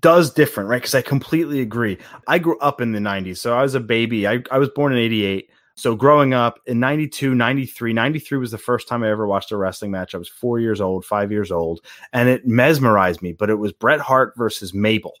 does 0.00 0.32
different, 0.32 0.70
right? 0.70 0.80
Because 0.80 0.94
I 0.94 1.02
completely 1.02 1.60
agree. 1.60 1.98
I 2.26 2.38
grew 2.38 2.58
up 2.60 2.80
in 2.80 2.92
the 2.92 3.00
90s. 3.00 3.38
So 3.38 3.54
I 3.58 3.62
was 3.62 3.74
a 3.74 3.80
baby. 3.80 4.26
I, 4.26 4.42
I 4.50 4.58
was 4.58 4.68
born 4.70 4.92
in 4.92 4.98
88. 4.98 5.50
So 5.74 5.94
growing 5.94 6.32
up 6.32 6.60
in 6.66 6.80
92, 6.80 7.34
93, 7.34 7.92
93 7.92 8.38
was 8.38 8.50
the 8.50 8.56
first 8.58 8.88
time 8.88 9.02
I 9.02 9.10
ever 9.10 9.26
watched 9.26 9.52
a 9.52 9.56
wrestling 9.58 9.90
match. 9.90 10.14
I 10.14 10.18
was 10.18 10.28
four 10.28 10.58
years 10.60 10.80
old, 10.80 11.04
five 11.04 11.30
years 11.30 11.52
old, 11.52 11.80
and 12.14 12.28
it 12.30 12.46
mesmerized 12.46 13.20
me. 13.20 13.32
But 13.32 13.50
it 13.50 13.56
was 13.56 13.72
Bret 13.72 14.00
Hart 14.00 14.32
versus 14.38 14.72
Mabel 14.72 15.12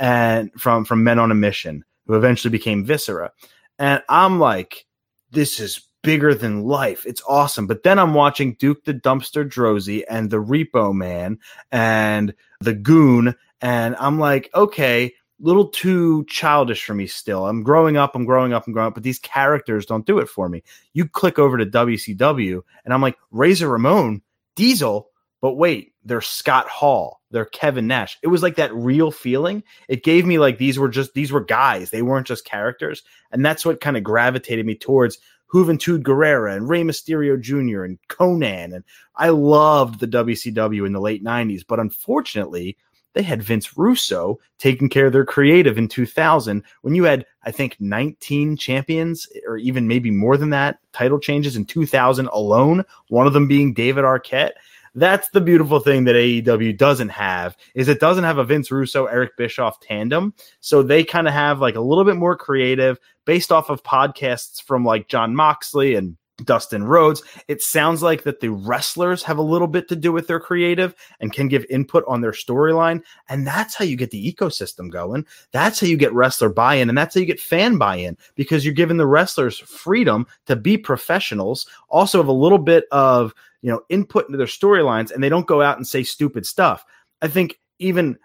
and 0.00 0.50
from, 0.60 0.84
from 0.84 1.04
Men 1.04 1.20
on 1.20 1.30
a 1.30 1.34
Mission, 1.36 1.84
who 2.06 2.14
eventually 2.14 2.50
became 2.50 2.84
Viscera. 2.84 3.30
And 3.78 4.02
I'm 4.08 4.40
like, 4.40 4.86
this 5.30 5.60
is 5.60 5.86
bigger 6.02 6.34
than 6.34 6.64
life. 6.64 7.04
It's 7.06 7.22
awesome. 7.28 7.66
But 7.66 7.82
then 7.82 7.98
I'm 7.98 8.14
watching 8.14 8.54
Duke 8.54 8.84
the 8.84 8.94
Dumpster 8.94 9.48
Droese 9.48 10.02
and 10.08 10.30
the 10.30 10.42
Repo 10.42 10.94
Man 10.94 11.38
and 11.70 12.34
the 12.60 12.74
Goon. 12.74 13.34
And 13.60 13.94
I'm 13.96 14.18
like, 14.18 14.50
okay, 14.54 15.12
little 15.38 15.68
too 15.68 16.24
childish 16.24 16.84
for 16.84 16.94
me 16.94 17.06
still. 17.06 17.46
I'm 17.46 17.62
growing 17.62 17.96
up, 17.96 18.14
I'm 18.14 18.24
growing 18.24 18.52
up, 18.52 18.66
I'm 18.66 18.72
growing 18.72 18.88
up, 18.88 18.94
but 18.94 19.02
these 19.02 19.18
characters 19.18 19.86
don't 19.86 20.06
do 20.06 20.18
it 20.18 20.28
for 20.28 20.48
me. 20.48 20.62
You 20.92 21.06
click 21.06 21.38
over 21.38 21.58
to 21.58 21.66
WCW 21.66 22.62
and 22.84 22.94
I'm 22.94 23.02
like, 23.02 23.16
Razor 23.30 23.68
Ramon, 23.68 24.22
Diesel, 24.56 25.10
but 25.40 25.54
wait, 25.54 25.92
they're 26.04 26.20
Scott 26.20 26.68
Hall, 26.68 27.19
they're 27.30 27.44
Kevin 27.44 27.86
Nash. 27.86 28.18
It 28.22 28.28
was 28.28 28.42
like 28.42 28.56
that 28.56 28.74
real 28.74 29.10
feeling. 29.10 29.62
It 29.88 30.04
gave 30.04 30.26
me 30.26 30.38
like 30.38 30.58
these 30.58 30.78
were 30.78 30.88
just 30.88 31.14
these 31.14 31.32
were 31.32 31.44
guys, 31.44 31.90
they 31.90 32.02
weren't 32.02 32.26
just 32.26 32.44
characters. 32.44 33.02
And 33.30 33.44
that's 33.44 33.64
what 33.64 33.80
kind 33.80 33.96
of 33.96 34.02
gravitated 34.02 34.66
me 34.66 34.74
towards 34.74 35.18
Juventud 35.52 36.02
Guerrera 36.02 36.56
and 36.56 36.68
Rey 36.68 36.82
Mysterio 36.82 37.40
Jr. 37.40 37.84
and 37.84 37.98
Konnan. 38.08 38.74
And 38.74 38.84
I 39.16 39.30
loved 39.30 40.00
the 40.00 40.06
WCW 40.06 40.86
in 40.86 40.92
the 40.92 41.00
late 41.00 41.24
90s, 41.24 41.64
but 41.66 41.80
unfortunately, 41.80 42.76
they 43.12 43.22
had 43.22 43.42
Vince 43.42 43.76
Russo 43.76 44.38
taking 44.58 44.88
care 44.88 45.06
of 45.06 45.12
their 45.12 45.24
creative 45.24 45.76
in 45.78 45.88
2000 45.88 46.62
when 46.82 46.94
you 46.94 47.04
had, 47.04 47.26
I 47.42 47.50
think, 47.50 47.76
19 47.80 48.56
champions 48.56 49.26
or 49.46 49.56
even 49.56 49.88
maybe 49.88 50.10
more 50.12 50.36
than 50.36 50.50
that 50.50 50.78
title 50.92 51.18
changes 51.18 51.56
in 51.56 51.64
2000 51.64 52.28
alone, 52.28 52.84
one 53.08 53.26
of 53.26 53.32
them 53.32 53.48
being 53.48 53.74
David 53.74 54.04
Arquette. 54.04 54.52
That's 54.94 55.28
the 55.30 55.40
beautiful 55.40 55.78
thing 55.78 56.04
that 56.04 56.16
AEW 56.16 56.76
doesn't 56.76 57.10
have 57.10 57.56
is 57.74 57.88
it 57.88 58.00
doesn't 58.00 58.24
have 58.24 58.38
a 58.38 58.44
Vince 58.44 58.70
Russo 58.70 59.06
Eric 59.06 59.36
Bischoff 59.36 59.78
tandem. 59.80 60.34
So 60.60 60.82
they 60.82 61.04
kind 61.04 61.28
of 61.28 61.34
have 61.34 61.60
like 61.60 61.76
a 61.76 61.80
little 61.80 62.04
bit 62.04 62.16
more 62.16 62.36
creative 62.36 62.98
based 63.24 63.52
off 63.52 63.70
of 63.70 63.82
podcasts 63.84 64.60
from 64.62 64.84
like 64.84 65.08
Jon 65.08 65.34
Moxley 65.34 65.94
and 65.94 66.16
Dustin 66.44 66.84
Rhodes. 66.84 67.22
It 67.48 67.62
sounds 67.62 68.02
like 68.02 68.22
that 68.24 68.40
the 68.40 68.50
wrestlers 68.50 69.22
have 69.22 69.38
a 69.38 69.42
little 69.42 69.68
bit 69.68 69.88
to 69.88 69.96
do 69.96 70.12
with 70.12 70.26
their 70.26 70.40
creative 70.40 70.94
and 71.20 71.32
can 71.32 71.48
give 71.48 71.64
input 71.70 72.04
on 72.06 72.20
their 72.20 72.32
storyline. 72.32 73.02
And 73.28 73.46
that's 73.46 73.74
how 73.74 73.84
you 73.84 73.96
get 73.96 74.10
the 74.10 74.32
ecosystem 74.32 74.90
going. 74.90 75.26
That's 75.52 75.80
how 75.80 75.86
you 75.86 75.96
get 75.96 76.12
wrestler 76.12 76.48
buy 76.48 76.76
in. 76.76 76.88
And 76.88 76.96
that's 76.96 77.14
how 77.14 77.20
you 77.20 77.26
get 77.26 77.40
fan 77.40 77.78
buy 77.78 77.96
in 77.96 78.16
because 78.34 78.64
you're 78.64 78.74
giving 78.74 78.96
the 78.96 79.06
wrestlers 79.06 79.58
freedom 79.58 80.26
to 80.46 80.56
be 80.56 80.76
professionals, 80.76 81.66
also 81.88 82.18
have 82.18 82.28
a 82.28 82.32
little 82.32 82.58
bit 82.58 82.84
of, 82.92 83.34
you 83.62 83.70
know, 83.70 83.82
input 83.88 84.26
into 84.26 84.38
their 84.38 84.46
storylines 84.46 85.10
and 85.10 85.22
they 85.22 85.28
don't 85.28 85.46
go 85.46 85.62
out 85.62 85.76
and 85.76 85.86
say 85.86 86.02
stupid 86.02 86.46
stuff. 86.46 86.84
I 87.22 87.28
think 87.28 87.58
even 87.78 88.18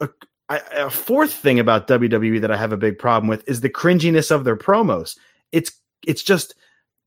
a, 0.00 0.08
a 0.48 0.90
fourth 0.90 1.32
thing 1.32 1.58
about 1.58 1.88
WWE 1.88 2.40
that 2.40 2.50
I 2.50 2.56
have 2.56 2.72
a 2.72 2.76
big 2.76 2.98
problem 2.98 3.28
with 3.28 3.48
is 3.48 3.60
the 3.60 3.70
cringiness 3.70 4.30
of 4.30 4.44
their 4.44 4.56
promos. 4.56 5.16
It's 5.52 5.72
it's 6.06 6.22
just 6.22 6.54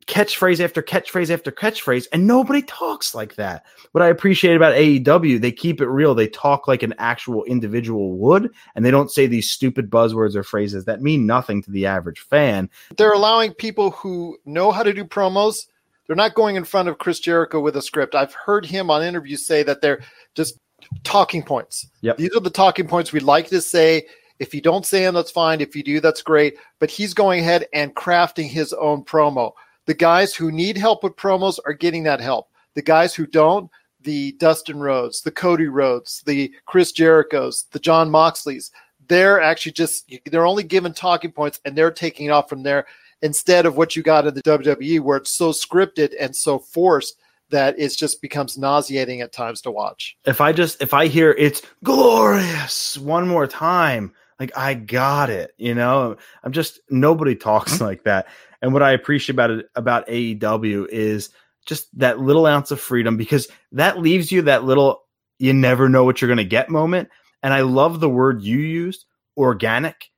catchphrase 0.08 0.64
after 0.64 0.82
catchphrase 0.82 1.32
after 1.32 1.51
catchphrase, 1.51 2.08
and 2.12 2.28
nobody 2.28 2.62
talks 2.62 3.16
like 3.16 3.36
that. 3.36 3.66
What 3.91 4.03
I 4.03 4.08
appreciate 4.08 4.56
about 4.56 4.76
AEW, 4.76 5.41
they 5.41 5.51
keep 5.51 5.82
it 5.82 5.88
real. 5.88 6.14
They 6.14 6.28
talk 6.28 6.68
like 6.68 6.84
an 6.84 6.93
actual 6.97 7.43
individual 7.45 8.18
would, 8.18 8.51
and 8.76 8.86
they 8.86 8.91
don't 8.91 9.12
say 9.12 9.28
these 9.28 9.49
stupid 9.49 9.89
buzzwords 9.89 10.36
or 10.36 10.43
phrases 10.43 10.86
that 10.86 11.01
mean 11.01 11.26
nothing 11.26 11.64
to 11.64 11.72
the 11.72 11.86
average 11.88 12.20
fan. 12.20 12.70
They're 12.97 13.14
allowing 13.14 13.53
people 13.53 13.91
who 13.91 14.38
know 14.45 14.72
how 14.72 14.84
to 14.84 14.93
do 14.93 15.06
promos. 15.06 15.68
They're 16.08 16.16
not 16.16 16.36
going 16.36 16.56
in 16.56 16.66
front 16.66 16.88
of 16.88 16.99
Chris 16.99 17.20
Jericho 17.20 17.60
with 17.60 17.76
a 17.76 17.82
script. 17.82 18.14
I've 18.14 18.34
heard 18.34 18.66
him 18.66 18.91
on 18.91 19.01
interviews 19.03 19.45
say 19.45 19.64
that 19.64 19.82
they're 19.82 20.01
just 20.36 20.60
talking 21.03 21.41
points. 21.41 21.88
Yep. 22.01 22.18
These 22.18 22.36
are 22.36 22.41
the 22.41 22.51
talking 22.51 22.88
points 22.88 23.12
we'd 23.12 23.24
like 23.24 23.47
to 23.47 23.60
say. 23.62 24.06
If 24.38 24.53
you 24.53 24.62
don't 24.62 24.86
say 24.86 25.03
them, 25.03 25.16
that's 25.16 25.32
fine. 25.32 25.62
If 25.62 25.76
you 25.76 25.82
do, 25.84 25.99
that's 25.99 26.22
great. 26.22 26.58
But 26.80 26.91
he's 26.91 27.14
going 27.14 27.39
ahead 27.39 27.68
and 27.74 27.95
crafting 27.95 28.47
his 28.49 28.74
own 28.74 29.03
promo. 29.03 29.53
The 29.86 29.93
guys 29.93 30.33
who 30.36 30.51
need 30.51 30.77
help 30.77 31.03
with 31.03 31.15
promos 31.15 31.59
are 31.65 31.73
getting 31.73 32.03
that 32.03 32.19
help. 32.19 32.49
The 32.73 32.81
guys 32.81 33.13
who 33.13 33.25
don't, 33.25 33.69
the 34.01 34.33
Dustin 34.33 34.79
Rhodes, 34.79 35.21
the 35.21 35.31
Cody 35.31 35.67
Rhodes, 35.67 36.23
the 36.25 36.53
Chris 36.65 36.91
Jerichos, 36.91 37.69
the 37.71 37.79
Jon 37.79 38.09
Moxleys, 38.09 38.71
they're 39.07 39.41
actually 39.41 39.73
just 39.73 40.11
they're 40.25 40.45
only 40.45 40.63
given 40.63 40.93
talking 40.93 41.31
points 41.31 41.59
and 41.65 41.75
they're 41.75 41.91
taking 41.91 42.27
it 42.27 42.29
off 42.29 42.49
from 42.49 42.63
there 42.63 42.86
instead 43.21 43.65
of 43.65 43.77
what 43.77 43.95
you 43.95 44.03
got 44.03 44.27
in 44.27 44.33
the 44.33 44.41
WWE 44.43 44.99
where 45.01 45.17
it's 45.17 45.31
so 45.31 45.51
scripted 45.51 46.13
and 46.19 46.36
so 46.36 46.59
forced 46.59 47.17
that 47.49 47.77
it 47.77 47.95
just 47.95 48.21
becomes 48.21 48.57
nauseating 48.57 49.21
at 49.21 49.31
times 49.31 49.61
to 49.61 49.71
watch. 49.71 50.17
If 50.25 50.41
I 50.41 50.51
just 50.51 50.81
if 50.81 50.93
I 50.93 51.07
hear 51.07 51.31
it's 51.31 51.61
glorious 51.83 52.97
one 52.97 53.27
more 53.27 53.47
time, 53.47 54.13
like 54.39 54.55
I 54.57 54.73
got 54.73 55.29
it, 55.29 55.53
you 55.57 55.75
know. 55.75 56.17
I'm 56.43 56.51
just 56.51 56.79
nobody 56.89 57.36
talks 57.36 57.75
mm-hmm. 57.75 57.86
like 57.86 58.03
that. 58.03 58.27
And 58.66 58.74
what 58.74 58.82
I 58.82 58.93
appreciate 58.93 59.36
about 59.36 59.51
it 59.51 59.68
about 59.76 60.07
AEW 60.07 60.88
is 60.89 61.30
just 61.68 61.88
that 61.99 62.20
little 62.20 62.47
ounce 62.47 62.72
of 62.72 62.82
freedom 62.82 63.16
because 63.16 63.47
that 63.74 63.99
leaves 63.99 64.32
you 64.32 64.41
that 64.41 64.63
little 64.63 65.03
you 65.38 65.53
never 65.53 65.88
know 65.88 66.03
what 66.03 66.20
you're 66.20 66.28
going 66.28 66.39
to 66.39 66.43
get 66.43 66.72
moment. 66.72 67.09
And 67.43 67.53
I 67.53 67.61
love 67.61 67.99
the 67.99 68.09
word 68.09 68.41
you 68.41 68.57
used, 68.57 69.05
organic. 69.38 70.09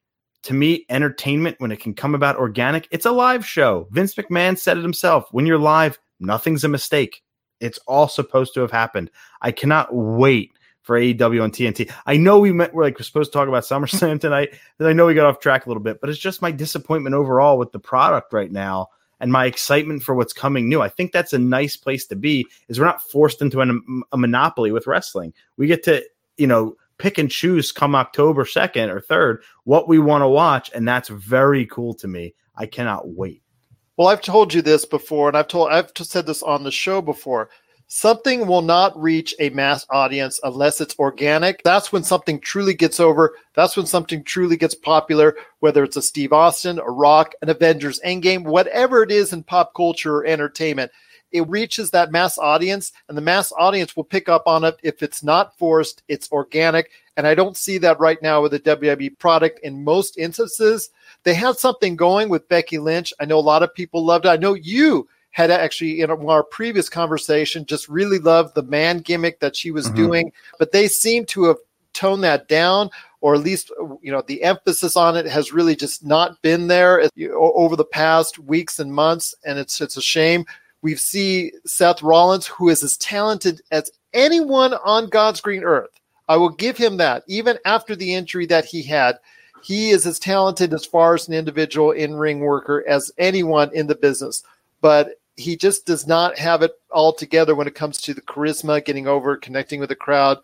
To 0.44 0.54
me, 0.54 0.86
entertainment 0.90 1.58
when 1.60 1.74
it 1.74 1.82
can 1.82 1.94
come 1.94 2.16
about 2.16 2.38
organic, 2.38 2.88
it's 2.90 3.06
a 3.06 3.12
live 3.12 3.46
show. 3.46 3.90
Vince 3.92 4.16
McMahon 4.16 4.58
said 4.58 4.78
it 4.78 4.82
himself. 4.82 5.26
When 5.32 5.46
you're 5.46 5.60
live, 5.60 6.00
nothing's 6.22 6.64
a 6.64 6.70
mistake. 6.70 7.22
It's 7.60 7.80
all 7.86 8.08
supposed 8.08 8.54
to 8.54 8.62
have 8.62 8.72
happened. 8.72 9.12
I 9.42 9.52
cannot 9.52 9.94
wait 9.94 10.54
for 10.88 10.98
AEW 11.00 11.44
on 11.44 11.52
TNT. 11.52 11.92
I 12.06 12.16
know 12.16 12.40
we 12.40 12.54
met, 12.54 12.74
we're 12.74 12.84
like 12.84 12.98
we're 12.98 13.04
supposed 13.04 13.32
to 13.32 13.38
talk 13.38 13.50
about 13.50 13.64
SummerSlam 13.64 14.20
tonight. 14.22 14.58
And 14.80 14.88
I 14.88 14.94
know 14.94 15.06
we 15.06 15.14
got 15.14 15.28
off 15.28 15.42
track 15.42 15.66
a 15.66 15.70
little 15.70 15.84
bit, 15.84 16.00
but 16.00 16.10
it's 16.10 16.18
just 16.18 16.42
my 16.42 16.50
disappointment 16.50 17.14
overall 17.14 17.58
with 17.58 17.74
the 17.74 17.80
product 17.80 18.32
right 18.32 18.52
now 18.52 18.88
and 19.20 19.32
my 19.32 19.46
excitement 19.46 20.02
for 20.02 20.16
what's 20.16 20.34
coming 20.34 20.70
new. 20.70 20.82
I 20.82 20.90
think 20.90 21.12
that's 21.12 21.34
a 21.34 21.40
nice 21.40 21.76
place 21.76 22.08
to 22.08 22.16
be. 22.16 22.48
Is 22.70 22.80
we're 22.80 22.86
not 22.86 23.02
forced 23.02 23.42
into 23.42 23.60
an, 23.62 24.04
a 24.12 24.18
monopoly 24.18 24.72
with 24.72 24.88
wrestling. 24.88 25.34
We 25.58 25.68
get 25.68 25.84
to 25.84 26.04
you 26.38 26.48
know 26.48 26.78
pick 26.98 27.18
and 27.18 27.30
choose 27.30 27.72
come 27.72 27.94
October 27.94 28.46
second 28.46 28.90
or 28.90 29.02
third 29.02 29.44
what 29.66 29.88
we 29.88 30.00
want 30.00 30.22
to 30.22 30.28
watch, 30.28 30.72
and 30.74 30.88
that's 30.88 31.10
very 31.10 31.66
cool 31.66 31.94
to 31.96 32.08
me. 32.08 32.34
I 32.56 32.66
cannot 32.66 33.10
wait. 33.10 33.44
Well, 33.98 34.08
I've 34.08 34.22
told 34.22 34.54
you 34.54 34.62
this 34.62 34.86
before, 34.86 35.28
and 35.28 35.36
I've 35.36 35.48
told 35.48 35.70
I've 35.70 35.92
said 36.00 36.26
this 36.26 36.44
on 36.44 36.64
the 36.64 36.72
show 36.72 37.02
before 37.02 37.50
something 37.88 38.48
will 38.48 38.62
not 38.62 39.00
reach 39.02 39.34
a 39.40 39.50
mass 39.50 39.86
audience 39.90 40.40
unless 40.44 40.82
it's 40.82 40.98
organic. 41.00 41.64
That's 41.64 41.92
when 41.92 42.04
something 42.04 42.40
truly 42.40 42.74
gets 42.74 43.00
over. 43.00 43.36
That's 43.56 43.78
when 43.78 43.86
something 43.86 44.24
truly 44.24 44.58
gets 44.58 44.76
popular, 44.76 45.36
whether 45.60 45.84
it's 45.84 45.98
a 45.98 46.02
Steve 46.02 46.34
Austin, 46.34 46.80
a 46.80 46.84
Rock, 46.84 47.34
an 47.42 47.50
Avengers 47.50 48.02
Endgame, 48.06 48.44
whatever 48.44 49.02
it 49.04 49.12
is 49.12 49.34
in 49.34 49.44
pop 49.44 49.74
culture 49.74 50.18
or 50.18 50.26
entertainment. 50.26 50.92
It 51.32 51.48
reaches 51.50 51.92
that 51.92 52.12
mass 52.12 52.38
audience, 52.38 52.94
and 53.10 53.18
the 53.18 53.22
mass 53.22 53.52
audience 53.58 53.96
will 53.96 54.06
pick 54.06 54.30
up 54.30 54.44
on 54.48 54.64
it 54.64 54.78
if 54.82 55.04
it's 55.04 55.24
not 55.24 55.58
forced, 55.58 56.04
it's 56.08 56.32
organic. 56.32 56.90
And 57.18 57.28
I 57.28 57.36
don't 57.36 57.58
see 57.58 57.78
that 57.80 58.00
right 58.00 58.22
now 58.22 58.42
with 58.42 58.52
the 58.52 58.60
WWE 58.60 59.18
product 59.20 59.60
in 59.64 59.84
most 59.84 60.18
instances. 60.18 60.90
They 61.24 61.34
had 61.34 61.58
something 61.58 61.96
going 61.96 62.30
with 62.30 62.48
Becky 62.48 62.78
Lynch. 62.78 63.14
I 63.20 63.26
know 63.26 63.40
a 63.40 63.42
lot 63.42 63.64
of 63.64 63.74
people 63.74 64.06
loved 64.06 64.26
it. 64.26 64.30
I 64.30 64.38
know 64.38 64.54
you 64.54 65.10
had 65.32 65.52
actually 65.52 66.02
in 66.02 66.10
our 66.10 66.44
previous 66.44 66.90
conversation 66.90 67.66
just 67.66 67.88
really 67.88 68.20
loved 68.20 68.56
the 68.56 68.64
man 68.64 69.00
gimmick 69.00 69.40
that 69.40 69.56
she 69.56 69.72
was 69.72 69.86
mm-hmm. 69.88 69.96
doing, 69.96 70.32
but 70.58 70.72
they 70.72 70.88
seem 70.88 71.26
to 71.26 71.44
have 71.44 71.58
toned 71.94 72.24
that 72.24 72.48
down 72.48 72.90
or 73.22 73.34
at 73.34 73.42
least 73.42 73.72
you 74.02 74.12
know 74.12 74.22
the 74.28 74.44
emphasis 74.44 74.96
on 74.96 75.18
it 75.18 75.26
has 75.26 75.52
really 75.52 75.76
just 75.76 76.06
not 76.06 76.40
been 76.42 76.68
there 76.68 77.10
over 77.36 77.76
the 77.76 77.86
past 77.86 78.38
weeks 78.40 78.80
and 78.80 78.94
months 78.94 79.34
and 79.46 79.58
it's 79.58 79.82
it's 79.82 79.98
a 79.98 80.02
shame. 80.02 80.46
We 80.82 80.96
see 80.96 81.52
Seth 81.66 82.04
Rollins 82.04 82.46
who 82.48 82.70
is 82.70 82.84
as 82.84 82.98
talented 82.98 83.62
as 83.72 83.92
anyone 84.14 84.76
on 84.86 85.10
God's 85.10 85.42
green 85.42 85.64
earth. 85.64 85.90
I 86.30 86.38
will 86.38 86.50
give 86.50 86.78
him 86.78 86.98
that. 86.98 87.24
Even 87.28 87.58
after 87.66 87.96
the 87.96 88.14
injury 88.14 88.46
that 88.48 88.66
he 88.66 88.84
had 88.84 89.18
he 89.64 89.90
is 89.90 90.06
as 90.06 90.20
talented 90.20 90.74
as 90.74 90.86
far 90.86 91.16
as 91.16 91.28
an 91.28 91.34
individual 91.34 91.92
in 91.92 92.16
ring 92.16 92.40
worker 92.40 92.84
as 92.88 93.12
anyone 93.18 93.70
in 93.74 93.88
the 93.88 93.96
business 93.96 94.44
but 94.88 95.20
he 95.36 95.58
just 95.58 95.86
does 95.86 96.08
not 96.08 96.38
have 96.38 96.62
it 96.62 96.72
all 96.92 97.12
together 97.12 97.56
when 97.56 97.68
it 97.68 97.76
comes 97.76 98.00
to 98.00 98.14
the 98.14 98.22
charisma, 98.22 98.82
getting 98.86 99.06
over, 99.06 99.36
connecting 99.36 99.82
with 99.82 99.90
the 99.90 99.96
crowd, 99.96 100.38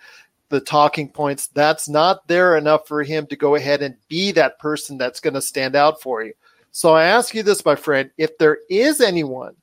the 0.49 0.59
talking 0.59 1.07
points. 1.07 1.47
That's 1.47 1.87
not 1.87 2.27
there 2.27 2.57
enough 2.57 2.85
for 2.85 3.03
him 3.03 3.25
to 3.27 3.37
go 3.37 3.55
ahead 3.55 3.81
and 3.81 3.95
be 4.09 4.33
that 4.33 4.59
person 4.59 4.97
that's 4.97 5.21
going 5.21 5.35
to 5.35 5.41
stand 5.41 5.77
out 5.77 6.01
for 6.01 6.25
you. 6.25 6.33
So 6.73 6.93
I 6.93 7.05
ask 7.05 7.33
you 7.33 7.41
this, 7.41 7.63
my 7.63 7.77
friend, 7.77 8.11
if 8.17 8.37
there 8.37 8.57
is 8.69 8.99
anyone 8.99 9.55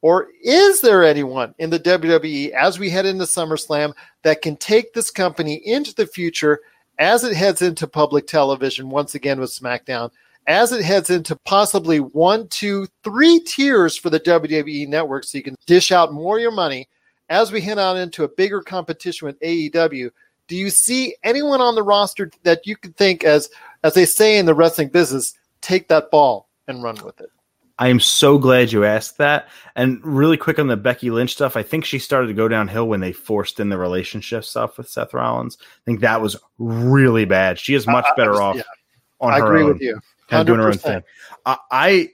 or 0.00 0.28
is 0.42 0.80
there 0.80 1.04
anyone 1.04 1.54
in 1.58 1.68
the 1.68 1.80
WWE 1.80 2.48
as 2.52 2.78
we 2.78 2.88
head 2.88 3.04
into 3.04 3.24
SummerSlam 3.24 3.92
that 4.22 4.40
can 4.40 4.56
take 4.56 4.94
this 4.94 5.10
company 5.10 5.56
into 5.66 5.94
the 5.94 6.06
future 6.06 6.60
as 6.98 7.24
it 7.24 7.36
heads 7.36 7.60
into 7.60 7.86
public 7.86 8.26
television 8.26 8.88
once 8.88 9.14
again 9.14 9.38
with 9.38 9.50
SmackDown? 9.50 10.12
As 10.46 10.72
it 10.72 10.84
heads 10.84 11.10
into 11.10 11.36
possibly 11.44 11.98
one, 11.98 12.48
two, 12.48 12.86
three 13.02 13.40
tiers 13.40 13.96
for 13.96 14.10
the 14.10 14.20
WWE 14.20 14.88
network 14.88 15.24
so 15.24 15.38
you 15.38 15.44
can 15.44 15.56
dish 15.66 15.92
out 15.92 16.12
more 16.12 16.36
of 16.36 16.42
your 16.42 16.50
money 16.50 16.88
as 17.28 17.50
we 17.50 17.60
head 17.60 17.78
out 17.78 17.96
into 17.96 18.24
a 18.24 18.28
bigger 18.28 18.60
competition 18.60 19.26
with 19.26 19.40
AEW. 19.40 20.10
Do 20.46 20.56
you 20.56 20.68
see 20.68 21.16
anyone 21.24 21.60
on 21.60 21.74
the 21.74 21.82
roster 21.82 22.30
that 22.42 22.66
you 22.66 22.76
could 22.76 22.96
think 22.96 23.24
as 23.24 23.48
as 23.82 23.94
they 23.94 24.04
say 24.04 24.38
in 24.38 24.46
the 24.46 24.54
wrestling 24.54 24.88
business, 24.88 25.34
take 25.62 25.88
that 25.88 26.10
ball 26.10 26.48
and 26.68 26.82
run 26.82 26.96
with 27.02 27.20
it? 27.20 27.30
I 27.78 27.88
am 27.88 27.98
so 27.98 28.38
glad 28.38 28.70
you 28.70 28.84
asked 28.84 29.18
that. 29.18 29.48
And 29.74 30.04
really 30.04 30.36
quick 30.36 30.58
on 30.58 30.68
the 30.68 30.76
Becky 30.76 31.10
Lynch 31.10 31.32
stuff, 31.32 31.56
I 31.56 31.62
think 31.62 31.84
she 31.84 31.98
started 31.98 32.28
to 32.28 32.34
go 32.34 32.46
downhill 32.46 32.86
when 32.86 33.00
they 33.00 33.12
forced 33.12 33.58
in 33.58 33.68
the 33.68 33.78
relationship 33.78 34.44
stuff 34.44 34.78
with 34.78 34.88
Seth 34.88 35.12
Rollins. 35.12 35.58
I 35.60 35.84
think 35.84 36.00
that 36.00 36.20
was 36.20 36.36
really 36.58 37.24
bad. 37.24 37.58
She 37.58 37.74
is 37.74 37.86
much 37.86 38.06
better 38.16 38.40
off. 38.40 38.56
Yeah. 38.56 38.62
On 39.20 39.32
I 39.32 39.38
agree 39.38 39.62
own. 39.62 39.72
with 39.72 39.80
you 39.80 39.98
kind 40.28 40.40
of 40.40 40.46
doing 40.46 40.60
her 40.60 40.68
own 40.68 40.78
thing. 40.78 41.02
I, 41.44 41.56
I 41.70 42.08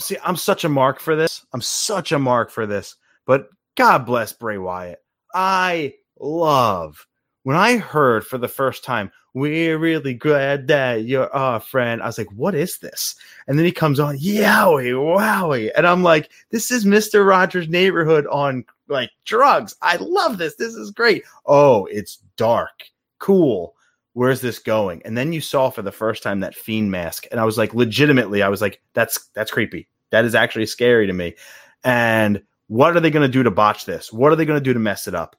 see. 0.00 0.16
I'm 0.24 0.36
such 0.36 0.64
a 0.64 0.68
mark 0.68 1.00
for 1.00 1.16
this. 1.16 1.44
I'm 1.52 1.62
such 1.62 2.12
a 2.12 2.18
mark 2.18 2.50
for 2.50 2.66
this. 2.66 2.96
But 3.26 3.48
God 3.76 4.06
bless 4.06 4.32
Bray 4.32 4.58
Wyatt. 4.58 5.02
I 5.34 5.94
love 6.18 7.06
when 7.48 7.56
I 7.56 7.78
heard 7.78 8.26
for 8.26 8.36
the 8.36 8.46
first 8.46 8.84
time, 8.84 9.10
we're 9.32 9.78
really 9.78 10.12
glad 10.12 10.68
that 10.68 11.04
you're 11.04 11.32
our 11.34 11.60
friend. 11.60 12.02
I 12.02 12.06
was 12.06 12.18
like, 12.18 12.30
what 12.32 12.54
is 12.54 12.76
this? 12.76 13.14
And 13.46 13.58
then 13.58 13.64
he 13.64 13.72
comes 13.72 13.98
on, 13.98 14.18
yowie, 14.18 14.92
wowie. 14.92 15.70
And 15.74 15.86
I'm 15.86 16.02
like, 16.02 16.30
this 16.50 16.70
is 16.70 16.84
Mr. 16.84 17.26
Rogers' 17.26 17.66
neighborhood 17.66 18.26
on 18.26 18.66
like 18.88 19.10
drugs. 19.24 19.74
I 19.80 19.96
love 19.96 20.36
this. 20.36 20.56
This 20.56 20.74
is 20.74 20.90
great. 20.90 21.24
Oh, 21.46 21.86
it's 21.86 22.18
dark, 22.36 22.84
cool 23.18 23.74
where's 24.18 24.40
this 24.40 24.58
going? 24.58 25.00
And 25.04 25.16
then 25.16 25.32
you 25.32 25.40
saw 25.40 25.70
for 25.70 25.80
the 25.80 25.92
first 25.92 26.24
time 26.24 26.40
that 26.40 26.56
fiend 26.56 26.90
mask, 26.90 27.28
and 27.30 27.38
I 27.38 27.44
was 27.44 27.56
like, 27.56 27.72
legitimately, 27.72 28.42
I 28.42 28.48
was 28.48 28.60
like, 28.60 28.82
that's 28.92 29.28
that's 29.32 29.52
creepy. 29.52 29.86
That 30.10 30.24
is 30.24 30.34
actually 30.34 30.66
scary 30.66 31.06
to 31.06 31.12
me. 31.12 31.36
And 31.84 32.42
what 32.66 32.96
are 32.96 33.00
they 33.00 33.12
going 33.12 33.22
to 33.26 33.32
do 33.32 33.44
to 33.44 33.52
botch 33.52 33.84
this? 33.84 34.12
What 34.12 34.32
are 34.32 34.36
they 34.36 34.44
going 34.44 34.58
to 34.58 34.64
do 34.64 34.72
to 34.72 34.80
mess 34.80 35.06
it 35.06 35.14
up? 35.14 35.36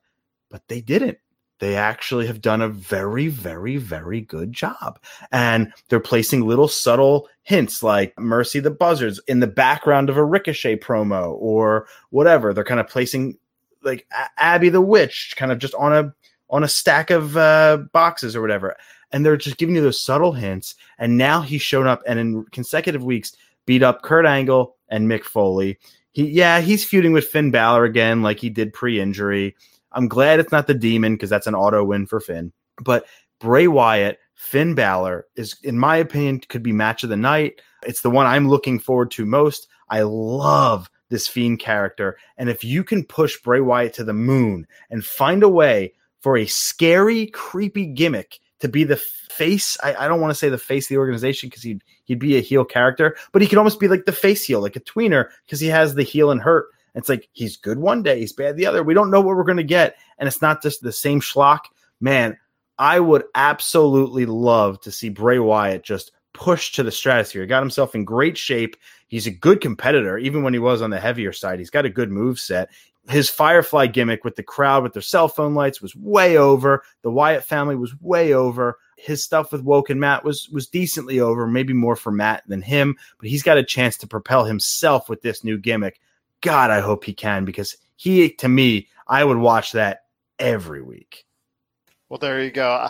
But 0.49 0.65
they 0.69 0.79
didn't. 0.79 1.17
they 1.59 1.75
actually 1.75 2.25
have 2.27 2.41
done 2.41 2.61
a 2.61 2.69
very, 2.69 3.27
very, 3.27 3.77
very 3.77 4.21
good 4.21 4.51
job. 4.51 4.99
And 5.31 5.71
they're 5.89 5.99
placing 5.99 6.47
little 6.47 6.67
subtle 6.67 7.27
hints 7.43 7.83
like 7.83 8.17
Mercy 8.17 8.59
the 8.59 8.71
Buzzards 8.71 9.19
in 9.27 9.41
the 9.41 9.47
background 9.47 10.09
of 10.09 10.17
a 10.17 10.23
Ricochet 10.23 10.77
promo 10.77 11.33
or 11.37 11.87
whatever. 12.09 12.53
They're 12.53 12.63
kind 12.63 12.79
of 12.79 12.87
placing 12.87 13.37
like 13.83 14.07
Abby 14.37 14.69
the 14.69 14.81
Witch 14.81 15.35
kind 15.37 15.51
of 15.51 15.59
just 15.59 15.73
on 15.75 15.93
a 15.93 16.13
on 16.49 16.63
a 16.63 16.67
stack 16.67 17.09
of 17.09 17.37
uh, 17.37 17.77
boxes 17.93 18.35
or 18.35 18.41
whatever. 18.41 18.75
And 19.11 19.25
they're 19.25 19.37
just 19.37 19.57
giving 19.57 19.75
you 19.75 19.81
those 19.81 20.01
subtle 20.01 20.33
hints. 20.33 20.75
And 20.97 21.17
now 21.17 21.41
he's 21.41 21.61
shown 21.61 21.87
up 21.87 22.01
and 22.07 22.19
in 22.19 22.45
consecutive 22.45 23.03
weeks 23.03 23.33
beat 23.65 23.83
up 23.83 24.01
Kurt 24.01 24.25
Angle 24.25 24.75
and 24.89 25.09
Mick 25.09 25.23
Foley. 25.23 25.77
He 26.11 26.27
yeah, 26.27 26.59
he's 26.59 26.85
feuding 26.85 27.13
with 27.13 27.27
Finn 27.27 27.51
Balor 27.51 27.85
again, 27.85 28.21
like 28.21 28.39
he 28.39 28.49
did 28.49 28.73
pre-injury. 28.73 29.55
I'm 29.91 30.07
glad 30.07 30.39
it's 30.39 30.51
not 30.51 30.67
the 30.67 30.73
demon 30.73 31.15
because 31.15 31.29
that's 31.29 31.47
an 31.47 31.55
auto 31.55 31.83
win 31.83 32.05
for 32.05 32.19
Finn. 32.19 32.51
But 32.83 33.05
Bray 33.39 33.67
Wyatt, 33.67 34.19
Finn 34.35 34.75
Balor 34.75 35.25
is, 35.35 35.55
in 35.63 35.77
my 35.77 35.97
opinion, 35.97 36.41
could 36.49 36.63
be 36.63 36.71
match 36.71 37.03
of 37.03 37.09
the 37.09 37.17
night. 37.17 37.61
It's 37.85 38.01
the 38.01 38.09
one 38.09 38.25
I'm 38.25 38.49
looking 38.49 38.79
forward 38.79 39.11
to 39.11 39.25
most. 39.25 39.67
I 39.89 40.01
love 40.01 40.89
this 41.09 41.27
Fiend 41.27 41.59
character. 41.59 42.17
And 42.37 42.49
if 42.49 42.63
you 42.63 42.83
can 42.83 43.03
push 43.03 43.41
Bray 43.41 43.61
Wyatt 43.61 43.93
to 43.95 44.03
the 44.03 44.13
moon 44.13 44.67
and 44.89 45.03
find 45.03 45.43
a 45.43 45.49
way 45.49 45.93
for 46.21 46.37
a 46.37 46.45
scary, 46.45 47.27
creepy 47.27 47.85
gimmick 47.85 48.39
to 48.59 48.67
be 48.67 48.83
the 48.83 48.97
face, 48.97 49.77
I, 49.83 49.95
I 49.95 50.07
don't 50.07 50.21
want 50.21 50.31
to 50.31 50.35
say 50.35 50.49
the 50.49 50.57
face 50.57 50.85
of 50.85 50.89
the 50.89 50.97
organization 50.97 51.49
because 51.49 51.63
he'd 51.63 51.83
he'd 52.05 52.19
be 52.19 52.37
a 52.37 52.41
heel 52.41 52.65
character, 52.65 53.15
but 53.31 53.41
he 53.41 53.47
could 53.47 53.57
almost 53.57 53.79
be 53.79 53.87
like 53.87 54.05
the 54.05 54.11
face 54.11 54.43
heel, 54.43 54.61
like 54.61 54.75
a 54.75 54.81
tweener, 54.81 55.29
because 55.45 55.59
he 55.59 55.67
has 55.67 55.95
the 55.95 56.03
heel 56.03 56.31
and 56.31 56.41
hurt 56.41 56.67
it's 56.95 57.09
like 57.09 57.29
he's 57.33 57.57
good 57.57 57.79
one 57.79 58.03
day, 58.03 58.19
he's 58.19 58.33
bad 58.33 58.57
the 58.57 58.65
other. 58.65 58.83
We 58.83 58.93
don't 58.93 59.11
know 59.11 59.21
what 59.21 59.35
we're 59.35 59.43
going 59.43 59.57
to 59.57 59.63
get, 59.63 59.95
and 60.17 60.27
it's 60.27 60.41
not 60.41 60.61
just 60.61 60.81
the 60.81 60.91
same 60.91 61.21
schlock. 61.21 61.61
Man, 61.99 62.37
I 62.77 62.99
would 62.99 63.23
absolutely 63.35 64.25
love 64.25 64.79
to 64.81 64.91
see 64.91 65.09
Bray 65.09 65.39
Wyatt 65.39 65.83
just 65.83 66.11
push 66.33 66.71
to 66.73 66.83
the 66.83 66.91
stratosphere. 66.91 67.41
He 67.41 67.47
got 67.47 67.63
himself 67.63 67.95
in 67.95 68.05
great 68.05 68.37
shape. 68.37 68.75
He's 69.07 69.27
a 69.27 69.31
good 69.31 69.59
competitor, 69.61 70.17
even 70.17 70.43
when 70.43 70.53
he 70.53 70.59
was 70.59 70.81
on 70.81 70.89
the 70.89 70.99
heavier 70.99 71.33
side. 71.33 71.59
He's 71.59 71.71
got 71.71 71.85
a 71.85 71.89
good 71.89 72.11
move 72.11 72.39
set. 72.39 72.69
His 73.07 73.29
Firefly 73.29 73.87
gimmick 73.87 74.23
with 74.23 74.35
the 74.35 74.43
crowd 74.43 74.83
with 74.83 74.93
their 74.93 75.01
cell 75.01 75.27
phone 75.27 75.55
lights 75.55 75.81
was 75.81 75.95
way 75.95 76.37
over. 76.37 76.83
The 77.01 77.11
Wyatt 77.11 77.43
family 77.43 77.75
was 77.75 77.99
way 78.01 78.33
over. 78.33 78.77
His 78.97 79.23
stuff 79.23 79.51
with 79.51 79.63
Woken 79.63 79.99
Matt 79.99 80.23
was 80.23 80.49
was 80.49 80.67
decently 80.67 81.19
over, 81.19 81.47
maybe 81.47 81.73
more 81.73 81.95
for 81.95 82.11
Matt 82.11 82.43
than 82.47 82.61
him, 82.61 82.97
but 83.17 83.29
he's 83.29 83.43
got 83.43 83.57
a 83.57 83.63
chance 83.63 83.97
to 83.97 84.07
propel 84.07 84.43
himself 84.43 85.09
with 85.09 85.21
this 85.21 85.43
new 85.43 85.57
gimmick. 85.57 85.99
God, 86.41 86.69
I 86.69 86.81
hope 86.81 87.03
he 87.03 87.13
can 87.13 87.45
because 87.45 87.77
he, 87.95 88.29
to 88.33 88.47
me, 88.47 88.87
I 89.07 89.23
would 89.23 89.37
watch 89.37 89.71
that 89.71 90.03
every 90.37 90.81
week. 90.81 91.25
Well, 92.09 92.19
there 92.19 92.43
you 92.43 92.51
go. 92.51 92.89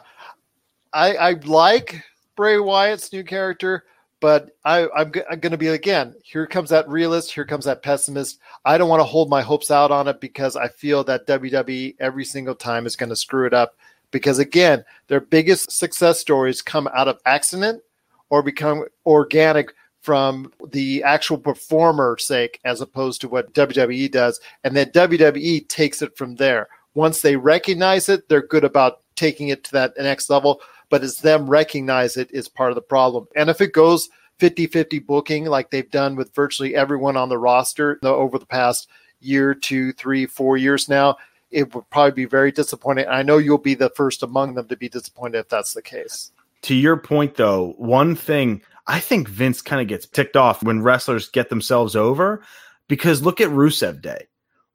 I 0.93 1.15
I 1.15 1.31
like 1.45 2.03
Bray 2.35 2.57
Wyatt's 2.57 3.13
new 3.13 3.23
character, 3.23 3.85
but 4.19 4.51
I, 4.65 4.87
I'm 4.95 5.11
going 5.11 5.51
to 5.51 5.57
be 5.57 5.67
again. 5.67 6.13
Here 6.23 6.45
comes 6.45 6.69
that 6.69 6.89
realist. 6.89 7.31
Here 7.31 7.45
comes 7.45 7.65
that 7.65 7.83
pessimist. 7.83 8.39
I 8.65 8.77
don't 8.77 8.89
want 8.89 8.99
to 8.99 9.05
hold 9.05 9.29
my 9.29 9.41
hopes 9.41 9.71
out 9.71 9.91
on 9.91 10.07
it 10.07 10.19
because 10.19 10.55
I 10.55 10.67
feel 10.67 11.03
that 11.05 11.27
WWE 11.27 11.95
every 11.99 12.25
single 12.25 12.55
time 12.55 12.85
is 12.85 12.95
going 12.95 13.09
to 13.09 13.15
screw 13.15 13.47
it 13.47 13.53
up. 13.53 13.75
Because 14.11 14.39
again, 14.39 14.83
their 15.07 15.21
biggest 15.21 15.71
success 15.71 16.19
stories 16.19 16.61
come 16.61 16.89
out 16.93 17.07
of 17.07 17.19
accident 17.25 17.81
or 18.29 18.43
become 18.43 18.85
organic 19.05 19.73
from 20.01 20.51
the 20.71 21.03
actual 21.03 21.37
performer's 21.37 22.25
sake 22.25 22.59
as 22.65 22.81
opposed 22.81 23.21
to 23.21 23.29
what 23.29 23.53
WWE 23.53 24.11
does. 24.11 24.39
And 24.63 24.75
then 24.75 24.89
WWE 24.91 25.67
takes 25.67 26.01
it 26.01 26.17
from 26.17 26.35
there. 26.35 26.67
Once 26.93 27.21
they 27.21 27.35
recognize 27.35 28.09
it, 28.09 28.27
they're 28.27 28.41
good 28.41 28.63
about 28.63 29.01
taking 29.15 29.49
it 29.49 29.63
to 29.65 29.71
that 29.73 29.93
next 29.97 30.29
level. 30.29 30.61
But 30.89 31.03
it's 31.03 31.21
them 31.21 31.49
recognize 31.49 32.17
it 32.17 32.31
is 32.31 32.47
part 32.47 32.71
of 32.71 32.75
the 32.75 32.81
problem. 32.81 33.27
And 33.35 33.49
if 33.49 33.61
it 33.61 33.73
goes 33.73 34.09
50 34.39 34.67
50 34.67 34.99
booking 34.99 35.45
like 35.45 35.69
they've 35.69 35.89
done 35.89 36.15
with 36.15 36.33
virtually 36.33 36.75
everyone 36.75 37.17
on 37.17 37.29
the 37.29 37.37
roster 37.37 37.99
over 38.03 38.39
the 38.39 38.45
past 38.45 38.89
year, 39.19 39.53
two, 39.53 39.91
three, 39.93 40.25
four 40.25 40.57
years 40.57 40.87
now, 40.87 41.17
it 41.51 41.73
would 41.73 41.89
probably 41.89 42.11
be 42.11 42.25
very 42.25 42.51
disappointing. 42.51 43.07
I 43.07 43.23
know 43.23 43.37
you'll 43.37 43.57
be 43.57 43.73
the 43.73 43.89
first 43.91 44.23
among 44.23 44.55
them 44.55 44.67
to 44.67 44.77
be 44.77 44.89
disappointed 44.89 45.39
if 45.39 45.49
that's 45.49 45.73
the 45.73 45.81
case. 45.81 46.31
To 46.63 46.75
your 46.75 46.97
point, 46.97 47.35
though, 47.35 47.73
one 47.77 48.15
thing 48.15 48.61
I 48.87 48.99
think 48.99 49.27
Vince 49.27 49.61
kind 49.61 49.81
of 49.81 49.87
gets 49.87 50.07
ticked 50.07 50.35
off 50.35 50.63
when 50.63 50.81
wrestlers 50.81 51.29
get 51.29 51.49
themselves 51.49 51.95
over 51.95 52.43
because 52.87 53.21
look 53.21 53.41
at 53.41 53.49
Rusev 53.49 54.01
Day. 54.01 54.27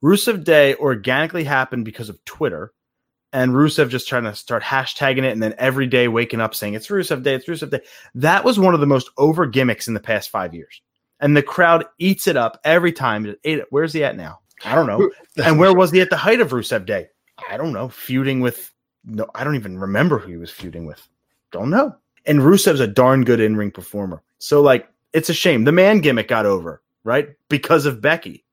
Rusev 0.02 0.44
Day 0.44 0.74
organically 0.76 1.44
happened 1.44 1.84
because 1.84 2.08
of 2.08 2.22
Twitter 2.24 2.72
and 3.35 3.53
Rusev 3.53 3.89
just 3.89 4.09
trying 4.09 4.22
to 4.24 4.35
start 4.35 4.62
hashtagging 4.62 5.24
it 5.24 5.32
and 5.32 5.43
then 5.43 5.57
every 5.59 5.89
day 5.89 6.07
waking 6.07 6.41
up 6.41 6.55
saying 6.55 6.74
it's 6.74 6.87
Rusev 6.87 7.24
Day, 7.24 7.35
it's 7.35 7.47
Rusev 7.47 7.68
Day. 7.68 7.80
That 8.14 8.45
was 8.45 8.61
one 8.61 8.74
of 8.74 8.80
the 8.80 8.87
most 8.87 9.11
over 9.18 9.45
gimmicks 9.45 9.89
in 9.89 9.95
the 9.95 10.01
past 10.01 10.30
five 10.30 10.55
years. 10.55 10.80
And 11.18 11.37
the 11.37 11.43
crowd 11.43 11.85
eats 11.99 12.28
it 12.28 12.37
up 12.37 12.61
every 12.64 12.93
time. 12.93 13.35
Where's 13.70 13.93
he 13.93 14.05
at 14.05 14.16
now? 14.16 14.39
I 14.64 14.76
don't 14.76 14.87
know. 14.87 15.11
and 15.45 15.59
where 15.59 15.74
was 15.74 15.91
he 15.91 16.01
at 16.01 16.11
the 16.11 16.16
height 16.16 16.41
of 16.41 16.51
Rusev 16.51 16.87
Day? 16.87 17.09
I 17.51 17.57
don't 17.57 17.72
know. 17.72 17.89
Feuding 17.89 18.41
with 18.41 18.72
no, 19.05 19.26
I 19.35 19.43
don't 19.43 19.57
even 19.57 19.78
remember 19.78 20.18
who 20.18 20.30
he 20.30 20.37
was 20.37 20.51
feuding 20.51 20.87
with. 20.87 21.07
Don't 21.51 21.70
know. 21.70 21.95
And 22.26 22.39
Rusev's 22.41 22.80
a 22.80 22.87
darn 22.87 23.24
good 23.24 23.41
in 23.41 23.57
ring 23.57 23.70
performer. 23.70 24.22
So, 24.39 24.62
like, 24.62 24.89
it's 25.12 25.28
a 25.28 25.35
shame. 25.35 25.64
The 25.64 25.72
man 25.72 26.01
gimmick 26.01 26.28
got 26.28 26.47
over, 26.47 26.82
right? 27.03 27.30
Because 27.49 27.85
of 27.85 28.01
Becky. 28.01 28.43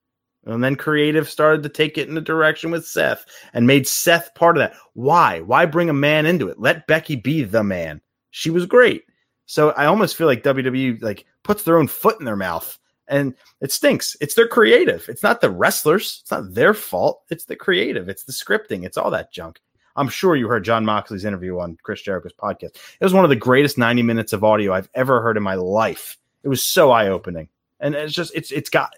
And 0.46 0.64
then 0.64 0.76
creative 0.76 1.30
started 1.30 1.62
to 1.64 1.70
take 1.70 1.98
it 1.98 2.10
in 2.10 2.18
a 2.18 2.22
direction 2.22 2.72
with 2.72 2.88
Seth 2.88 3.26
and 3.54 3.68
made 3.68 3.88
Seth 3.88 4.34
part 4.34 4.58
of 4.58 4.62
that. 4.62 4.74
Why? 4.94 5.42
Why 5.42 5.66
bring 5.66 5.90
a 5.90 5.94
man 5.94 6.26
into 6.26 6.50
it? 6.50 6.60
Let 6.60 6.88
Becky 6.88 7.16
be 7.16 7.44
the 7.44 7.64
man. 7.64 8.02
She 8.32 8.50
was 8.50 8.66
great. 8.66 9.04
So 9.46 9.72
I 9.72 9.86
almost 9.86 10.16
feel 10.16 10.28
like 10.28 10.44
WWE 10.44 11.02
like 11.02 11.26
puts 11.44 11.64
their 11.64 11.78
own 11.78 11.88
foot 11.88 12.20
in 12.20 12.26
their 12.26 12.36
mouth 12.36 12.78
and 13.08 13.36
it 13.60 13.72
stinks. 13.72 14.16
It's 14.22 14.34
their 14.34 14.48
creative. 14.48 15.08
It's 15.10 15.22
not 15.22 15.42
the 15.42 15.52
wrestlers. 15.52 16.20
It's 16.22 16.32
not 16.32 16.54
their 16.54 16.74
fault. 16.74 17.22
It's 17.30 17.46
the 17.46 17.56
creative. 17.56 18.10
It's 18.10 18.24
the 18.24 18.32
scripting. 18.32 18.86
It's 18.86 18.98
all 18.98 19.12
that 19.12 19.32
junk. 19.32 19.60
I'm 19.96 20.08
sure 20.08 20.38
you 20.38 20.48
heard 20.48 20.64
Jon 20.64 20.86
Moxley's 20.86 21.26
interview 21.26 21.60
on 21.60 21.78
Chris 21.84 22.02
Jericho's 22.02 22.34
podcast. 22.34 22.76
It 22.76 23.04
was 23.04 23.14
one 23.14 23.26
of 23.26 23.30
the 23.30 23.36
greatest 23.36 23.78
90 23.78 24.04
minutes 24.04 24.32
of 24.32 24.44
audio 24.44 24.74
I've 24.74 24.90
ever 24.96 25.22
heard 25.22 25.36
in 25.36 25.44
my 25.44 25.56
life. 25.56 26.18
It 26.44 26.48
was 26.48 26.64
so 26.64 26.92
eye 26.92 27.10
opening. 27.10 27.50
And 27.82 27.94
it's 27.94 28.14
just, 28.14 28.32
it's, 28.34 28.52
it's 28.52 28.70
got 28.70 28.94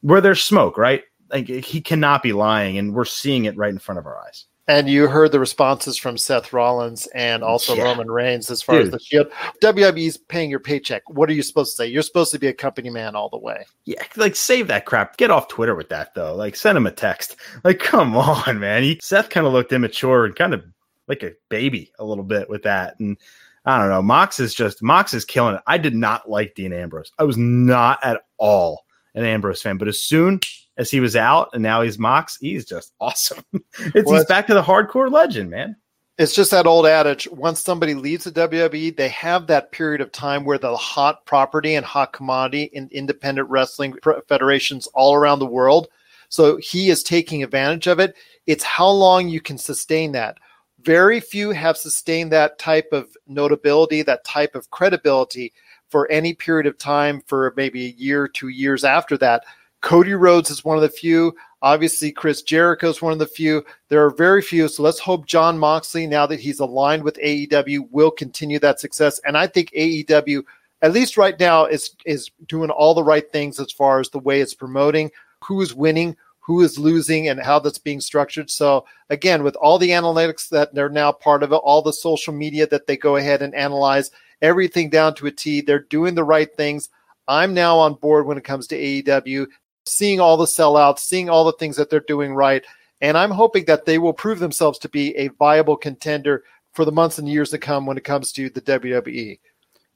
where 0.00 0.20
there's 0.20 0.42
smoke, 0.42 0.78
right? 0.78 1.02
Like 1.30 1.48
he 1.48 1.80
cannot 1.80 2.22
be 2.22 2.32
lying. 2.32 2.78
And 2.78 2.94
we're 2.94 3.04
seeing 3.04 3.44
it 3.44 3.56
right 3.56 3.70
in 3.70 3.78
front 3.78 3.98
of 3.98 4.06
our 4.06 4.18
eyes. 4.26 4.46
And 4.68 4.86
you 4.86 5.08
heard 5.08 5.32
the 5.32 5.40
responses 5.40 5.96
from 5.96 6.18
Seth 6.18 6.52
Rollins 6.52 7.08
and 7.14 7.42
also 7.42 7.74
yeah. 7.74 7.84
Roman 7.84 8.10
Reigns 8.10 8.50
as 8.50 8.60
far 8.60 8.76
Dude. 8.76 8.86
as 8.86 8.90
the 8.92 8.98
Shield. 8.98 9.28
WWE's 9.62 10.18
paying 10.18 10.50
your 10.50 10.60
paycheck. 10.60 11.08
What 11.08 11.30
are 11.30 11.32
you 11.32 11.42
supposed 11.42 11.72
to 11.72 11.76
say? 11.76 11.86
You're 11.86 12.02
supposed 12.02 12.32
to 12.32 12.38
be 12.38 12.48
a 12.48 12.52
company 12.52 12.90
man 12.90 13.16
all 13.16 13.30
the 13.30 13.38
way. 13.38 13.64
Yeah, 13.86 14.02
like 14.16 14.36
save 14.36 14.66
that 14.66 14.84
crap. 14.84 15.16
Get 15.16 15.30
off 15.30 15.48
Twitter 15.48 15.74
with 15.74 15.88
that 15.88 16.14
though. 16.14 16.34
Like 16.34 16.54
send 16.54 16.76
him 16.76 16.86
a 16.86 16.92
text. 16.92 17.36
Like 17.64 17.80
come 17.80 18.14
on, 18.16 18.60
man. 18.60 18.82
He, 18.82 18.98
Seth 19.02 19.30
kind 19.30 19.46
of 19.46 19.52
looked 19.52 19.72
immature 19.72 20.26
and 20.26 20.36
kind 20.36 20.54
of 20.54 20.62
like 21.08 21.22
a 21.22 21.32
baby 21.48 21.90
a 21.98 22.04
little 22.04 22.24
bit 22.24 22.48
with 22.48 22.62
that. 22.64 22.98
And 23.00 23.16
I 23.64 23.78
don't 23.78 23.88
know. 23.88 24.02
Mox 24.02 24.38
is 24.38 24.54
just 24.54 24.82
Mox 24.82 25.14
is 25.14 25.24
killing 25.24 25.56
it. 25.56 25.62
I 25.66 25.78
did 25.78 25.94
not 25.94 26.30
like 26.30 26.54
Dean 26.54 26.72
Ambrose. 26.74 27.10
I 27.18 27.24
was 27.24 27.38
not 27.38 27.98
at 28.04 28.22
all 28.36 28.84
an 29.14 29.24
Ambrose 29.24 29.62
fan, 29.62 29.78
but 29.78 29.88
as 29.88 30.02
soon 30.02 30.40
as 30.76 30.90
he 30.90 31.00
was 31.00 31.16
out 31.16 31.50
and 31.52 31.62
now 31.62 31.82
he's 31.82 31.98
Mox, 31.98 32.36
he's 32.40 32.64
just 32.64 32.92
awesome. 33.00 33.42
it's 33.52 34.06
well, 34.06 34.16
he's 34.16 34.26
back 34.26 34.46
to 34.46 34.54
the 34.54 34.62
hardcore 34.62 35.10
legend, 35.10 35.50
man. 35.50 35.76
It's 36.18 36.34
just 36.34 36.50
that 36.50 36.66
old 36.66 36.84
adage 36.84 37.28
once 37.30 37.60
somebody 37.60 37.94
leaves 37.94 38.24
the 38.24 38.32
WWE, 38.32 38.96
they 38.96 39.08
have 39.08 39.46
that 39.46 39.70
period 39.70 40.00
of 40.00 40.10
time 40.10 40.44
where 40.44 40.58
the 40.58 40.76
hot 40.76 41.24
property 41.26 41.76
and 41.76 41.86
hot 41.86 42.12
commodity 42.12 42.64
in 42.72 42.88
independent 42.90 43.48
wrestling 43.48 43.94
federations 44.26 44.88
all 44.94 45.14
around 45.14 45.38
the 45.38 45.46
world. 45.46 45.86
So 46.28 46.56
he 46.56 46.90
is 46.90 47.04
taking 47.04 47.44
advantage 47.44 47.86
of 47.86 48.00
it. 48.00 48.16
It's 48.46 48.64
how 48.64 48.88
long 48.88 49.28
you 49.28 49.40
can 49.40 49.58
sustain 49.58 50.10
that. 50.12 50.38
Very 50.80 51.20
few 51.20 51.50
have 51.50 51.76
sustained 51.76 52.32
that 52.32 52.58
type 52.58 52.88
of 52.90 53.16
notability, 53.28 54.02
that 54.02 54.24
type 54.24 54.56
of 54.56 54.70
credibility 54.70 55.52
for 55.90 56.10
any 56.10 56.34
period 56.34 56.66
of 56.66 56.78
time 56.78 57.22
for 57.26 57.52
maybe 57.56 57.86
a 57.86 57.94
year, 57.96 58.28
two 58.28 58.48
years 58.48 58.84
after 58.84 59.16
that. 59.18 59.44
Cody 59.80 60.14
Rhodes 60.14 60.50
is 60.50 60.64
one 60.64 60.76
of 60.76 60.82
the 60.82 60.88
few. 60.88 61.34
Obviously, 61.62 62.12
Chris 62.12 62.42
Jericho 62.42 62.88
is 62.88 63.02
one 63.02 63.12
of 63.12 63.18
the 63.18 63.26
few. 63.26 63.64
There 63.88 64.04
are 64.04 64.10
very 64.10 64.42
few. 64.42 64.68
So 64.68 64.82
let's 64.82 64.98
hope 64.98 65.26
Jon 65.26 65.58
Moxley, 65.58 66.06
now 66.06 66.26
that 66.26 66.40
he's 66.40 66.60
aligned 66.60 67.02
with 67.02 67.16
AEW, 67.16 67.88
will 67.90 68.10
continue 68.10 68.58
that 68.60 68.80
success. 68.80 69.20
And 69.24 69.36
I 69.36 69.46
think 69.46 69.70
AEW, 69.72 70.42
at 70.82 70.92
least 70.92 71.16
right 71.16 71.38
now, 71.38 71.66
is 71.66 71.90
is 72.04 72.30
doing 72.46 72.70
all 72.70 72.94
the 72.94 73.04
right 73.04 73.30
things 73.30 73.58
as 73.58 73.72
far 73.72 74.00
as 74.00 74.10
the 74.10 74.18
way 74.18 74.40
it's 74.40 74.54
promoting, 74.54 75.10
who 75.44 75.60
is 75.60 75.74
winning, 75.74 76.16
who 76.40 76.60
is 76.60 76.78
losing, 76.78 77.28
and 77.28 77.40
how 77.40 77.58
that's 77.58 77.78
being 77.78 78.00
structured. 78.00 78.50
So 78.50 78.84
again, 79.10 79.42
with 79.42 79.56
all 79.56 79.78
the 79.78 79.90
analytics 79.90 80.48
that 80.50 80.74
they're 80.74 80.88
now 80.88 81.10
part 81.12 81.42
of 81.42 81.52
it, 81.52 81.56
all 81.56 81.82
the 81.82 81.92
social 81.92 82.32
media 82.32 82.66
that 82.68 82.86
they 82.86 82.96
go 82.96 83.16
ahead 83.16 83.42
and 83.42 83.54
analyze, 83.54 84.12
everything 84.42 84.90
down 84.90 85.14
to 85.16 85.26
a 85.26 85.30
T, 85.30 85.60
they're 85.60 85.78
doing 85.78 86.14
the 86.14 86.24
right 86.24 86.54
things. 86.56 86.88
I'm 87.26 87.54
now 87.54 87.78
on 87.78 87.94
board 87.94 88.26
when 88.26 88.38
it 88.38 88.44
comes 88.44 88.66
to 88.68 88.76
AEW 88.78 89.46
seeing 89.88 90.20
all 90.20 90.36
the 90.36 90.44
sellouts, 90.44 91.00
seeing 91.00 91.28
all 91.28 91.44
the 91.44 91.52
things 91.52 91.76
that 91.76 91.90
they're 91.90 92.00
doing 92.00 92.34
right. 92.34 92.64
And 93.00 93.16
I'm 93.16 93.30
hoping 93.30 93.64
that 93.66 93.84
they 93.84 93.98
will 93.98 94.12
prove 94.12 94.38
themselves 94.38 94.78
to 94.80 94.88
be 94.88 95.16
a 95.16 95.28
viable 95.28 95.76
contender 95.76 96.44
for 96.72 96.84
the 96.84 96.92
months 96.92 97.18
and 97.18 97.28
years 97.28 97.50
to 97.50 97.58
come 97.58 97.86
when 97.86 97.96
it 97.96 98.04
comes 98.04 98.32
to 98.32 98.50
the 98.50 98.60
WWE. 98.60 99.38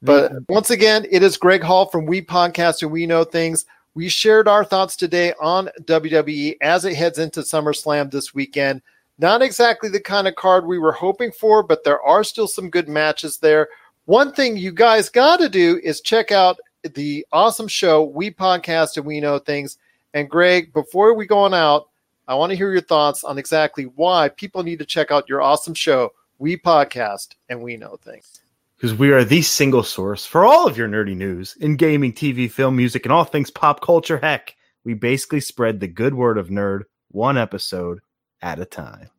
But 0.04 0.32
once 0.48 0.70
again, 0.70 1.06
it 1.10 1.22
is 1.22 1.36
Greg 1.36 1.62
Hall 1.62 1.86
from 1.86 2.06
We 2.06 2.22
Podcast 2.22 2.82
and 2.82 2.90
We 2.90 3.06
Know 3.06 3.22
Things. 3.22 3.66
We 3.94 4.08
shared 4.08 4.48
our 4.48 4.64
thoughts 4.64 4.96
today 4.96 5.32
on 5.40 5.68
WWE 5.82 6.56
as 6.60 6.84
it 6.84 6.96
heads 6.96 7.18
into 7.18 7.40
SummerSlam 7.40 8.10
this 8.10 8.34
weekend. 8.34 8.82
Not 9.18 9.42
exactly 9.42 9.88
the 9.88 10.00
kind 10.00 10.26
of 10.26 10.34
card 10.34 10.66
we 10.66 10.78
were 10.78 10.92
hoping 10.92 11.30
for, 11.30 11.62
but 11.62 11.84
there 11.84 12.00
are 12.02 12.24
still 12.24 12.48
some 12.48 12.70
good 12.70 12.88
matches 12.88 13.38
there. 13.38 13.68
One 14.06 14.32
thing 14.32 14.56
you 14.56 14.72
guys 14.72 15.08
got 15.08 15.38
to 15.38 15.48
do 15.48 15.80
is 15.82 16.00
check 16.00 16.32
out 16.32 16.58
the 16.82 17.24
awesome 17.32 17.68
show, 17.68 18.02
We 18.02 18.32
Podcast 18.32 18.96
and 18.96 19.06
We 19.06 19.20
Know 19.20 19.38
Things. 19.38 19.78
And 20.12 20.28
Greg, 20.28 20.72
before 20.72 21.14
we 21.14 21.26
go 21.26 21.38
on 21.38 21.54
out, 21.54 21.88
I 22.26 22.34
want 22.34 22.50
to 22.50 22.56
hear 22.56 22.72
your 22.72 22.80
thoughts 22.80 23.22
on 23.22 23.38
exactly 23.38 23.84
why 23.84 24.28
people 24.28 24.64
need 24.64 24.80
to 24.80 24.84
check 24.84 25.10
out 25.12 25.28
your 25.28 25.40
awesome 25.40 25.74
show, 25.74 26.12
We 26.38 26.56
Podcast 26.56 27.36
and 27.48 27.62
We 27.62 27.76
Know 27.76 27.96
Things. 28.02 28.40
because 28.76 28.92
we 28.98 29.12
are 29.12 29.22
the 29.24 29.42
single 29.42 29.84
source 29.84 30.26
for 30.26 30.44
all 30.44 30.66
of 30.66 30.76
your 30.76 30.88
nerdy 30.88 31.16
news 31.16 31.54
in 31.60 31.76
gaming, 31.76 32.12
TV, 32.12 32.50
film, 32.50 32.74
music, 32.74 33.06
and 33.06 33.12
all 33.12 33.24
things 33.24 33.52
pop 33.52 33.80
culture. 33.80 34.18
Heck, 34.18 34.56
we 34.84 34.94
basically 34.94 35.40
spread 35.40 35.78
the 35.78 35.86
good 35.86 36.14
word 36.14 36.38
of 36.38 36.48
nerd 36.48 36.82
one 37.12 37.38
episode 37.38 38.00
at 38.40 38.58
a 38.58 38.64
time. 38.64 39.10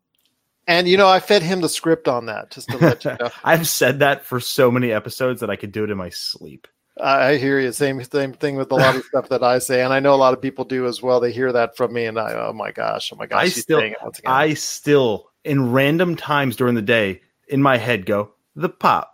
And 0.67 0.87
you 0.87 0.97
know, 0.97 1.07
I 1.07 1.19
fed 1.19 1.43
him 1.43 1.61
the 1.61 1.69
script 1.69 2.07
on 2.07 2.27
that 2.27 2.51
just 2.51 2.69
to 2.69 2.77
let 2.77 3.03
you 3.03 3.11
know. 3.19 3.29
I've 3.43 3.67
said 3.67 3.99
that 3.99 4.23
for 4.23 4.39
so 4.39 4.71
many 4.71 4.91
episodes 4.91 5.41
that 5.41 5.49
I 5.49 5.55
could 5.55 5.71
do 5.71 5.83
it 5.83 5.89
in 5.89 5.97
my 5.97 6.09
sleep. 6.09 6.67
I 7.01 7.37
hear 7.37 7.59
you. 7.59 7.71
Same 7.71 8.03
same 8.03 8.33
thing 8.33 8.55
with 8.55 8.71
a 8.71 8.75
lot 8.75 8.95
of 8.95 9.03
stuff 9.05 9.29
that 9.29 9.43
I 9.43 9.59
say, 9.59 9.81
and 9.81 9.91
I 9.91 9.99
know 9.99 10.13
a 10.13 10.15
lot 10.15 10.33
of 10.33 10.41
people 10.41 10.63
do 10.63 10.85
as 10.85 11.01
well. 11.01 11.19
They 11.19 11.31
hear 11.31 11.51
that 11.51 11.75
from 11.75 11.91
me, 11.91 12.05
and 12.05 12.19
I, 12.19 12.33
oh 12.33 12.53
my 12.53 12.71
gosh, 12.71 13.11
oh 13.11 13.15
my 13.15 13.25
gosh, 13.25 13.43
I 13.43 13.47
still, 13.49 13.79
saying 13.79 13.93
it 13.93 13.97
once 14.03 14.19
again. 14.19 14.31
I 14.31 14.53
still, 14.53 15.29
in 15.43 15.71
random 15.71 16.15
times 16.15 16.55
during 16.55 16.75
the 16.75 16.81
day, 16.81 17.21
in 17.47 17.61
my 17.61 17.77
head, 17.77 18.05
go 18.05 18.33
the 18.55 18.69
pop 18.69 19.12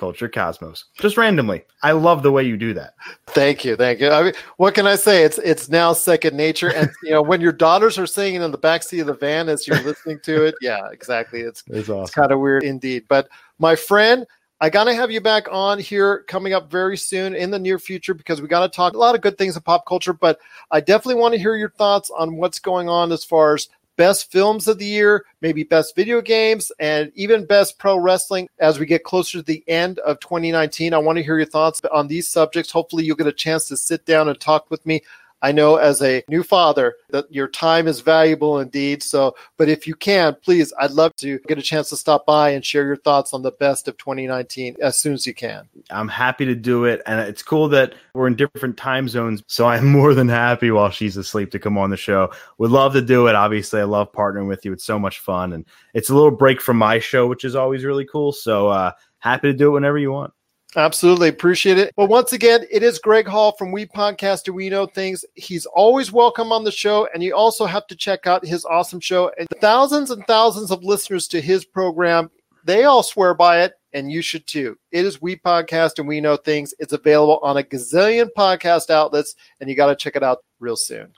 culture 0.00 0.28
cosmos, 0.28 0.86
just 0.98 1.18
randomly. 1.18 1.62
I 1.82 1.92
love 1.92 2.22
the 2.22 2.32
way 2.32 2.42
you 2.42 2.56
do 2.56 2.72
that. 2.72 2.94
Thank 3.26 3.66
you, 3.66 3.76
thank 3.76 4.00
you. 4.00 4.08
I 4.08 4.22
mean, 4.22 4.32
what 4.56 4.74
can 4.74 4.86
I 4.86 4.96
say? 4.96 5.24
It's 5.24 5.36
it's 5.38 5.68
now 5.68 5.92
second 5.92 6.36
nature, 6.36 6.72
and 6.74 6.90
you 7.02 7.10
know 7.10 7.20
when 7.20 7.42
your 7.42 7.52
daughters 7.52 7.98
are 7.98 8.06
singing 8.06 8.40
in 8.40 8.50
the 8.50 8.58
backseat 8.58 9.02
of 9.02 9.06
the 9.08 9.14
van 9.14 9.50
as 9.50 9.68
you're 9.68 9.82
listening 9.82 10.18
to 10.24 10.44
it, 10.46 10.54
yeah, 10.62 10.88
exactly. 10.90 11.42
It's 11.42 11.62
It's 11.66 11.90
It's 11.90 12.10
kind 12.10 12.32
of 12.32 12.40
weird 12.40 12.64
indeed. 12.64 13.04
But 13.08 13.28
my 13.58 13.76
friend, 13.76 14.26
I 14.62 14.70
gotta 14.70 14.94
have 14.94 15.10
you 15.10 15.20
back 15.20 15.46
on 15.50 15.78
here 15.78 16.24
coming 16.28 16.54
up 16.54 16.70
very 16.70 16.96
soon 16.96 17.34
in 17.34 17.50
the 17.50 17.58
near 17.58 17.78
future 17.78 18.14
because 18.14 18.40
we 18.40 18.48
gotta 18.48 18.68
talk 18.70 18.94
a 18.94 18.98
lot 18.98 19.14
of 19.14 19.20
good 19.20 19.36
things 19.36 19.54
in 19.54 19.62
pop 19.62 19.86
culture. 19.86 20.14
But 20.14 20.38
I 20.70 20.80
definitely 20.80 21.20
want 21.20 21.34
to 21.34 21.40
hear 21.40 21.56
your 21.56 21.70
thoughts 21.70 22.10
on 22.10 22.36
what's 22.36 22.58
going 22.58 22.88
on 22.88 23.12
as 23.12 23.22
far 23.22 23.54
as 23.54 23.68
best 24.00 24.32
films 24.32 24.66
of 24.66 24.78
the 24.78 24.86
year, 24.86 25.26
maybe 25.42 25.62
best 25.62 25.94
video 25.94 26.22
games, 26.22 26.72
and 26.78 27.12
even 27.16 27.44
best 27.44 27.78
pro 27.78 27.98
wrestling 27.98 28.48
as 28.58 28.78
we 28.78 28.86
get 28.86 29.04
closer 29.04 29.36
to 29.36 29.42
the 29.42 29.62
end 29.68 29.98
of 29.98 30.18
2019. 30.20 30.94
I 30.94 30.98
want 30.98 31.18
to 31.18 31.22
hear 31.22 31.36
your 31.36 31.44
thoughts 31.44 31.82
on 31.92 32.08
these 32.08 32.26
subjects. 32.26 32.72
Hopefully, 32.72 33.04
you'll 33.04 33.14
get 33.14 33.26
a 33.26 33.32
chance 33.32 33.68
to 33.68 33.76
sit 33.76 34.06
down 34.06 34.30
and 34.30 34.40
talk 34.40 34.70
with 34.70 34.86
me. 34.86 35.02
I 35.42 35.52
know 35.52 35.76
as 35.76 36.02
a 36.02 36.22
new 36.28 36.42
father 36.42 36.94
that 37.10 37.32
your 37.32 37.48
time 37.48 37.88
is 37.88 38.00
valuable 38.00 38.60
indeed. 38.60 39.02
So, 39.02 39.34
but 39.56 39.68
if 39.68 39.86
you 39.86 39.94
can, 39.94 40.36
please, 40.42 40.72
I'd 40.78 40.90
love 40.90 41.14
to 41.16 41.38
get 41.46 41.58
a 41.58 41.62
chance 41.62 41.88
to 41.90 41.96
stop 41.96 42.26
by 42.26 42.50
and 42.50 42.64
share 42.64 42.84
your 42.84 42.96
thoughts 42.96 43.32
on 43.32 43.42
the 43.42 43.52
best 43.52 43.88
of 43.88 43.96
2019 43.96 44.76
as 44.80 44.98
soon 44.98 45.14
as 45.14 45.26
you 45.26 45.34
can. 45.34 45.68
I'm 45.90 46.08
happy 46.08 46.44
to 46.44 46.54
do 46.54 46.84
it. 46.84 47.02
And 47.06 47.20
it's 47.20 47.42
cool 47.42 47.68
that 47.68 47.94
we're 48.14 48.26
in 48.26 48.36
different 48.36 48.76
time 48.76 49.08
zones. 49.08 49.42
So 49.46 49.66
I'm 49.66 49.86
more 49.86 50.14
than 50.14 50.28
happy 50.28 50.70
while 50.70 50.90
she's 50.90 51.16
asleep 51.16 51.50
to 51.52 51.58
come 51.58 51.78
on 51.78 51.90
the 51.90 51.96
show. 51.96 52.32
Would 52.58 52.70
love 52.70 52.92
to 52.92 53.02
do 53.02 53.26
it. 53.26 53.34
Obviously, 53.34 53.80
I 53.80 53.84
love 53.84 54.12
partnering 54.12 54.48
with 54.48 54.64
you. 54.64 54.72
It's 54.72 54.84
so 54.84 54.98
much 54.98 55.20
fun. 55.20 55.52
And 55.52 55.64
it's 55.94 56.10
a 56.10 56.14
little 56.14 56.30
break 56.30 56.60
from 56.60 56.76
my 56.76 56.98
show, 56.98 57.26
which 57.26 57.44
is 57.44 57.56
always 57.56 57.84
really 57.84 58.06
cool. 58.06 58.32
So 58.32 58.68
uh, 58.68 58.92
happy 59.18 59.48
to 59.48 59.56
do 59.56 59.68
it 59.68 59.72
whenever 59.72 59.98
you 59.98 60.12
want. 60.12 60.32
Absolutely 60.76 61.28
appreciate 61.28 61.78
it. 61.78 61.92
But 61.96 62.08
once 62.08 62.32
again, 62.32 62.64
it 62.70 62.84
is 62.84 63.00
Greg 63.00 63.26
Hall 63.26 63.52
from 63.52 63.72
We 63.72 63.86
Podcast 63.86 64.46
and 64.46 64.54
We 64.54 64.70
Know 64.70 64.86
Things. 64.86 65.24
He's 65.34 65.66
always 65.66 66.12
welcome 66.12 66.52
on 66.52 66.62
the 66.62 66.70
show, 66.70 67.08
and 67.12 67.24
you 67.24 67.34
also 67.34 67.66
have 67.66 67.88
to 67.88 67.96
check 67.96 68.28
out 68.28 68.46
his 68.46 68.64
awesome 68.64 69.00
show. 69.00 69.32
And 69.36 69.48
thousands 69.60 70.12
and 70.12 70.24
thousands 70.28 70.70
of 70.70 70.84
listeners 70.84 71.26
to 71.28 71.40
his 71.40 71.64
program, 71.64 72.30
they 72.64 72.84
all 72.84 73.02
swear 73.02 73.34
by 73.34 73.62
it, 73.62 73.72
and 73.92 74.12
you 74.12 74.22
should 74.22 74.46
too. 74.46 74.78
It 74.92 75.04
is 75.04 75.20
We 75.20 75.36
Podcast 75.36 75.98
and 75.98 76.06
We 76.06 76.20
Know 76.20 76.36
Things. 76.36 76.72
It's 76.78 76.92
available 76.92 77.40
on 77.42 77.56
a 77.56 77.64
gazillion 77.64 78.28
podcast 78.38 78.90
outlets, 78.90 79.34
and 79.60 79.68
you 79.68 79.74
got 79.74 79.86
to 79.86 79.96
check 79.96 80.14
it 80.14 80.22
out 80.22 80.44
real 80.60 80.76
soon. 80.76 81.12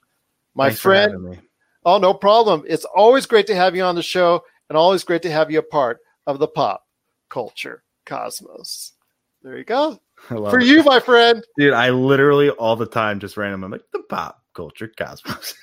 My 0.54 0.68
Thanks 0.68 0.80
friend. 0.80 1.42
Oh, 1.84 1.98
no 1.98 2.14
problem. 2.14 2.64
It's 2.66 2.86
always 2.86 3.26
great 3.26 3.46
to 3.48 3.54
have 3.54 3.76
you 3.76 3.82
on 3.82 3.96
the 3.96 4.02
show 4.02 4.44
and 4.70 4.78
always 4.78 5.04
great 5.04 5.22
to 5.22 5.30
have 5.30 5.50
you 5.50 5.58
a 5.58 5.62
part 5.62 5.98
of 6.26 6.38
the 6.38 6.48
pop 6.48 6.86
culture 7.28 7.82
cosmos. 8.06 8.92
There 9.42 9.58
you 9.58 9.64
go. 9.64 10.00
For 10.28 10.60
it. 10.60 10.66
you, 10.66 10.84
my 10.84 11.00
friend. 11.00 11.42
dude. 11.58 11.74
I 11.74 11.90
literally 11.90 12.50
all 12.50 12.76
the 12.76 12.86
time 12.86 13.18
just 13.18 13.36
random. 13.36 13.64
I'm 13.64 13.72
like 13.72 13.82
the 13.92 14.02
pop 14.08 14.42
culture 14.54 14.90
cosmos. 14.96 15.54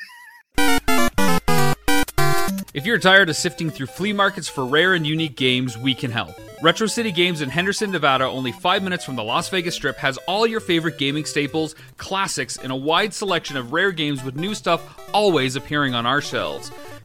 If 2.71 2.85
you're 2.85 2.99
tired 2.99 3.29
of 3.29 3.35
sifting 3.35 3.71
through 3.71 3.87
flea 3.87 4.13
markets 4.13 4.47
for 4.47 4.63
rare 4.63 4.93
and 4.93 5.05
unique 5.05 5.35
games, 5.35 5.75
we 5.75 5.95
can 5.95 6.11
help. 6.11 6.35
Retro 6.61 6.85
City 6.85 7.11
Games 7.11 7.41
in 7.41 7.49
Henderson, 7.49 7.89
Nevada, 7.89 8.25
only 8.25 8.51
five 8.51 8.83
minutes 8.83 9.03
from 9.03 9.15
the 9.15 9.23
Las 9.23 9.49
Vegas 9.49 9.73
Strip, 9.73 9.97
has 9.97 10.17
all 10.27 10.45
your 10.45 10.59
favorite 10.59 10.99
gaming 10.99 11.25
staples, 11.25 11.73
classics, 11.97 12.57
and 12.57 12.71
a 12.71 12.75
wide 12.75 13.13
selection 13.13 13.57
of 13.57 13.73
rare 13.73 13.91
games 13.91 14.23
with 14.23 14.35
new 14.35 14.53
stuff 14.53 14.99
always 15.13 15.55
appearing 15.55 15.95
on 15.95 16.05
our 16.05 16.21
shelves. 16.21 16.71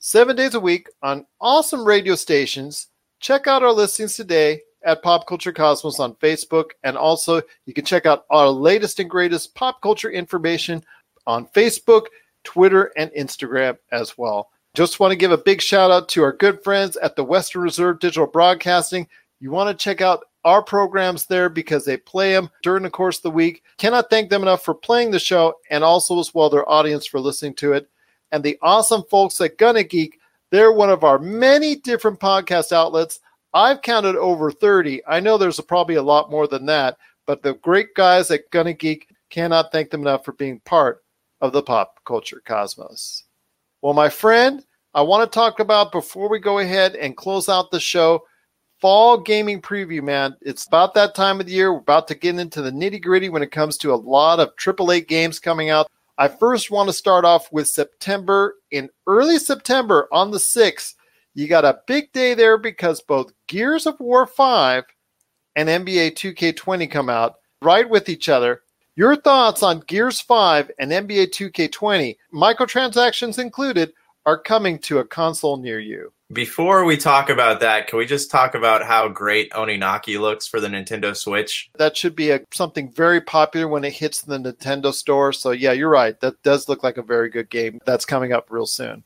seven 0.00 0.34
days 0.34 0.54
a 0.54 0.60
week 0.60 0.88
on 1.02 1.26
awesome 1.40 1.84
radio 1.84 2.14
stations, 2.14 2.88
check 3.20 3.46
out 3.46 3.62
our 3.62 3.72
listings 3.72 4.16
today 4.16 4.60
at 4.82 5.02
Pop 5.02 5.26
Culture 5.26 5.52
Cosmos 5.52 6.00
on 6.00 6.14
Facebook. 6.14 6.70
And 6.82 6.96
also, 6.96 7.42
you 7.66 7.74
can 7.74 7.84
check 7.84 8.06
out 8.06 8.24
our 8.30 8.48
latest 8.48 8.98
and 8.98 9.10
greatest 9.10 9.54
pop 9.54 9.80
culture 9.82 10.10
information 10.10 10.82
on 11.26 11.46
Facebook, 11.48 12.06
Twitter, 12.44 12.90
and 12.96 13.10
Instagram 13.12 13.76
as 13.92 14.16
well. 14.16 14.48
Just 14.74 15.00
want 15.00 15.12
to 15.12 15.16
give 15.16 15.32
a 15.32 15.38
big 15.38 15.60
shout 15.60 15.90
out 15.90 16.08
to 16.08 16.22
our 16.22 16.32
good 16.32 16.64
friends 16.64 16.96
at 16.96 17.14
the 17.14 17.24
Western 17.24 17.60
Reserve 17.60 18.00
Digital 18.00 18.26
Broadcasting. 18.26 19.06
You 19.38 19.50
want 19.50 19.68
to 19.68 19.84
check 19.84 20.00
out 20.00 20.24
our 20.44 20.62
programs 20.62 21.26
there 21.26 21.50
because 21.50 21.84
they 21.84 21.98
play 21.98 22.32
them 22.32 22.48
during 22.62 22.84
the 22.84 22.90
course 22.90 23.18
of 23.18 23.24
the 23.24 23.30
week. 23.30 23.62
Cannot 23.76 24.08
thank 24.08 24.30
them 24.30 24.40
enough 24.42 24.64
for 24.64 24.74
playing 24.74 25.10
the 25.10 25.18
show 25.18 25.54
and 25.70 25.84
also 25.84 26.18
as 26.18 26.32
well 26.32 26.48
their 26.48 26.66
audience 26.70 27.04
for 27.04 27.20
listening 27.20 27.54
to 27.54 27.74
it. 27.74 27.90
And 28.32 28.42
the 28.42 28.58
awesome 28.62 29.02
folks 29.10 29.40
at 29.40 29.58
Gonna 29.58 29.82
Geek, 29.82 30.18
they're 30.50 30.72
one 30.72 30.90
of 30.90 31.04
our 31.04 31.18
many 31.18 31.76
different 31.76 32.20
podcast 32.20 32.72
outlets. 32.72 33.20
I've 33.52 33.82
counted 33.82 34.16
over 34.16 34.50
30. 34.50 35.02
I 35.06 35.20
know 35.20 35.36
there's 35.36 35.60
probably 35.60 35.96
a 35.96 36.02
lot 36.02 36.30
more 36.30 36.46
than 36.46 36.66
that, 36.66 36.96
but 37.26 37.42
the 37.42 37.54
great 37.54 37.94
guys 37.94 38.30
at 38.30 38.50
Gonna 38.50 38.72
Geek 38.72 39.08
cannot 39.30 39.72
thank 39.72 39.90
them 39.90 40.02
enough 40.02 40.24
for 40.24 40.32
being 40.32 40.60
part 40.60 41.02
of 41.40 41.52
the 41.52 41.62
pop 41.62 42.00
culture 42.04 42.42
cosmos. 42.44 43.24
Well, 43.82 43.94
my 43.94 44.08
friend, 44.08 44.64
I 44.92 45.02
want 45.02 45.30
to 45.30 45.34
talk 45.34 45.60
about 45.60 45.92
before 45.92 46.28
we 46.28 46.38
go 46.38 46.58
ahead 46.58 46.94
and 46.96 47.16
close 47.16 47.48
out 47.48 47.70
the 47.70 47.80
show 47.80 48.24
fall 48.80 49.18
gaming 49.18 49.60
preview, 49.60 50.02
man. 50.02 50.36
It's 50.40 50.66
about 50.66 50.94
that 50.94 51.14
time 51.14 51.38
of 51.38 51.46
the 51.46 51.52
year. 51.52 51.72
We're 51.72 51.80
about 51.80 52.08
to 52.08 52.14
get 52.14 52.38
into 52.38 52.62
the 52.62 52.70
nitty 52.70 53.02
gritty 53.02 53.28
when 53.28 53.42
it 53.42 53.52
comes 53.52 53.76
to 53.78 53.92
a 53.92 53.96
lot 53.96 54.40
of 54.40 54.56
AAA 54.56 55.06
games 55.06 55.38
coming 55.38 55.70
out. 55.70 55.86
I 56.20 56.28
first 56.28 56.70
want 56.70 56.86
to 56.90 56.92
start 56.92 57.24
off 57.24 57.50
with 57.50 57.66
September. 57.66 58.56
In 58.70 58.90
early 59.06 59.38
September 59.38 60.06
on 60.12 60.30
the 60.30 60.36
6th, 60.36 60.94
you 61.32 61.48
got 61.48 61.64
a 61.64 61.80
big 61.86 62.12
day 62.12 62.34
there 62.34 62.58
because 62.58 63.00
both 63.00 63.32
Gears 63.48 63.86
of 63.86 63.98
War 63.98 64.26
5 64.26 64.84
and 65.56 65.70
NBA 65.70 66.12
2K20 66.12 66.90
come 66.90 67.08
out 67.08 67.36
right 67.62 67.88
with 67.88 68.10
each 68.10 68.28
other. 68.28 68.60
Your 68.96 69.16
thoughts 69.16 69.62
on 69.62 69.80
Gears 69.86 70.20
5 70.20 70.70
and 70.78 70.90
NBA 70.90 71.28
2K20, 71.28 72.18
microtransactions 72.34 73.38
included, 73.38 73.94
are 74.26 74.38
coming 74.38 74.78
to 74.80 74.98
a 74.98 75.06
console 75.06 75.56
near 75.56 75.80
you. 75.80 76.12
Before 76.32 76.84
we 76.84 76.96
talk 76.96 77.28
about 77.28 77.58
that, 77.58 77.88
can 77.88 77.98
we 77.98 78.06
just 78.06 78.30
talk 78.30 78.54
about 78.54 78.84
how 78.84 79.08
great 79.08 79.50
Oninaki 79.50 80.20
looks 80.20 80.46
for 80.46 80.60
the 80.60 80.68
Nintendo 80.68 81.16
Switch? 81.16 81.68
That 81.76 81.96
should 81.96 82.14
be 82.14 82.30
a, 82.30 82.40
something 82.52 82.92
very 82.92 83.20
popular 83.20 83.66
when 83.66 83.82
it 83.82 83.94
hits 83.94 84.22
the 84.22 84.38
Nintendo 84.38 84.94
store. 84.94 85.32
So, 85.32 85.50
yeah, 85.50 85.72
you're 85.72 85.90
right. 85.90 86.18
That 86.20 86.40
does 86.44 86.68
look 86.68 86.84
like 86.84 86.98
a 86.98 87.02
very 87.02 87.30
good 87.30 87.50
game 87.50 87.80
that's 87.84 88.04
coming 88.04 88.32
up 88.32 88.46
real 88.48 88.66
soon. 88.66 89.02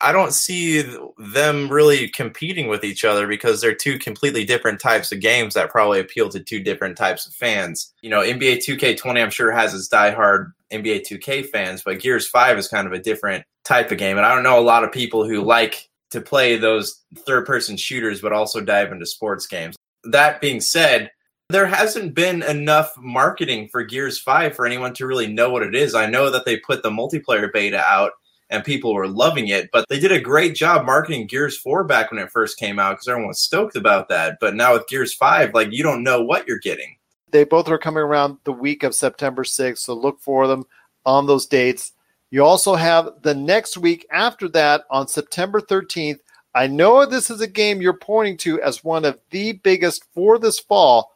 I 0.00 0.12
don't 0.12 0.32
see 0.32 0.84
them 1.18 1.68
really 1.68 2.08
competing 2.08 2.68
with 2.68 2.84
each 2.84 3.04
other 3.04 3.26
because 3.26 3.60
they're 3.60 3.74
two 3.74 3.98
completely 3.98 4.44
different 4.44 4.80
types 4.80 5.10
of 5.10 5.20
games 5.20 5.54
that 5.54 5.70
probably 5.70 5.98
appeal 5.98 6.28
to 6.28 6.40
two 6.40 6.60
different 6.62 6.96
types 6.96 7.26
of 7.26 7.34
fans. 7.34 7.92
You 8.00 8.10
know, 8.10 8.20
NBA 8.20 8.58
2K20, 8.64 9.20
I'm 9.20 9.30
sure, 9.30 9.50
has 9.50 9.74
its 9.74 9.88
diehard 9.88 10.52
NBA 10.70 11.04
2K 11.08 11.46
fans, 11.46 11.82
but 11.82 12.00
Gears 12.00 12.28
5 12.28 12.58
is 12.58 12.68
kind 12.68 12.86
of 12.86 12.92
a 12.92 13.00
different 13.00 13.44
type 13.64 13.90
of 13.90 13.98
game. 13.98 14.18
And 14.18 14.26
I 14.26 14.32
don't 14.34 14.44
know 14.44 14.60
a 14.60 14.62
lot 14.62 14.84
of 14.84 14.92
people 14.92 15.26
who 15.26 15.42
like 15.42 15.88
to 16.14 16.20
play 16.20 16.56
those 16.56 17.02
third 17.26 17.44
person 17.44 17.76
shooters, 17.76 18.20
but 18.20 18.32
also 18.32 18.60
dive 18.60 18.92
into 18.92 19.04
sports 19.04 19.46
games. 19.46 19.76
That 20.04 20.40
being 20.40 20.60
said, 20.60 21.10
there 21.48 21.66
hasn't 21.66 22.14
been 22.14 22.42
enough 22.44 22.94
marketing 22.96 23.68
for 23.70 23.82
Gears 23.82 24.18
5 24.20 24.54
for 24.54 24.64
anyone 24.64 24.94
to 24.94 25.06
really 25.06 25.26
know 25.26 25.50
what 25.50 25.64
it 25.64 25.74
is. 25.74 25.94
I 25.94 26.06
know 26.06 26.30
that 26.30 26.44
they 26.44 26.56
put 26.58 26.82
the 26.82 26.90
multiplayer 26.90 27.52
beta 27.52 27.80
out 27.80 28.12
and 28.48 28.64
people 28.64 28.94
were 28.94 29.08
loving 29.08 29.48
it, 29.48 29.70
but 29.72 29.84
they 29.88 29.98
did 29.98 30.12
a 30.12 30.20
great 30.20 30.54
job 30.54 30.86
marketing 30.86 31.26
Gears 31.26 31.58
4 31.58 31.82
back 31.82 32.12
when 32.12 32.22
it 32.22 32.30
first 32.30 32.58
came 32.58 32.78
out 32.78 32.92
because 32.92 33.08
everyone 33.08 33.28
was 33.28 33.42
stoked 33.42 33.74
about 33.74 34.08
that. 34.08 34.38
But 34.40 34.54
now 34.54 34.74
with 34.74 34.86
Gears 34.86 35.14
5, 35.14 35.52
like 35.52 35.72
you 35.72 35.82
don't 35.82 36.04
know 36.04 36.22
what 36.22 36.46
you're 36.46 36.58
getting. 36.58 36.96
They 37.32 37.42
both 37.42 37.68
are 37.68 37.78
coming 37.78 38.04
around 38.04 38.38
the 38.44 38.52
week 38.52 38.84
of 38.84 38.94
September 38.94 39.42
6th, 39.42 39.78
so 39.78 39.94
look 39.94 40.20
for 40.20 40.46
them 40.46 40.64
on 41.04 41.26
those 41.26 41.46
dates. 41.46 41.92
You 42.34 42.44
also 42.44 42.74
have 42.74 43.22
the 43.22 43.32
next 43.32 43.78
week 43.78 44.08
after 44.10 44.48
that 44.48 44.86
on 44.90 45.06
September 45.06 45.60
13th. 45.60 46.18
I 46.52 46.66
know 46.66 47.06
this 47.06 47.30
is 47.30 47.40
a 47.40 47.46
game 47.46 47.80
you're 47.80 47.92
pointing 47.92 48.36
to 48.38 48.60
as 48.60 48.82
one 48.82 49.04
of 49.04 49.20
the 49.30 49.52
biggest 49.52 50.04
for 50.12 50.40
this 50.40 50.58
fall 50.58 51.12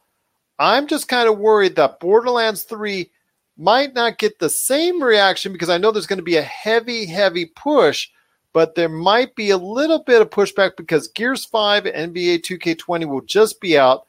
I'm 0.57 0.87
just 0.87 1.09
kind 1.09 1.27
of 1.27 1.37
worried 1.37 1.75
that 1.75 1.99
Borderlands 1.99 2.63
3 2.63 3.11
might 3.57 3.93
not 3.93 4.17
get 4.17 4.39
the 4.39 4.49
same 4.49 5.03
reaction 5.03 5.51
because 5.51 5.69
I 5.69 5.77
know 5.77 5.91
there's 5.91 6.07
going 6.07 6.19
to 6.19 6.23
be 6.23 6.37
a 6.37 6.41
heavy, 6.41 7.05
heavy 7.05 7.47
push, 7.47 8.07
but 8.53 8.75
there 8.75 8.87
might 8.87 9.35
be 9.35 9.49
a 9.49 9.57
little 9.57 10.01
bit 10.01 10.21
of 10.21 10.29
pushback 10.29 10.77
because 10.77 11.09
Gears 11.09 11.43
5 11.43 11.85
and 11.85 12.15
NBA 12.15 12.43
2K20 12.43 13.09
will 13.09 13.19
just 13.19 13.59
be 13.59 13.77
out. 13.77 14.05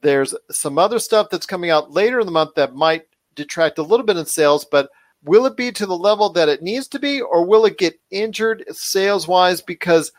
There's 0.00 0.34
some 0.50 0.78
other 0.78 0.98
stuff 0.98 1.28
that's 1.30 1.44
coming 1.44 1.68
out 1.68 1.90
later 1.90 2.20
in 2.20 2.24
the 2.24 2.32
month 2.32 2.54
that 2.56 2.74
might 2.74 3.04
detract 3.34 3.76
a 3.76 3.82
little 3.82 4.06
bit 4.06 4.16
in 4.16 4.24
sales, 4.24 4.64
but 4.64 4.88
will 5.24 5.46
it 5.46 5.56
be 5.56 5.72
to 5.72 5.86
the 5.86 5.96
level 5.96 6.30
that 6.30 6.48
it 6.48 6.62
needs 6.62 6.88
to 6.88 6.98
be, 6.98 7.20
or 7.20 7.44
will 7.44 7.64
it 7.66 7.78
get 7.78 8.00
injured 8.10 8.64
sales 8.70 9.28
wise? 9.28 9.60
Because 9.60 10.12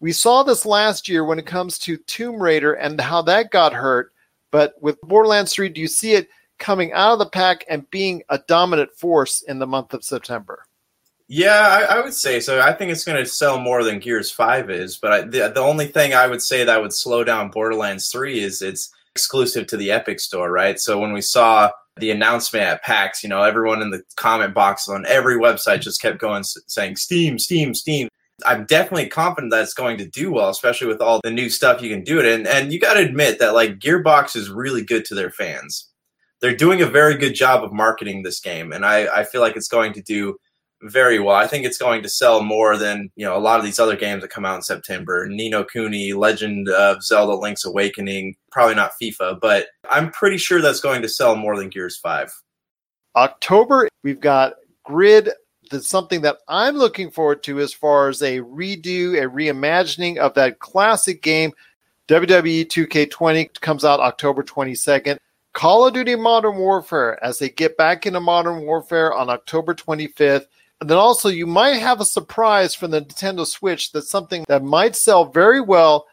we 0.00 0.12
saw 0.12 0.42
this 0.42 0.66
last 0.66 1.08
year 1.08 1.24
when 1.24 1.38
it 1.38 1.46
comes 1.46 1.78
to 1.80 1.96
Tomb 1.96 2.42
Raider 2.42 2.74
and 2.74 3.00
how 3.00 3.22
that 3.22 3.50
got 3.50 3.72
hurt 3.72 4.12
but 4.54 4.80
with 4.80 5.00
Borderlands 5.00 5.52
3, 5.52 5.68
do 5.70 5.80
you 5.80 5.88
see 5.88 6.12
it 6.12 6.28
coming 6.60 6.92
out 6.92 7.14
of 7.14 7.18
the 7.18 7.26
pack 7.26 7.64
and 7.68 7.90
being 7.90 8.22
a 8.28 8.38
dominant 8.38 8.92
force 8.92 9.42
in 9.42 9.58
the 9.58 9.66
month 9.66 9.92
of 9.92 10.04
September? 10.04 10.64
Yeah, 11.26 11.86
I, 11.90 11.96
I 11.96 12.00
would 12.00 12.14
say 12.14 12.38
so. 12.38 12.60
I 12.60 12.72
think 12.72 12.92
it's 12.92 13.02
going 13.02 13.18
to 13.18 13.28
sell 13.28 13.58
more 13.58 13.82
than 13.82 13.98
Gears 13.98 14.30
5 14.30 14.70
is. 14.70 14.96
But 14.96 15.12
I, 15.12 15.20
the, 15.22 15.50
the 15.52 15.60
only 15.60 15.88
thing 15.88 16.14
I 16.14 16.28
would 16.28 16.40
say 16.40 16.62
that 16.62 16.80
would 16.80 16.92
slow 16.92 17.24
down 17.24 17.50
Borderlands 17.50 18.12
3 18.12 18.38
is 18.38 18.62
it's 18.62 18.94
exclusive 19.10 19.66
to 19.66 19.76
the 19.76 19.90
Epic 19.90 20.20
Store, 20.20 20.52
right? 20.52 20.78
So 20.78 21.00
when 21.00 21.12
we 21.12 21.20
saw 21.20 21.72
the 21.98 22.10
announcement 22.10 22.64
at 22.64 22.82
PAX, 22.82 23.22
you 23.22 23.28
know, 23.28 23.42
everyone 23.42 23.80
in 23.80 23.90
the 23.90 24.02
comment 24.16 24.54
box 24.54 24.88
on 24.88 25.06
every 25.06 25.36
website 25.36 25.80
just 25.80 26.02
kept 26.02 26.18
going 26.18 26.42
saying 26.42 26.96
Steam, 26.96 27.38
Steam, 27.38 27.74
Steam. 27.74 28.08
I'm 28.44 28.64
definitely 28.64 29.08
confident 29.08 29.52
that 29.52 29.62
it's 29.62 29.74
going 29.74 29.96
to 29.98 30.08
do 30.08 30.32
well, 30.32 30.50
especially 30.50 30.88
with 30.88 31.00
all 31.00 31.20
the 31.22 31.30
new 31.30 31.48
stuff 31.48 31.80
you 31.80 31.88
can 31.88 32.02
do 32.02 32.18
it. 32.18 32.26
And 32.26 32.48
and 32.48 32.72
you 32.72 32.80
got 32.80 32.94
to 32.94 33.00
admit 33.00 33.38
that 33.38 33.54
like 33.54 33.78
Gearbox 33.78 34.34
is 34.34 34.50
really 34.50 34.84
good 34.84 35.04
to 35.06 35.14
their 35.14 35.30
fans. 35.30 35.88
They're 36.40 36.56
doing 36.56 36.82
a 36.82 36.86
very 36.86 37.16
good 37.16 37.34
job 37.34 37.62
of 37.62 37.72
marketing 37.72 38.22
this 38.22 38.40
game, 38.40 38.72
and 38.72 38.84
I 38.84 39.06
I 39.20 39.24
feel 39.24 39.40
like 39.40 39.56
it's 39.56 39.68
going 39.68 39.92
to 39.92 40.02
do 40.02 40.36
very 40.84 41.18
well. 41.18 41.36
I 41.36 41.46
think 41.46 41.64
it's 41.64 41.78
going 41.78 42.02
to 42.02 42.08
sell 42.08 42.42
more 42.42 42.76
than 42.76 43.10
you 43.16 43.24
know 43.24 43.36
a 43.36 43.40
lot 43.40 43.58
of 43.58 43.64
these 43.64 43.78
other 43.78 43.96
games 43.96 44.22
that 44.22 44.30
come 44.30 44.44
out 44.44 44.56
in 44.56 44.62
September. 44.62 45.28
Oninaki, 45.28 46.14
Legend 46.14 46.68
of 46.68 47.02
Zelda: 47.02 47.34
Link's 47.34 47.64
Awakening, 47.64 48.36
probably 48.50 48.74
not 48.74 48.92
FIFA, 49.00 49.40
but 49.40 49.66
I'm 49.90 50.10
pretty 50.10 50.38
sure 50.38 50.60
that's 50.60 50.80
going 50.80 51.02
to 51.02 51.08
sell 51.08 51.36
more 51.36 51.56
than 51.56 51.68
Gears 51.68 51.96
Five. 51.96 52.32
October, 53.16 53.88
we've 54.02 54.20
got 54.20 54.54
Grid 54.84 55.30
something 55.80 56.20
that 56.22 56.38
I'm 56.48 56.76
looking 56.76 57.10
forward 57.10 57.42
to 57.44 57.60
as 57.60 57.72
far 57.72 58.08
as 58.08 58.22
a 58.22 58.40
redo, 58.40 59.14
a 59.14 59.28
reimagining 59.28 60.18
of 60.18 60.34
that 60.34 60.58
classic 60.58 61.22
game. 61.22 61.52
WWE 62.08 62.66
2K20 62.66 63.60
comes 63.60 63.84
out 63.84 64.00
October 64.00 64.42
22nd. 64.42 65.18
Call 65.52 65.86
of 65.86 65.94
Duty 65.94 66.16
Modern 66.16 66.56
Warfare 66.58 67.22
as 67.24 67.38
they 67.38 67.48
get 67.48 67.76
back 67.76 68.06
into 68.06 68.20
Modern 68.20 68.62
Warfare 68.62 69.14
on 69.14 69.30
October 69.30 69.74
25th. 69.74 70.46
And 70.84 70.90
then 70.90 70.98
also, 70.98 71.30
you 71.30 71.46
might 71.46 71.78
have 71.78 72.02
a 72.02 72.04
surprise 72.04 72.74
from 72.74 72.90
the 72.90 73.00
Nintendo 73.00 73.46
Switch 73.46 73.90
that's 73.90 74.10
something 74.10 74.44
that 74.48 74.62
might 74.62 74.94
sell 74.94 75.24
very 75.24 75.62
well 75.62 76.06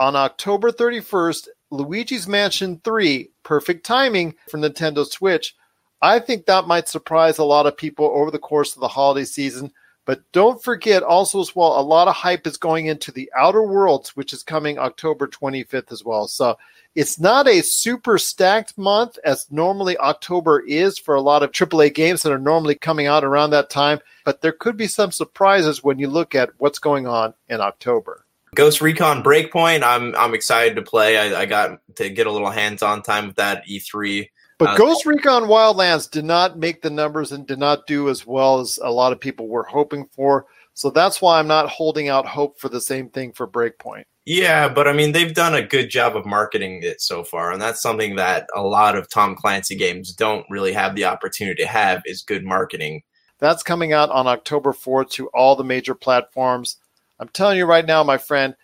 on 0.00 0.16
October 0.16 0.72
31st. 0.72 1.48
Luigi's 1.70 2.26
Mansion 2.26 2.80
3, 2.82 3.28
perfect 3.42 3.84
timing 3.84 4.34
for 4.48 4.56
Nintendo 4.56 5.04
Switch 5.04 5.54
I 6.00 6.18
think 6.18 6.46
that 6.46 6.66
might 6.66 6.88
surprise 6.88 7.36
a 7.36 7.44
lot 7.44 7.66
of 7.66 7.76
people 7.76 8.06
over 8.06 8.30
the 8.30 8.38
course 8.38 8.74
of 8.74 8.80
the 8.80 8.88
holiday 8.88 9.24
season. 9.24 9.72
But 10.06 10.22
don't 10.32 10.62
forget 10.62 11.02
also 11.02 11.40
as 11.40 11.54
well, 11.54 11.78
a 11.78 11.82
lot 11.82 12.08
of 12.08 12.14
hype 12.14 12.46
is 12.46 12.56
going 12.56 12.86
into 12.86 13.10
the 13.10 13.30
Outer 13.36 13.64
Worlds, 13.64 14.14
which 14.14 14.32
is 14.32 14.42
coming 14.42 14.78
October 14.78 15.26
25th 15.26 15.92
as 15.92 16.04
well. 16.04 16.28
So 16.28 16.56
it's 16.96 17.20
not 17.20 17.46
a 17.46 17.60
super 17.60 18.18
stacked 18.18 18.76
month 18.76 19.18
as 19.22 19.46
normally 19.50 19.96
October 19.98 20.60
is 20.60 20.98
for 20.98 21.14
a 21.14 21.20
lot 21.20 21.42
of 21.42 21.52
AAA 21.52 21.94
games 21.94 22.22
that 22.22 22.32
are 22.32 22.38
normally 22.38 22.74
coming 22.74 23.06
out 23.06 23.22
around 23.22 23.50
that 23.50 23.70
time. 23.70 24.00
But 24.24 24.40
there 24.40 24.52
could 24.52 24.76
be 24.76 24.88
some 24.88 25.12
surprises 25.12 25.84
when 25.84 25.98
you 25.98 26.08
look 26.08 26.34
at 26.34 26.50
what's 26.58 26.78
going 26.78 27.06
on 27.06 27.34
in 27.48 27.60
October. 27.60 28.24
Ghost 28.54 28.80
Recon 28.80 29.22
Breakpoint, 29.22 29.82
I'm 29.82 30.16
I'm 30.16 30.32
excited 30.32 30.76
to 30.76 30.82
play. 30.82 31.18
I, 31.18 31.42
I 31.42 31.46
got 31.46 31.78
to 31.96 32.08
get 32.08 32.26
a 32.26 32.32
little 32.32 32.50
hands-on 32.50 33.02
time 33.02 33.26
with 33.26 33.36
that 33.36 33.66
E3 33.66 34.28
but 34.58 34.70
uh, 34.70 34.76
Ghost 34.76 35.04
Recon 35.04 35.44
Wildlands 35.44 36.10
did 36.10 36.24
not 36.24 36.58
make 36.58 36.80
the 36.80 36.90
numbers 36.90 37.32
and 37.32 37.46
did 37.46 37.58
not 37.58 37.86
do 37.86 38.08
as 38.08 38.26
well 38.26 38.60
as 38.60 38.78
a 38.82 38.90
lot 38.90 39.12
of 39.12 39.20
people 39.20 39.48
were 39.48 39.64
hoping 39.64 40.06
for. 40.12 40.46
So 40.76 40.90
that's 40.90 41.22
why 41.22 41.38
I'm 41.38 41.46
not 41.46 41.70
holding 41.70 42.10
out 42.10 42.26
hope 42.26 42.60
for 42.60 42.68
the 42.68 42.82
same 42.82 43.08
thing 43.08 43.32
for 43.32 43.48
Breakpoint. 43.48 44.04
Yeah, 44.26 44.68
but 44.68 44.86
I 44.86 44.92
mean, 44.92 45.12
they've 45.12 45.32
done 45.32 45.54
a 45.54 45.66
good 45.66 45.88
job 45.88 46.16
of 46.16 46.26
marketing 46.26 46.82
it 46.82 47.00
so 47.00 47.24
far, 47.24 47.50
and 47.50 47.62
that's 47.62 47.80
something 47.80 48.16
that 48.16 48.46
a 48.54 48.60
lot 48.60 48.94
of 48.94 49.08
Tom 49.08 49.34
Clancy 49.34 49.74
games 49.74 50.12
don't 50.12 50.44
really 50.50 50.74
have 50.74 50.94
the 50.94 51.06
opportunity 51.06 51.62
to 51.62 51.68
have 51.68 52.02
is 52.04 52.20
good 52.20 52.44
marketing. 52.44 53.02
That's 53.38 53.62
coming 53.62 53.94
out 53.94 54.10
on 54.10 54.26
October 54.26 54.72
4th 54.74 55.10
to 55.12 55.28
all 55.28 55.56
the 55.56 55.64
major 55.64 55.94
platforms. 55.94 56.76
I'm 57.18 57.28
telling 57.28 57.56
you 57.56 57.64
right 57.64 57.86
now, 57.86 58.04
my 58.04 58.18
friend, 58.18 58.54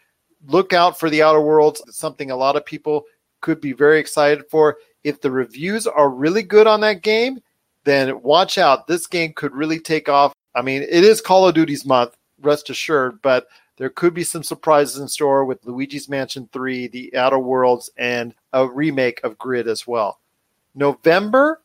look 0.48 0.74
out 0.74 1.00
for 1.00 1.08
the 1.08 1.22
Outer 1.22 1.40
Worlds. 1.40 1.82
It's 1.86 1.96
something 1.96 2.30
a 2.30 2.36
lot 2.36 2.56
of 2.56 2.66
people 2.66 3.04
could 3.40 3.58
be 3.58 3.72
very 3.72 3.98
excited 3.98 4.44
for 4.50 4.76
if 5.02 5.22
the 5.22 5.30
reviews 5.30 5.86
are 5.86 6.10
really 6.10 6.42
good 6.42 6.66
on 6.66 6.82
that 6.82 7.00
game, 7.00 7.40
then 7.84 8.20
watch 8.20 8.58
out. 8.58 8.86
This 8.86 9.06
game 9.06 9.32
could 9.34 9.54
really 9.54 9.80
take 9.80 10.10
off. 10.10 10.34
I 10.55 10.62
mean, 10.62 10.82
it 10.82 11.05
is 11.05 11.20
Call 11.20 11.48
of 11.48 11.55
Duty's 11.55 11.84
month, 11.84 12.16
rest 12.40 12.70
assured, 12.70 13.20
but 13.22 13.48
there 13.76 13.90
could 13.90 14.14
be 14.14 14.24
some 14.24 14.42
surprises 14.42 15.00
in 15.00 15.09
store 15.09 15.44
with 15.44 15.64
Luigi's 15.64 16.09
Mansion 16.09 16.48
3, 16.53 16.88
The 16.88 17.16
Outer 17.16 17.38
Worlds, 17.38 17.90
and 17.96 18.34
a 18.53 18.68
remake 18.68 19.20
of 19.24 19.38
Grid 19.38 19.66
as 19.66 19.86
well. 19.86 20.20
November, 20.74 21.61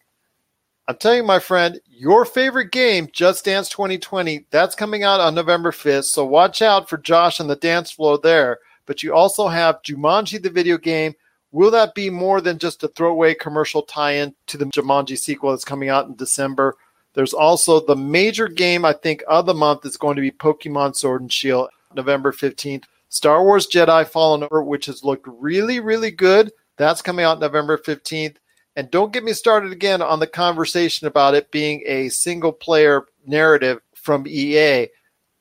I'm 0.88 0.96
telling 0.96 1.18
you, 1.20 1.24
my 1.24 1.40
friend, 1.40 1.80
your 1.90 2.24
favorite 2.24 2.72
game, 2.72 3.10
Just 3.12 3.46
Dance 3.46 3.70
2020, 3.70 4.46
that's 4.52 4.76
coming 4.76 5.04
out 5.04 5.20
on 5.20 5.36
November 5.36 5.72
5th. 5.72 6.06
So 6.06 6.26
watch 6.26 6.62
out 6.62 6.90
for 6.90 6.98
Josh 6.98 7.40
on 7.40 7.48
the 7.48 7.56
dance 7.58 7.92
floor 7.92 8.18
there. 8.18 8.60
But 8.86 9.04
you 9.04 9.14
also 9.14 9.50
have 9.50 9.82
Jumanji, 9.82 10.42
the 10.42 10.50
video 10.50 10.78
game, 10.78 11.14
Will 11.52 11.72
that 11.72 11.96
be 11.96 12.10
more 12.10 12.42
than 12.42 12.60
just 12.60 12.84
a 12.84 12.90
throwaway 12.90 13.34
commercial 13.34 13.82
tie-in 13.82 14.36
to 14.48 14.58
the 14.58 14.66
Jumanji 14.66 15.18
sequel 15.18 15.52
that's 15.52 15.64
coming 15.64 15.90
out 15.90 16.08
in 16.08 16.16
December? 16.16 16.76
There's 17.18 17.34
also 17.34 17.80
the 17.80 17.96
major 17.96 18.48
game 18.48 18.86
I 18.86 18.94
think 18.94 19.24
of 19.28 19.48
the 19.48 19.54
month 19.56 19.86
is 19.86 19.98
going 19.98 20.16
to 20.18 20.22
be 20.22 20.30
Pokemon 20.30 20.96
Sword 20.96 21.22
and 21.22 21.34
Shield, 21.34 21.70
November 21.96 22.32
15th. 22.32 22.84
Star 23.10 23.44
Wars 23.44 23.66
Jedi 23.66 24.08
Fallen 24.08 24.44
Order, 24.44 24.64
which 24.64 24.86
has 24.86 25.04
looked 25.04 25.28
really, 25.28 25.80
really 25.80 26.12
good. 26.12 26.52
That's 26.78 27.02
coming 27.02 27.26
out 27.26 27.40
November 27.40 27.78
15th. 27.80 28.36
And 28.76 28.92
don't 28.92 29.12
get 29.12 29.24
me 29.24 29.34
started 29.34 29.72
again 29.72 30.04
on 30.04 30.20
the 30.20 30.28
conversation 30.28 31.08
about 31.08 31.34
it 31.34 31.50
being 31.50 31.82
a 31.88 32.10
single 32.10 32.52
player 32.52 33.08
narrative 33.26 33.80
from 33.96 34.28
EA 34.28 34.88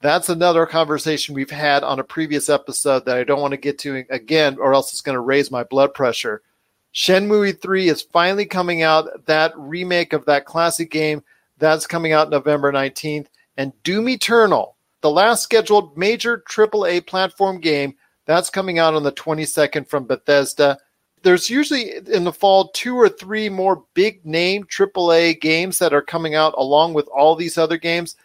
that's 0.07 0.29
another 0.29 0.67
conversation 0.67 1.35
we've 1.35 1.51
had 1.51 1.83
on 1.83 1.99
a 1.99 2.05
previous 2.05 2.49
episode 2.49 3.05
that 3.07 3.17
I 3.17 3.25
don't 3.25 3.41
want 3.41 3.53
to 3.53 3.57
get 3.57 3.79
to 3.81 4.05
again, 4.11 4.57
or 4.61 4.75
else 4.75 4.93
it's 4.93 5.01
going 5.01 5.17
to 5.17 5.21
raise 5.21 5.51
my 5.51 5.65
blood 5.65 5.95
pressure. 5.95 6.43
Shenmue 6.95 7.61
3 7.61 7.89
is 7.89 8.03
finally 8.03 8.47
coming 8.47 8.83
out. 8.83 9.27
That 9.27 9.53
remake 9.57 10.13
of 10.13 10.25
that 10.27 10.45
classic 10.45 10.91
game, 10.91 11.23
that's 11.59 11.87
coming 11.87 12.13
out 12.13 12.31
November 12.31 12.73
19th. 12.73 13.27
And 13.57 13.73
Doom 13.83 14.09
Eternal, 14.09 14.77
the 15.01 15.11
last 15.11 15.43
scheduled 15.43 15.97
major 15.97 16.43
AAA 16.49 17.07
platform 17.07 17.61
game, 17.61 17.95
that's 18.27 18.51
coming 18.51 18.79
out 18.79 18.95
on 18.95 19.03
the 19.03 19.13
22nd 19.13 19.89
from 19.89 20.05
Bethesda. 20.05 20.79
There's 21.23 21.49
usually 21.49 21.97
in 21.97 22.25
the 22.25 22.33
fall 22.33 22.69
two 22.69 22.97
or 22.97 23.09
three 23.09 23.49
more 23.49 23.85
big 23.95 24.25
name 24.27 24.65
AAA 24.65 25.41
games 25.41 25.79
that 25.79 25.95
are 25.95 26.03
coming 26.03 26.35
out 26.35 26.55
along 26.57 26.95
with 26.95 27.09
all 27.09 27.35
these 27.35 27.57
other 27.57 27.79
games. 27.79 28.17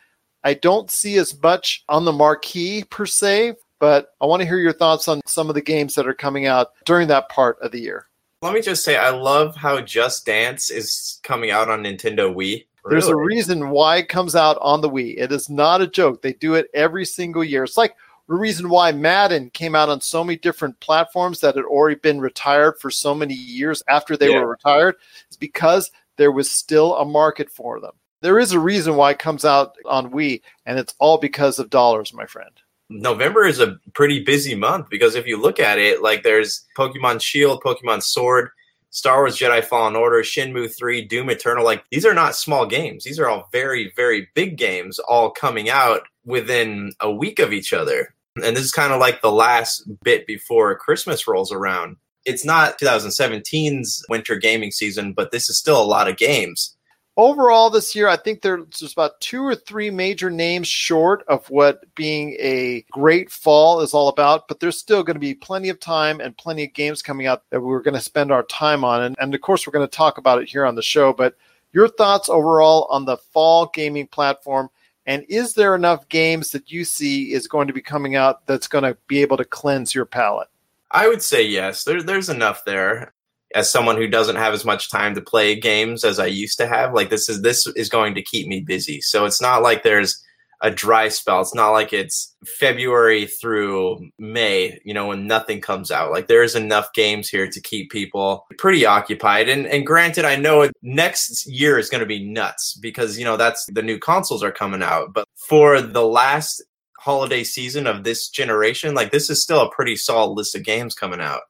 I 0.43 0.55
don't 0.55 0.89
see 0.89 1.17
as 1.17 1.39
much 1.41 1.84
on 1.88 2.05
the 2.05 2.11
marquee 2.11 2.84
per 2.84 3.05
se, 3.05 3.55
but 3.79 4.13
I 4.19 4.25
want 4.25 4.41
to 4.41 4.47
hear 4.47 4.57
your 4.57 4.73
thoughts 4.73 5.07
on 5.07 5.21
some 5.25 5.49
of 5.49 5.55
the 5.55 5.61
games 5.61 5.95
that 5.95 6.07
are 6.07 6.13
coming 6.13 6.45
out 6.47 6.69
during 6.86 7.07
that 7.07 7.29
part 7.29 7.59
of 7.61 7.71
the 7.71 7.79
year. 7.79 8.07
Let 8.41 8.53
me 8.53 8.61
just 8.61 8.84
say, 8.84 8.97
I 8.97 9.11
love 9.11 9.55
how 9.55 9.82
Just 9.82 10.25
Dance 10.25 10.71
is 10.71 11.19
coming 11.21 11.51
out 11.51 11.69
on 11.69 11.84
Nintendo 11.84 12.34
Wii. 12.34 12.65
There's 12.89 13.07
a 13.07 13.15
reason 13.15 13.69
why 13.69 13.97
it 13.97 14.09
comes 14.09 14.36
out 14.36 14.57
on 14.61 14.82
the 14.82 14.89
Wii. 14.89 15.15
It 15.17 15.32
is 15.32 15.49
not 15.49 15.82
a 15.82 15.88
joke. 15.88 16.21
They 16.21 16.34
do 16.34 16.55
it 16.55 16.69
every 16.73 17.05
single 17.05 17.43
year. 17.43 17.63
It's 17.63 17.77
like 17.77 17.95
the 18.27 18.36
reason 18.36 18.69
why 18.69 18.91
Madden 18.91 19.49
came 19.51 19.75
out 19.75 19.89
on 19.89 20.01
so 20.01 20.23
many 20.23 20.38
different 20.38 20.79
platforms 20.79 21.41
that 21.41 21.55
had 21.55 21.65
already 21.65 21.99
been 21.99 22.19
retired 22.19 22.79
for 22.79 22.89
so 22.89 23.13
many 23.13 23.34
years 23.34 23.84
after 23.88 24.17
they 24.17 24.29
Yeah. 24.32 24.39
were 24.39 24.47
retired 24.47 24.95
is 25.29 25.38
because 25.38 25.91
there 26.17 26.32
was 26.32 26.49
still 26.49 26.95
a 26.95 27.05
market 27.05 27.49
for 27.49 27.79
them. 27.79 27.91
There 28.21 28.39
is 28.39 28.51
a 28.51 28.59
reason 28.59 28.95
why 28.95 29.11
it 29.11 29.19
comes 29.19 29.45
out 29.45 29.75
on 29.86 30.11
Wii, 30.11 30.41
and 30.65 30.77
it's 30.79 30.93
all 30.99 31.17
because 31.17 31.59
of 31.59 31.69
dollars, 31.69 32.13
my 32.13 32.25
friend. 32.25 32.51
November 32.89 33.45
is 33.45 33.59
a 33.59 33.77
pretty 33.93 34.23
busy 34.23 34.53
month 34.53 34.89
because 34.89 35.15
if 35.15 35.25
you 35.25 35.38
look 35.38 35.59
at 35.59 35.79
it, 35.79 36.01
like 36.01 36.23
there's 36.23 36.65
Pokemon 36.77 37.21
Shield, 37.21 37.61
Pokemon 37.63 38.03
Sword, 38.03 38.49
Star 38.91 39.19
Wars 39.19 39.37
Jedi 39.37 39.63
Fallen 39.63 39.95
Order, 39.95 40.21
Shenmue 40.21 40.73
3, 40.77 41.05
Doom 41.05 41.29
Eternal. 41.29 41.65
Like 41.65 41.83
these 41.91 42.05
are 42.05 42.13
not 42.13 42.35
small 42.35 42.65
games. 42.65 43.03
These 43.03 43.19
are 43.19 43.27
all 43.27 43.49
very, 43.51 43.91
very 43.95 44.27
big 44.35 44.57
games 44.57 44.99
all 44.99 45.31
coming 45.31 45.69
out 45.69 46.01
within 46.25 46.91
a 46.99 47.11
week 47.11 47.39
of 47.39 47.53
each 47.53 47.73
other. 47.73 48.13
And 48.35 48.55
this 48.55 48.63
is 48.63 48.71
kind 48.71 48.93
of 48.93 48.99
like 48.99 49.21
the 49.21 49.31
last 49.31 49.89
bit 50.03 50.27
before 50.27 50.77
Christmas 50.77 51.27
rolls 51.27 51.51
around. 51.51 51.97
It's 52.25 52.45
not 52.45 52.79
2017's 52.79 54.05
winter 54.09 54.35
gaming 54.35 54.71
season, 54.71 55.13
but 55.13 55.31
this 55.31 55.49
is 55.49 55.57
still 55.57 55.81
a 55.81 55.83
lot 55.83 56.07
of 56.07 56.17
games. 56.17 56.77
Overall 57.18 57.70
this 57.70 57.95
year, 57.95 58.07
I 58.07 58.18
think 58.18 58.41
there's 58.41 58.91
about 58.91 59.20
two 59.22 59.43
or 59.43 59.55
three 59.55 59.89
major 59.89 60.30
names 60.30 60.68
short 60.68 61.24
of 61.28 61.49
what 61.49 61.84
being 61.95 62.36
a 62.39 62.86
great 62.91 63.32
fall 63.32 63.82
is 63.82 63.93
all 63.93 64.07
about, 64.07 64.47
but 64.47 64.59
there's 64.59 64.78
still 64.78 65.03
going 65.03 65.16
to 65.16 65.20
be 65.20 65.34
plenty 65.34 65.70
of 65.70 65.80
time 65.80 66.20
and 66.20 66.38
plenty 66.38 66.64
of 66.64 66.74
games 66.74 67.01
coming 67.01 67.28
out 67.28 67.43
that 67.49 67.62
we're 67.62 67.82
going 67.82 67.93
to 67.93 68.01
spend 68.01 68.32
our 68.32 68.43
time 68.43 68.84
on. 68.84 69.03
And, 69.03 69.16
and 69.20 69.36
of 69.36 69.41
course, 69.41 69.66
we're 69.66 69.74
going 69.74 69.88
to 69.88 69.95
talk 69.95 70.18
about 70.18 70.41
it 70.41 70.49
here 70.49 70.66
on 70.66 70.76
the 70.76 70.82
show. 70.82 71.14
But 71.14 71.36
your 71.74 71.88
thoughts 71.88 72.30
overall 72.30 72.88
on 72.89 73.05
the 73.05 73.18
fall 73.18 73.70
gaming 73.74 74.07
platform? 74.07 74.70
And 75.05 75.26
is 75.28 75.53
there 75.53 75.76
enough 75.76 76.07
games 76.09 76.51
that 76.51 76.72
you 76.72 76.86
see 76.86 77.34
is 77.34 77.47
going 77.47 77.68
to 77.68 77.74
be 77.74 77.82
coming 77.82 78.16
out 78.16 78.45
that's 78.45 78.68
going 78.68 78.84
to 78.84 78.95
be 79.07 79.22
able 79.22 79.38
to 79.38 79.45
cleanse 79.45 79.95
your 79.95 80.05
palate? 80.05 80.47
I 80.91 81.07
would 81.07 81.24
say 81.24 81.43
yes. 81.43 81.84
There, 81.84 82.03
there's 82.03 82.30
enough 82.30 82.64
there. 82.66 83.14
As 83.55 83.71
someone 83.71 83.97
who 83.97 84.07
doesn't 84.07 84.37
have 84.37 84.53
as 84.53 84.65
much 84.65 84.89
time 84.89 85.15
to 85.15 85.21
play 85.21 85.59
games 85.59 86.03
as 86.03 86.19
I 86.19 86.27
used 86.27 86.57
to 86.59 86.67
have, 86.67 86.93
like 86.93 87.09
this 87.09 87.29
is 87.29 87.41
this 87.41 87.67
is 87.75 87.89
going 87.89 88.15
to 88.15 88.21
keep 88.21 88.47
me 88.47 88.61
busy. 88.61 89.01
So 89.01 89.25
it's 89.25 89.41
not 89.41 89.61
like 89.61 89.83
there's 89.83 90.23
a 90.61 90.69
dry 90.69 91.09
spell. 91.09 91.41
It's 91.41 91.55
not 91.55 91.71
like 91.71 91.91
it's 91.91 92.35
February 92.45 93.25
through 93.25 94.09
May, 94.19 94.79
you 94.85 94.93
know, 94.93 95.07
when 95.07 95.25
nothing 95.25 95.59
comes 95.59 95.89
out. 95.89 96.11
Like 96.11 96.27
there's 96.27 96.55
enough 96.55 96.93
games 96.93 97.27
here 97.27 97.49
to 97.49 97.61
keep 97.61 97.89
people 97.89 98.45
pretty 98.57 98.85
occupied. 98.85 99.49
And 99.49 99.65
and 99.65 99.85
granted, 99.85 100.23
I 100.23 100.35
know 100.35 100.69
next 100.83 101.47
year 101.47 101.79
is 101.79 101.89
going 101.89 102.01
to 102.01 102.07
be 102.07 102.23
nuts 102.23 102.77
because 102.79 103.17
you 103.17 103.25
know 103.25 103.37
that's 103.37 103.65
the 103.71 103.81
new 103.81 103.97
consoles 103.97 104.43
are 104.43 104.51
coming 104.51 104.83
out. 104.83 105.13
But 105.13 105.27
for 105.35 105.81
the 105.81 106.05
last 106.05 106.63
holiday 106.99 107.43
season 107.43 107.87
of 107.87 108.03
this 108.03 108.29
generation, 108.29 108.93
like 108.93 109.11
this 109.11 109.29
is 109.29 109.41
still 109.41 109.61
a 109.61 109.71
pretty 109.71 109.95
solid 109.95 110.33
list 110.33 110.55
of 110.55 110.63
games 110.63 110.93
coming 110.93 111.19
out. 111.21 111.41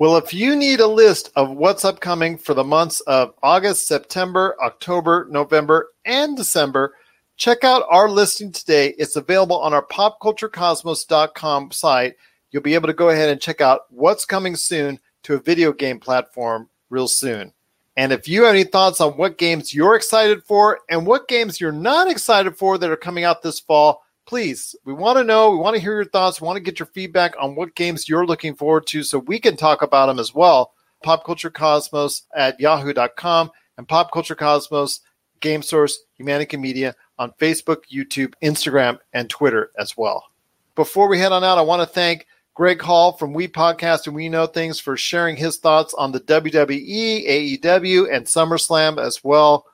Well, 0.00 0.16
if 0.16 0.32
you 0.32 0.54
need 0.54 0.78
a 0.78 0.86
list 0.86 1.32
of 1.34 1.50
what's 1.50 1.84
upcoming 1.84 2.38
for 2.38 2.54
the 2.54 2.62
months 2.62 3.00
of 3.00 3.34
August, 3.42 3.88
September, 3.88 4.56
October, 4.62 5.26
November, 5.28 5.88
and 6.04 6.36
December, 6.36 6.94
check 7.36 7.64
out 7.64 7.82
our 7.90 8.08
listing 8.08 8.52
today. 8.52 8.94
It's 8.96 9.16
available 9.16 9.58
on 9.58 9.74
our 9.74 9.84
popculturecosmos.com 9.84 11.72
site. 11.72 12.14
You'll 12.52 12.62
be 12.62 12.74
able 12.74 12.86
to 12.86 12.92
go 12.92 13.08
ahead 13.08 13.28
and 13.28 13.40
check 13.40 13.60
out 13.60 13.86
what's 13.90 14.24
coming 14.24 14.54
soon 14.54 15.00
to 15.24 15.34
a 15.34 15.40
video 15.40 15.72
game 15.72 15.98
platform 15.98 16.68
real 16.90 17.08
soon. 17.08 17.52
And 17.96 18.12
if 18.12 18.28
you 18.28 18.44
have 18.44 18.54
any 18.54 18.62
thoughts 18.62 19.00
on 19.00 19.14
what 19.14 19.36
games 19.36 19.74
you're 19.74 19.96
excited 19.96 20.44
for 20.44 20.78
and 20.88 21.08
what 21.08 21.26
games 21.26 21.60
you're 21.60 21.72
not 21.72 22.08
excited 22.08 22.56
for 22.56 22.78
that 22.78 22.90
are 22.90 22.96
coming 22.96 23.24
out 23.24 23.42
this 23.42 23.58
fall, 23.58 24.04
please, 24.28 24.76
we 24.84 24.92
want 24.92 25.16
to 25.16 25.24
know. 25.24 25.50
We 25.50 25.56
want 25.56 25.74
to 25.74 25.80
hear 25.80 25.94
your 25.94 26.04
thoughts. 26.04 26.40
We 26.40 26.46
want 26.46 26.58
to 26.58 26.62
get 26.62 26.78
your 26.78 26.86
feedback 26.86 27.34
on 27.40 27.56
what 27.56 27.74
games 27.74 28.08
you're 28.08 28.26
looking 28.26 28.54
forward 28.54 28.86
to 28.88 29.02
so 29.02 29.18
we 29.20 29.40
can 29.40 29.56
talk 29.56 29.80
about 29.80 30.06
them 30.06 30.18
as 30.18 30.34
well. 30.34 30.74
Pop 31.02 31.24
Culture 31.24 31.50
Cosmos 31.50 32.24
at 32.36 32.60
yahoo.com 32.60 33.50
and 33.78 33.88
Pop 33.88 34.12
Culture 34.12 34.34
Cosmos 34.34 35.00
Game 35.40 35.62
Source 35.62 36.00
Humanica 36.20 36.60
Media 36.60 36.94
on 37.18 37.32
Facebook, 37.40 37.84
YouTube, 37.90 38.34
Instagram, 38.42 38.98
and 39.14 39.30
Twitter 39.30 39.70
as 39.78 39.96
well. 39.96 40.24
Before 40.74 41.08
we 41.08 41.18
head 41.18 41.32
on 41.32 41.42
out, 41.42 41.58
I 41.58 41.62
want 41.62 41.80
to 41.80 41.86
thank 41.86 42.26
Greg 42.54 42.82
Hall 42.82 43.12
from 43.12 43.32
We 43.32 43.48
Podcast 43.48 44.06
and 44.06 44.14
We 44.14 44.28
Know 44.28 44.46
Things 44.46 44.78
for 44.78 44.96
sharing 44.96 45.36
his 45.36 45.56
thoughts 45.56 45.94
on 45.94 46.12
the 46.12 46.20
WWE, 46.20 47.60
AEW, 47.62 48.14
and 48.14 48.26
SummerSlam 48.26 49.00
as 49.00 49.24
well. 49.24 49.64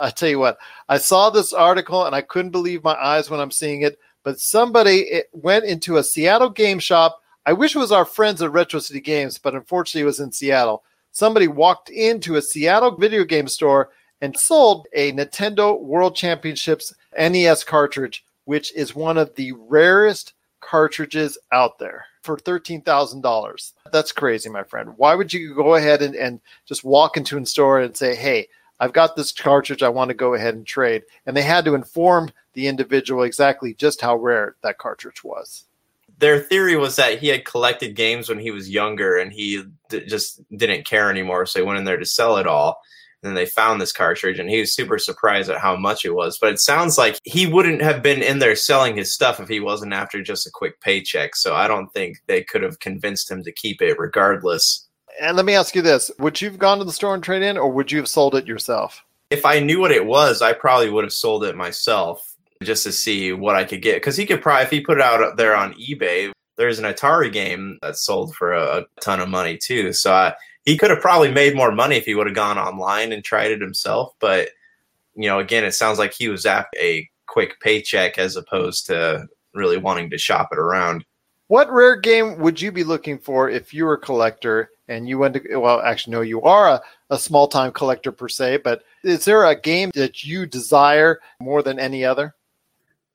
I 0.00 0.10
tell 0.10 0.28
you 0.28 0.38
what, 0.38 0.58
I 0.88 0.98
saw 0.98 1.30
this 1.30 1.52
article 1.52 2.06
and 2.06 2.14
I 2.14 2.20
couldn't 2.20 2.50
believe 2.50 2.82
my 2.82 2.94
eyes 2.94 3.30
when 3.30 3.40
I'm 3.40 3.50
seeing 3.50 3.82
it. 3.82 3.98
But 4.22 4.40
somebody 4.40 5.22
went 5.32 5.64
into 5.66 5.98
a 5.98 6.04
Seattle 6.04 6.50
game 6.50 6.78
shop. 6.78 7.20
I 7.46 7.52
wish 7.52 7.76
it 7.76 7.78
was 7.78 7.92
our 7.92 8.06
friends 8.06 8.40
at 8.42 8.52
Retro 8.52 8.80
City 8.80 9.00
Games, 9.00 9.38
but 9.38 9.54
unfortunately 9.54 10.02
it 10.02 10.06
was 10.06 10.20
in 10.20 10.32
Seattle. 10.32 10.82
Somebody 11.12 11.46
walked 11.46 11.90
into 11.90 12.36
a 12.36 12.42
Seattle 12.42 12.96
video 12.96 13.24
game 13.24 13.46
store 13.46 13.90
and 14.20 14.36
sold 14.36 14.86
a 14.94 15.12
Nintendo 15.12 15.78
World 15.78 16.16
Championships 16.16 16.94
NES 17.16 17.62
cartridge, 17.64 18.24
which 18.46 18.74
is 18.74 18.94
one 18.94 19.18
of 19.18 19.34
the 19.34 19.52
rarest 19.52 20.32
cartridges 20.60 21.36
out 21.52 21.78
there 21.78 22.06
for 22.22 22.38
$13,000. 22.38 23.72
That's 23.92 24.12
crazy, 24.12 24.48
my 24.48 24.64
friend. 24.64 24.94
Why 24.96 25.14
would 25.14 25.32
you 25.32 25.54
go 25.54 25.74
ahead 25.74 26.00
and, 26.00 26.14
and 26.14 26.40
just 26.64 26.82
walk 26.82 27.18
into 27.18 27.36
a 27.36 27.44
store 27.46 27.80
and 27.80 27.94
say, 27.94 28.14
hey, 28.14 28.48
I've 28.80 28.92
got 28.92 29.16
this 29.16 29.32
cartridge 29.32 29.82
I 29.82 29.88
want 29.88 30.08
to 30.08 30.14
go 30.14 30.34
ahead 30.34 30.54
and 30.54 30.66
trade? 30.66 31.04
And 31.26 31.36
they 31.36 31.42
had 31.42 31.64
to 31.64 31.74
inform 31.74 32.30
the 32.54 32.66
individual 32.66 33.22
exactly 33.22 33.74
just 33.74 34.00
how 34.00 34.16
rare 34.16 34.56
that 34.62 34.78
cartridge 34.78 35.22
was. 35.22 35.64
Their 36.18 36.40
theory 36.40 36.76
was 36.76 36.96
that 36.96 37.18
he 37.18 37.28
had 37.28 37.44
collected 37.44 37.96
games 37.96 38.28
when 38.28 38.38
he 38.38 38.50
was 38.50 38.70
younger 38.70 39.18
and 39.18 39.32
he 39.32 39.64
d- 39.88 40.06
just 40.06 40.40
didn't 40.56 40.86
care 40.86 41.10
anymore. 41.10 41.46
So 41.46 41.60
he 41.60 41.66
went 41.66 41.78
in 41.78 41.84
there 41.84 41.96
to 41.96 42.06
sell 42.06 42.36
it 42.36 42.46
all. 42.46 42.80
And 43.22 43.30
then 43.30 43.34
they 43.34 43.46
found 43.46 43.80
this 43.80 43.90
cartridge 43.90 44.38
and 44.38 44.50
he 44.50 44.60
was 44.60 44.74
super 44.74 44.98
surprised 44.98 45.48
at 45.48 45.58
how 45.58 45.76
much 45.76 46.04
it 46.04 46.14
was. 46.14 46.38
But 46.38 46.52
it 46.52 46.60
sounds 46.60 46.98
like 46.98 47.18
he 47.24 47.46
wouldn't 47.46 47.80
have 47.80 48.02
been 48.02 48.22
in 48.22 48.38
there 48.38 48.54
selling 48.54 48.96
his 48.96 49.14
stuff 49.14 49.40
if 49.40 49.48
he 49.48 49.60
wasn't 49.60 49.94
after 49.94 50.22
just 50.22 50.46
a 50.46 50.52
quick 50.52 50.80
paycheck. 50.80 51.34
So 51.34 51.54
I 51.54 51.66
don't 51.66 51.90
think 51.92 52.18
they 52.26 52.44
could 52.44 52.62
have 52.62 52.80
convinced 52.80 53.30
him 53.30 53.42
to 53.42 53.50
keep 53.52 53.80
it 53.80 53.98
regardless. 53.98 54.86
And 55.20 55.36
let 55.36 55.46
me 55.46 55.54
ask 55.54 55.74
you 55.74 55.82
this 55.82 56.10
Would 56.18 56.40
you 56.40 56.50
have 56.50 56.58
gone 56.58 56.78
to 56.78 56.84
the 56.84 56.92
store 56.92 57.14
and 57.14 57.22
trade 57.22 57.42
in, 57.42 57.56
or 57.56 57.70
would 57.70 57.90
you 57.92 57.98
have 57.98 58.08
sold 58.08 58.34
it 58.34 58.46
yourself? 58.46 59.04
If 59.30 59.44
I 59.44 59.60
knew 59.60 59.80
what 59.80 59.90
it 59.90 60.06
was, 60.06 60.42
I 60.42 60.52
probably 60.52 60.90
would 60.90 61.04
have 61.04 61.12
sold 61.12 61.44
it 61.44 61.56
myself 61.56 62.36
just 62.62 62.84
to 62.84 62.92
see 62.92 63.32
what 63.32 63.56
I 63.56 63.64
could 63.64 63.82
get. 63.82 63.96
Because 63.96 64.16
he 64.16 64.26
could 64.26 64.42
probably, 64.42 64.64
if 64.64 64.70
he 64.70 64.80
put 64.80 64.98
it 64.98 65.02
out 65.02 65.36
there 65.36 65.56
on 65.56 65.74
eBay, 65.74 66.32
there's 66.56 66.78
an 66.78 66.84
Atari 66.84 67.32
game 67.32 67.78
that 67.82 67.96
sold 67.96 68.34
for 68.34 68.52
a, 68.52 68.86
ton 69.00 69.20
of 69.20 69.28
money 69.28 69.56
too. 69.56 69.92
So 69.92 70.12
I, 70.12 70.34
he 70.64 70.76
could 70.76 70.90
have 70.90 71.00
probably 71.00 71.32
made 71.32 71.56
more 71.56 71.72
money 71.72 71.96
if 71.96 72.04
he 72.04 72.14
would 72.14 72.26
have 72.26 72.36
gone 72.36 72.58
online 72.58 73.12
and 73.12 73.24
tried 73.24 73.50
it 73.50 73.60
himself. 73.60 74.14
But 74.20 74.50
you 75.14 75.28
know, 75.28 75.38
again, 75.38 75.64
it 75.64 75.72
sounds 75.72 75.98
like 75.98 76.12
he 76.12 76.28
was 76.28 76.46
after 76.46 76.76
a 76.80 77.08
quick 77.26 77.60
paycheck 77.60 78.18
as 78.18 78.36
opposed 78.36 78.86
to 78.86 79.26
really 79.54 79.78
wanting 79.78 80.10
to 80.10 80.18
shop 80.18 80.48
it 80.52 80.58
around. 80.58 81.04
What 81.48 81.70
rare 81.70 81.96
game 81.96 82.38
would 82.38 82.60
you 82.60 82.72
be 82.72 82.84
looking 82.84 83.18
for 83.18 83.48
if 83.48 83.72
you 83.72 83.84
were 83.84 83.94
a 83.94 84.00
collector 84.00 84.70
and 84.88 85.08
you 85.08 85.18
went 85.18 85.34
to, 85.34 85.56
well, 85.56 85.80
actually, 85.80 86.12
no, 86.12 86.20
you 86.20 86.42
are 86.42 86.68
a, 86.68 86.82
a 87.10 87.18
small 87.18 87.48
time 87.48 87.72
collector 87.72 88.12
per 88.12 88.28
se, 88.28 88.58
but 88.58 88.82
is 89.02 89.24
there 89.24 89.44
a 89.44 89.58
game 89.58 89.90
that 89.94 90.24
you 90.24 90.46
desire 90.46 91.20
more 91.40 91.62
than 91.62 91.78
any 91.78 92.04
other? 92.04 92.34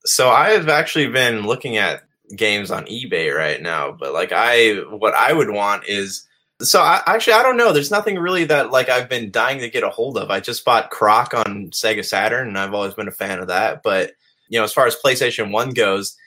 So 0.06 0.30
I've 0.30 0.70
actually 0.70 1.08
been 1.08 1.46
looking 1.46 1.78
at 1.78 2.04
games 2.36 2.72
on 2.72 2.86
eBay 2.86 3.36
right 3.36 3.62
now, 3.62 3.92
but 3.92 4.14
like 4.14 4.32
I, 4.32 4.76
what 4.90 5.14
I 5.14 5.34
would 5.34 5.50
want 5.50 5.88
is, 5.88 6.26
so 6.62 6.82
I 6.82 7.02
actually, 7.06 7.34
I 7.34 7.44
don't 7.44 7.58
know. 7.58 7.72
There's 7.72 7.92
nothing 7.92 8.18
really 8.18 8.44
that 8.46 8.72
like 8.72 8.90
I've 8.90 9.10
been 9.10 9.32
dying 9.32 9.60
to 9.60 9.70
get 9.70 9.84
a 9.84 9.90
hold 9.90 10.18
of. 10.18 10.30
I 10.30 10.40
just 10.40 10.66
bought 10.66 10.90
Croc 10.90 11.34
on 11.34 11.70
Sega 11.70 12.04
Saturn 12.04 12.48
and 12.48 12.58
I've 12.58 12.74
always 12.74 12.94
been 12.94 13.08
a 13.08 13.12
fan 13.12 13.40
of 13.40 13.48
that. 13.48 13.82
But, 13.84 14.14
you 14.50 14.60
know, 14.60 14.66
as 14.66 14.74
far 14.74 14.86
as 14.86 14.98
PlayStation 15.04 15.52
1 15.52 15.70
goes, 15.72 16.18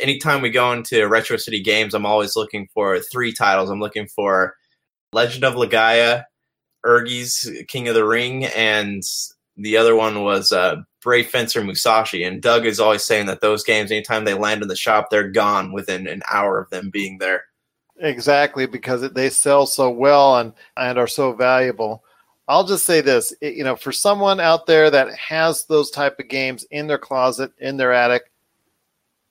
anytime 0.00 0.40
we 0.40 0.50
go 0.50 0.72
into 0.72 1.06
Retro 1.08 1.36
City 1.36 1.60
Games, 1.60 1.94
I'm 1.94 2.06
always 2.06 2.36
looking 2.36 2.68
for 2.72 3.00
three 3.00 3.32
titles. 3.32 3.70
I'm 3.70 3.80
looking 3.80 4.06
for 4.06 4.56
Legend 5.12 5.44
of 5.44 5.54
Legaia, 5.54 6.24
Ehrgeiz 6.84 7.66
King 7.68 7.88
of 7.88 7.94
the 7.94 8.04
Ring, 8.04 8.44
and 8.46 9.02
the 9.56 9.76
other 9.76 9.94
one 9.94 10.22
was 10.22 10.50
uh, 10.52 10.76
Brave 11.02 11.28
Fencer 11.28 11.62
Musashi. 11.62 12.24
And 12.24 12.40
Doug 12.42 12.66
is 12.66 12.80
always 12.80 13.04
saying 13.04 13.26
that 13.26 13.40
those 13.40 13.62
games, 13.62 13.90
anytime 13.90 14.24
they 14.24 14.34
land 14.34 14.62
in 14.62 14.68
the 14.68 14.76
shop, 14.76 15.08
they're 15.10 15.30
gone 15.30 15.72
within 15.72 16.06
an 16.06 16.22
hour 16.30 16.58
of 16.58 16.70
them 16.70 16.90
being 16.90 17.18
there. 17.18 17.44
Exactly, 18.00 18.66
because 18.66 19.08
they 19.12 19.30
sell 19.30 19.66
so 19.66 19.90
well 19.90 20.38
and, 20.38 20.54
and 20.76 20.98
are 20.98 21.06
so 21.06 21.32
valuable. 21.34 22.02
I'll 22.48 22.64
just 22.66 22.86
say 22.86 23.00
this, 23.00 23.32
it- 23.40 23.54
you 23.54 23.62
know, 23.62 23.76
for 23.76 23.92
someone 23.92 24.40
out 24.40 24.66
there 24.66 24.90
that 24.90 25.14
has 25.14 25.66
those 25.66 25.90
type 25.90 26.18
of 26.18 26.28
games 26.28 26.64
in 26.70 26.86
their 26.86 26.98
closet, 26.98 27.52
in 27.58 27.76
their 27.76 27.92
attic, 27.92 28.31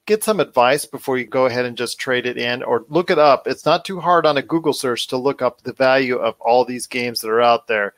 get 0.06 0.24
some 0.24 0.40
advice 0.40 0.86
before 0.86 1.18
you 1.18 1.26
go 1.26 1.46
ahead 1.46 1.66
and 1.66 1.78
just 1.78 2.00
trade 2.00 2.26
it 2.26 2.38
in 2.38 2.64
or 2.64 2.86
look 2.90 3.10
it 3.10 3.20
up. 3.20 3.48
It's 3.48 3.66
not 3.66 3.86
too 3.86 4.00
hard 4.00 4.26
on 4.26 4.38
a 4.38 4.42
Google 4.42 4.74
search 4.74 5.08
to 5.08 5.18
look 5.18 5.42
up 5.42 5.62
the 5.62 5.74
value 5.74 6.18
of 6.18 6.40
all 6.40 6.66
these 6.66 6.88
games 6.88 7.22
that 7.22 7.30
are 7.30 7.42
out 7.42 7.68
there, 7.68 7.94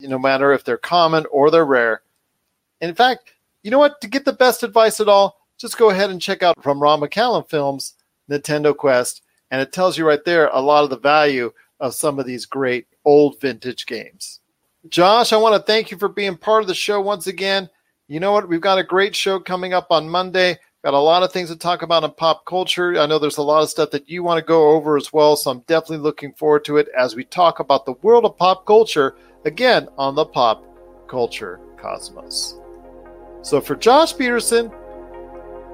no 0.00 0.18
matter 0.18 0.52
if 0.52 0.64
they're 0.64 0.78
common 0.78 1.26
or 1.30 1.50
they're 1.50 1.64
rare. 1.64 2.02
And 2.80 2.88
in 2.88 2.94
fact, 2.94 3.34
you 3.62 3.70
know 3.70 3.78
what? 3.78 4.00
To 4.00 4.08
get 4.08 4.24
the 4.24 4.32
best 4.32 4.62
advice 4.62 4.98
at 4.98 5.08
all, 5.08 5.38
just 5.58 5.78
go 5.78 5.90
ahead 5.90 6.10
and 6.10 6.20
check 6.20 6.42
out 6.42 6.60
from 6.62 6.82
Rob 6.82 7.00
McCallum 7.00 7.48
Films, 7.48 7.94
Nintendo 8.28 8.76
Quest, 8.76 9.22
and 9.50 9.60
it 9.60 9.72
tells 9.72 9.96
you 9.96 10.06
right 10.06 10.24
there 10.24 10.48
a 10.48 10.60
lot 10.60 10.84
of 10.84 10.90
the 10.90 10.98
value 10.98 11.52
of 11.78 11.94
some 11.94 12.18
of 12.18 12.26
these 12.26 12.46
great 12.46 12.86
old 13.04 13.40
vintage 13.40 13.86
games. 13.86 14.40
Josh, 14.88 15.32
I 15.32 15.36
want 15.36 15.54
to 15.54 15.62
thank 15.62 15.90
you 15.90 15.98
for 15.98 16.08
being 16.08 16.36
part 16.36 16.62
of 16.62 16.68
the 16.68 16.74
show 16.74 17.00
once 17.00 17.28
again. 17.28 17.68
You 18.08 18.18
know 18.18 18.32
what? 18.32 18.48
We've 18.48 18.60
got 18.60 18.78
a 18.78 18.84
great 18.84 19.14
show 19.14 19.38
coming 19.38 19.72
up 19.72 19.88
on 19.90 20.08
Monday. 20.08 20.58
Got 20.84 20.94
a 20.94 20.98
lot 20.98 21.22
of 21.22 21.32
things 21.32 21.48
to 21.48 21.54
talk 21.54 21.82
about 21.82 22.02
in 22.02 22.10
pop 22.10 22.44
culture. 22.44 22.98
I 22.98 23.06
know 23.06 23.20
there's 23.20 23.36
a 23.36 23.42
lot 23.42 23.62
of 23.62 23.70
stuff 23.70 23.92
that 23.92 24.10
you 24.10 24.24
want 24.24 24.38
to 24.38 24.44
go 24.44 24.70
over 24.70 24.96
as 24.96 25.12
well, 25.12 25.36
so 25.36 25.52
I'm 25.52 25.60
definitely 25.60 25.98
looking 25.98 26.32
forward 26.32 26.64
to 26.64 26.76
it 26.76 26.88
as 26.98 27.14
we 27.14 27.22
talk 27.22 27.60
about 27.60 27.86
the 27.86 27.92
world 28.02 28.24
of 28.24 28.36
pop 28.36 28.66
culture 28.66 29.14
again 29.44 29.88
on 29.96 30.16
the 30.16 30.24
Pop 30.24 30.64
Culture 31.08 31.60
Cosmos. 31.80 32.56
So 33.42 33.60
for 33.60 33.76
Josh 33.76 34.16
Peterson, 34.16 34.72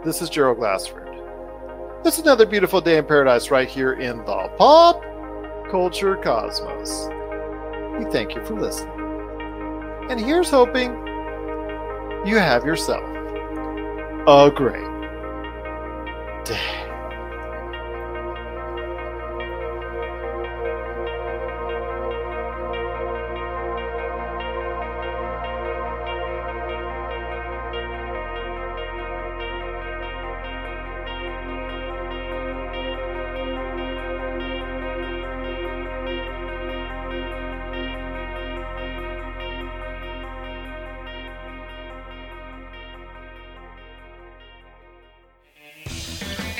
this 0.04 0.20
is 0.20 0.28
Gerald 0.28 0.58
Glassford. 0.58 1.08
It's 2.04 2.18
another 2.18 2.44
beautiful 2.44 2.82
day 2.82 2.98
in 2.98 3.06
paradise 3.06 3.50
right 3.50 3.66
here 3.68 3.94
in 3.94 4.18
the 4.18 4.52
Pop 4.58 5.02
Culture 5.70 6.16
Cosmos. 6.16 7.08
We 7.98 8.10
thank 8.12 8.34
you 8.34 8.44
for 8.44 8.60
listening. 8.60 8.92
And 10.10 10.20
here's 10.20 10.50
hoping 10.50 10.90
you 12.26 12.36
have 12.36 12.66
yourself 12.66 13.04
a 14.26 14.50
great 14.54 14.87
day. 16.48 16.87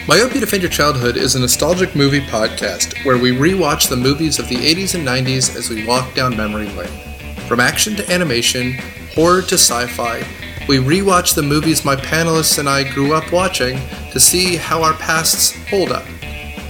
Myopia 0.09 0.41
Defend 0.41 0.63
Your 0.63 0.71
Childhood 0.71 1.19
is 1.19 1.35
a 1.35 1.39
nostalgic 1.39 1.95
movie 1.95 2.23
podcast 2.23 3.05
where 3.05 3.19
we 3.19 3.31
rewatch 3.31 3.91
the 3.91 3.97
movies 3.97 4.39
of 4.39 4.49
the 4.49 4.57
80s 4.57 4.95
and 4.95 5.07
90s 5.07 5.55
as 5.55 5.69
we 5.69 5.85
walk 5.85 6.15
down 6.15 6.35
memory 6.35 6.67
lane. 6.71 6.89
From 7.47 7.61
action 7.61 7.95
to 7.97 8.11
animation, 8.11 8.73
horror 9.15 9.43
to 9.43 9.57
sci 9.57 9.87
fi, 9.89 10.27
we 10.67 10.79
rewatch 10.79 11.35
the 11.35 11.43
movies 11.43 11.85
my 11.85 11.95
panelists 11.95 12.59
and 12.59 12.71
I 12.71 12.91
grew 12.91 13.13
up 13.13 13.31
watching 13.31 13.79
to 14.13 14.19
see 14.19 14.57
how 14.57 14.83
our 14.83 14.95
pasts 14.95 15.55
hold 15.69 15.93
up. 15.93 16.07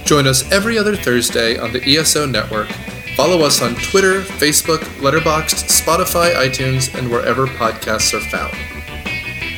Join 0.03 0.27
us 0.27 0.51
every 0.51 0.77
other 0.77 0.97
Thursday 0.97 1.57
on 1.57 1.71
the 1.71 1.95
ESO 1.95 2.25
network. 2.25 2.67
Follow 3.15 3.39
us 3.45 3.61
on 3.61 3.75
Twitter, 3.75 4.19
Facebook, 4.19 4.79
Letterboxd, 4.99 5.63
Spotify, 5.69 6.33
iTunes, 6.33 6.93
and 6.93 7.09
wherever 7.09 7.47
podcasts 7.47 8.13
are 8.13 8.19
found. 8.19 8.53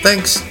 Thanks. 0.04 0.51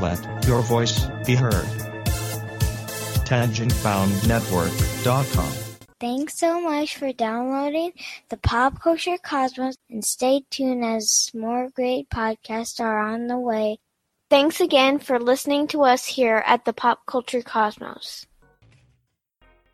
Let 0.00 0.46
your 0.46 0.62
voice 0.62 1.04
be 1.26 1.34
heard. 1.34 1.66
TangentBoundNetwork.com. 3.26 5.52
Thanks 6.00 6.38
so 6.38 6.60
much 6.62 6.96
for 6.96 7.12
downloading 7.12 7.92
the 8.30 8.38
Pop 8.38 8.80
Culture 8.80 9.18
Cosmos 9.22 9.76
and 9.90 10.02
stay 10.02 10.44
tuned 10.50 10.82
as 10.82 11.30
more 11.34 11.68
great 11.68 12.08
podcasts 12.08 12.80
are 12.80 12.98
on 12.98 13.26
the 13.26 13.38
way. 13.38 13.80
Thanks 14.30 14.62
again 14.62 14.98
for 14.98 15.18
listening 15.18 15.66
to 15.68 15.82
us 15.82 16.06
here 16.06 16.42
at 16.46 16.64
the 16.64 16.72
Pop 16.72 17.04
Culture 17.04 17.42
Cosmos. 17.42 18.24